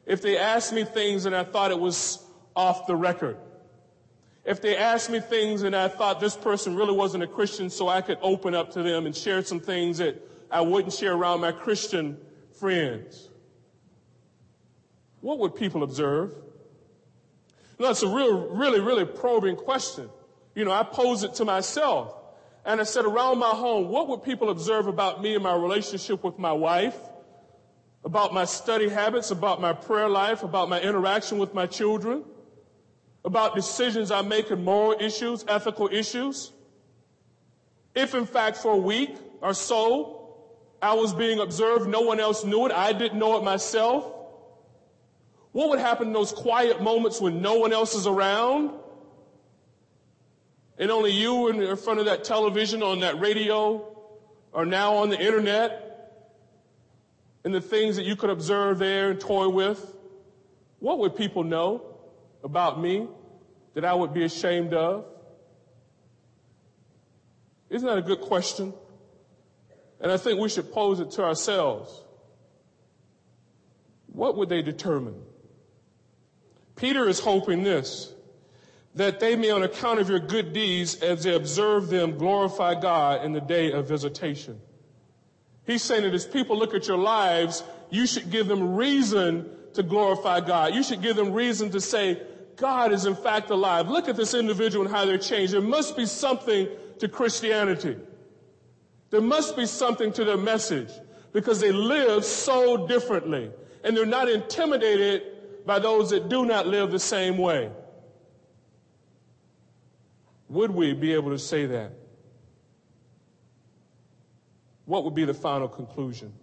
If 0.05 0.21
they 0.21 0.37
asked 0.37 0.73
me 0.73 0.83
things 0.83 1.25
and 1.25 1.35
I 1.35 1.43
thought 1.43 1.71
it 1.71 1.79
was 1.79 2.25
off 2.55 2.87
the 2.87 2.95
record. 2.95 3.37
If 4.43 4.61
they 4.61 4.75
asked 4.75 5.09
me 5.09 5.19
things 5.19 5.61
and 5.61 5.75
I 5.75 5.87
thought 5.87 6.19
this 6.19 6.35
person 6.35 6.75
really 6.75 6.93
wasn't 6.93 7.23
a 7.23 7.27
Christian 7.27 7.69
so 7.69 7.87
I 7.87 8.01
could 8.01 8.17
open 8.21 8.55
up 8.55 8.71
to 8.73 8.83
them 8.83 9.05
and 9.05 9.15
share 9.15 9.43
some 9.43 9.59
things 9.59 9.99
that 9.99 10.19
I 10.49 10.61
wouldn't 10.61 10.93
share 10.93 11.13
around 11.13 11.41
my 11.41 11.51
Christian 11.51 12.17
friends. 12.59 13.29
What 15.21 15.39
would 15.39 15.55
people 15.55 15.83
observe? 15.83 16.33
No, 17.79 17.89
it's 17.89 18.03
a 18.03 18.07
real, 18.07 18.49
really, 18.49 18.81
really 18.81 19.05
probing 19.05 19.55
question. 19.55 20.09
You 20.53 20.65
know, 20.65 20.71
I 20.71 20.83
pose 20.83 21.23
it 21.23 21.35
to 21.35 21.45
myself. 21.45 22.13
And 22.65 22.81
I 22.81 22.83
said, 22.83 23.05
around 23.05 23.39
my 23.39 23.49
home, 23.49 23.87
what 23.87 24.09
would 24.09 24.21
people 24.23 24.49
observe 24.49 24.87
about 24.87 25.21
me 25.21 25.33
and 25.33 25.43
my 25.43 25.55
relationship 25.55 26.23
with 26.23 26.37
my 26.37 26.51
wife? 26.51 26.97
About 28.03 28.33
my 28.33 28.43
study 28.43 28.89
habits, 28.89 29.31
about 29.31 29.61
my 29.61 29.71
prayer 29.71 30.09
life, 30.09 30.43
about 30.43 30.69
my 30.69 30.79
interaction 30.81 31.37
with 31.37 31.53
my 31.53 31.65
children, 31.65 32.25
about 33.23 33.55
decisions 33.55 34.11
I 34.11 34.21
make 34.21 34.51
in 34.51 34.63
moral 34.63 34.99
issues, 34.99 35.45
ethical 35.47 35.89
issues? 35.91 36.51
If 37.95 38.13
in 38.13 38.25
fact 38.25 38.57
for 38.57 38.73
a 38.73 38.77
week 38.77 39.15
or 39.41 39.53
so 39.53 40.35
I 40.81 40.93
was 40.93 41.13
being 41.13 41.39
observed, 41.39 41.89
no 41.89 42.01
one 42.01 42.19
else 42.19 42.43
knew 42.43 42.65
it, 42.65 42.71
I 42.71 42.93
didn't 42.93 43.19
know 43.19 43.37
it 43.37 43.43
myself, 43.43 44.05
what 45.51 45.69
would 45.69 45.79
happen 45.79 46.07
in 46.07 46.13
those 46.13 46.31
quiet 46.31 46.81
moments 46.81 47.19
when 47.19 47.41
no 47.41 47.55
one 47.55 47.73
else 47.73 47.95
is 47.95 48.05
around? 48.05 48.71
And 50.77 50.91
only 50.91 51.11
you 51.11 51.49
in 51.49 51.75
front 51.77 51.99
of 51.99 52.05
that 52.05 52.23
television, 52.23 52.83
on 52.83 53.01
that 53.01 53.19
radio, 53.19 53.85
or 54.51 54.65
now 54.65 54.97
on 54.97 55.09
the 55.09 55.19
internet, 55.19 55.89
and 57.43 57.53
the 57.53 57.61
things 57.61 57.95
that 57.95 58.05
you 58.05 58.15
could 58.15 58.29
observe 58.29 58.79
there 58.79 59.11
and 59.11 59.19
toy 59.19 59.49
with? 59.49 59.95
What 60.79 60.99
would 60.99 61.15
people 61.15 61.43
know 61.43 61.97
about 62.43 62.79
me 62.79 63.07
that 63.73 63.83
I 63.83 63.93
would 63.93 64.13
be 64.13 64.23
ashamed 64.23 64.73
of? 64.73 65.05
Isn't 67.69 67.87
that 67.87 67.97
a 67.97 68.01
good 68.01 68.21
question? 68.21 68.73
And 69.99 70.11
I 70.11 70.17
think 70.17 70.39
we 70.39 70.49
should 70.49 70.71
pose 70.71 70.99
it 70.99 71.11
to 71.11 71.23
ourselves. 71.23 72.03
What 74.07 74.37
would 74.37 74.49
they 74.49 74.61
determine? 74.61 75.21
Peter 76.79 77.09
is 77.09 77.19
hoping 77.19 77.63
this, 77.63 78.13
that 78.95 79.19
they 79.19 79.35
may 79.35 79.51
on 79.51 79.63
account 79.63 79.99
of 79.99 80.09
your 80.09 80.19
good 80.19 80.53
deeds 80.53 81.01
as 81.01 81.23
they 81.23 81.35
observe 81.35 81.89
them 81.89 82.17
glorify 82.17 82.79
God 82.79 83.25
in 83.25 83.33
the 83.33 83.41
day 83.41 83.71
of 83.71 83.87
visitation. 83.87 84.59
He's 85.65 85.83
saying 85.83 86.03
that 86.03 86.13
as 86.13 86.25
people 86.25 86.57
look 86.57 86.73
at 86.73 86.87
your 86.87 86.97
lives, 86.97 87.63
you 87.89 88.07
should 88.07 88.31
give 88.31 88.47
them 88.47 88.75
reason 88.75 89.49
to 89.73 89.83
glorify 89.83 90.39
God. 90.39 90.73
You 90.73 90.81
should 90.81 91.01
give 91.01 91.15
them 91.15 91.33
reason 91.33 91.69
to 91.71 91.81
say, 91.81 92.21
God 92.55 92.91
is 92.91 93.05
in 93.05 93.15
fact 93.15 93.49
alive. 93.49 93.89
Look 93.89 94.07
at 94.07 94.15
this 94.15 94.33
individual 94.33 94.85
and 94.85 94.93
how 94.93 95.05
they're 95.05 95.17
changed. 95.17 95.53
There 95.53 95.61
must 95.61 95.95
be 95.95 96.05
something 96.05 96.67
to 96.99 97.07
Christianity. 97.07 97.97
There 99.09 99.21
must 99.21 99.55
be 99.55 99.65
something 99.65 100.13
to 100.13 100.23
their 100.23 100.37
message 100.37 100.89
because 101.33 101.59
they 101.59 101.71
live 101.71 102.23
so 102.23 102.87
differently 102.87 103.51
and 103.83 103.95
they're 103.95 104.05
not 104.05 104.29
intimidated 104.29 105.38
by 105.69 105.77
those 105.77 106.09
that 106.09 106.29
do 106.29 106.47
not 106.47 106.65
live 106.65 106.89
the 106.89 106.97
same 106.97 107.37
way. 107.37 107.69
Would 110.47 110.71
we 110.71 110.95
be 110.95 111.13
able 111.13 111.29
to 111.29 111.37
say 111.37 111.67
that? 111.67 111.91
What 114.85 115.03
would 115.03 115.13
be 115.13 115.25
the 115.25 115.33
final 115.35 115.67
conclusion 115.67 116.33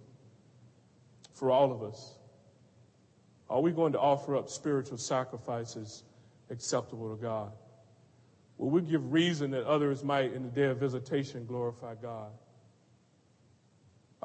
for 1.34 1.50
all 1.50 1.72
of 1.72 1.82
us? 1.82 2.14
Are 3.50 3.60
we 3.60 3.72
going 3.72 3.94
to 3.94 3.98
offer 3.98 4.36
up 4.36 4.48
spiritual 4.48 4.96
sacrifices 4.96 6.04
acceptable 6.48 7.16
to 7.16 7.20
God? 7.20 7.50
Will 8.58 8.70
we 8.70 8.80
give 8.80 9.12
reason 9.12 9.50
that 9.50 9.64
others 9.64 10.04
might, 10.04 10.34
in 10.34 10.44
the 10.44 10.50
day 10.50 10.66
of 10.66 10.78
visitation, 10.78 11.46
glorify 11.46 11.96
God? 11.96 12.30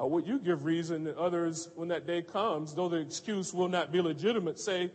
Or 0.02 0.10
would 0.10 0.26
you 0.26 0.40
give 0.40 0.64
reason 0.64 1.04
that 1.04 1.16
others, 1.16 1.68
when 1.76 1.86
that 1.88 2.08
day 2.08 2.22
comes, 2.22 2.74
though 2.74 2.88
the 2.88 2.96
excuse 2.96 3.54
will 3.54 3.68
not 3.68 3.92
be 3.92 4.00
legitimate, 4.00 4.58
say, 4.58 4.90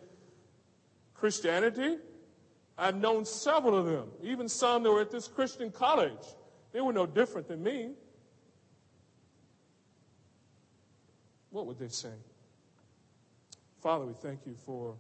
Christianity? 1.13 1.95
I've 2.77 2.97
known 2.97 3.23
several 3.23 3.77
of 3.77 3.85
them, 3.85 4.09
even 4.21 4.49
some 4.49 4.83
that 4.83 4.91
were 4.91 4.99
at 4.99 5.09
this 5.09 5.29
Christian 5.29 5.71
college. 5.71 6.11
they 6.73 6.81
were 6.81 6.91
no 6.91 7.05
different 7.05 7.47
than 7.47 7.63
me, 7.63 7.91
what 11.51 11.67
would 11.67 11.79
they 11.79 11.87
say? 11.87 12.11
Father, 13.81 14.05
we 14.05 14.13
thank 14.13 14.41
you 14.45 14.55
for 14.65 14.93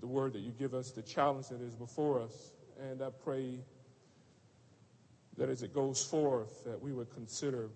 the 0.00 0.06
word 0.06 0.32
that 0.34 0.42
you 0.42 0.52
give 0.56 0.74
us, 0.74 0.92
the 0.92 1.02
challenge 1.02 1.48
that 1.48 1.60
is 1.60 1.74
before 1.74 2.20
us. 2.20 2.52
And 2.88 3.02
I 3.02 3.08
pray 3.24 3.58
that 5.38 5.48
as 5.48 5.64
it 5.64 5.74
goes 5.74 6.04
forth, 6.04 6.62
that 6.62 6.80
we 6.80 6.92
would 6.92 7.12
consider 7.12 7.68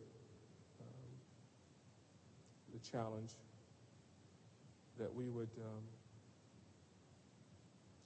the 2.80 2.90
challenge, 2.90 3.30
that 4.98 5.14
we 5.14 5.28
would 5.28 5.50
um, 5.58 5.82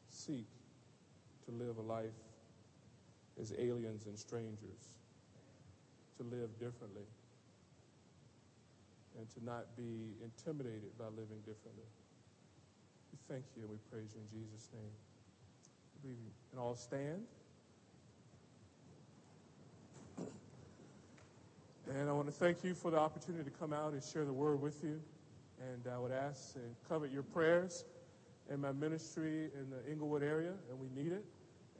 seek 0.09 0.47
to 1.45 1.51
live 1.51 1.79
a 1.79 1.83
life 1.83 2.07
as 3.41 3.53
aliens 3.59 4.07
and 4.07 4.19
strangers, 4.19 4.99
to 6.17 6.23
live 6.23 6.51
differently, 6.59 7.07
and 9.19 9.29
to 9.31 9.45
not 9.45 9.77
be 9.77 10.15
intimidated 10.23 10.97
by 10.99 11.07
living 11.07 11.39
differently. 11.41 11.89
We 13.13 13.19
thank 13.29 13.45
you 13.57 13.63
and 13.63 13.71
we 13.71 13.79
praise 13.91 14.15
you 14.15 14.21
in 14.21 14.41
Jesus' 14.41 14.69
name. 14.73 14.93
We 16.05 16.15
can 16.51 16.59
all 16.59 16.77
stand. 16.77 17.23
And 21.91 22.09
I 22.09 22.13
want 22.13 22.27
to 22.27 22.33
thank 22.33 22.65
you 22.65 22.75
for 22.75 22.91
the 22.91 22.99
opportunity 22.99 23.45
to 23.45 23.51
come 23.51 23.73
out 23.73 23.93
and 23.93 24.03
share 24.03 24.25
the 24.25 24.33
word 24.33 24.61
with 24.61 24.83
you. 24.83 25.01
And 25.61 25.93
I 25.93 25.99
would 25.99 26.13
ask 26.13 26.57
and 26.57 26.75
covet 26.89 27.13
your 27.13 27.23
prayers 27.23 27.85
in 28.51 28.61
my 28.61 28.73
ministry 28.73 29.51
in 29.55 29.71
the 29.71 29.91
Inglewood 29.91 30.23
area, 30.23 30.53
and 30.71 30.79
we 30.79 30.89
need 30.95 31.13
it. 31.13 31.25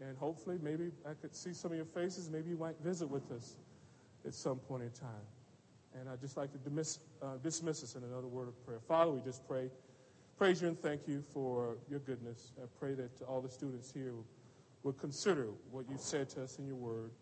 And 0.03 0.17
hopefully, 0.19 0.59
maybe 0.63 0.91
I 1.09 1.15
could 1.15 1.35
see 1.35 1.53
some 1.53 1.71
of 1.71 1.77
your 1.77 1.87
faces. 1.87 2.29
Maybe 2.31 2.51
you 2.51 2.57
might 2.59 2.79
visit 2.83 3.09
with 3.09 3.31
us 3.33 3.57
at 4.27 4.35
some 4.35 4.59
point 4.59 4.83
in 4.83 4.91
time. 4.91 5.09
And 5.99 6.09
I'd 6.09 6.21
just 6.21 6.37
like 6.37 6.53
to 6.53 6.59
dismiss, 6.59 6.99
uh, 7.23 7.37
dismiss 7.43 7.83
us 7.83 7.95
in 7.95 8.03
another 8.03 8.27
word 8.27 8.49
of 8.49 8.67
prayer. 8.67 8.81
Father, 8.81 9.11
we 9.11 9.21
just 9.21 9.47
pray, 9.47 9.71
praise 10.37 10.61
you 10.61 10.69
and 10.69 10.81
thank 10.81 11.07
you 11.07 11.23
for 11.33 11.77
your 11.89 12.01
goodness. 12.01 12.53
I 12.63 12.67
pray 12.79 12.95
that 12.95 13.23
all 13.23 13.41
the 13.41 13.51
students 13.51 13.93
here 13.93 14.13
would 14.83 14.99
consider 14.99 15.49
what 15.71 15.89
you 15.89 15.97
said 15.97 16.29
to 16.31 16.43
us 16.43 16.59
in 16.59 16.67
your 16.67 16.77
word 16.77 17.13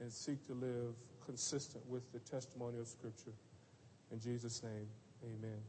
and 0.00 0.10
seek 0.10 0.44
to 0.46 0.54
live 0.54 0.94
consistent 1.28 1.86
with 1.86 2.10
the 2.10 2.18
testimony 2.20 2.78
of 2.78 2.88
Scripture. 2.88 3.34
In 4.10 4.18
Jesus' 4.18 4.62
name, 4.62 4.88
amen. 5.22 5.60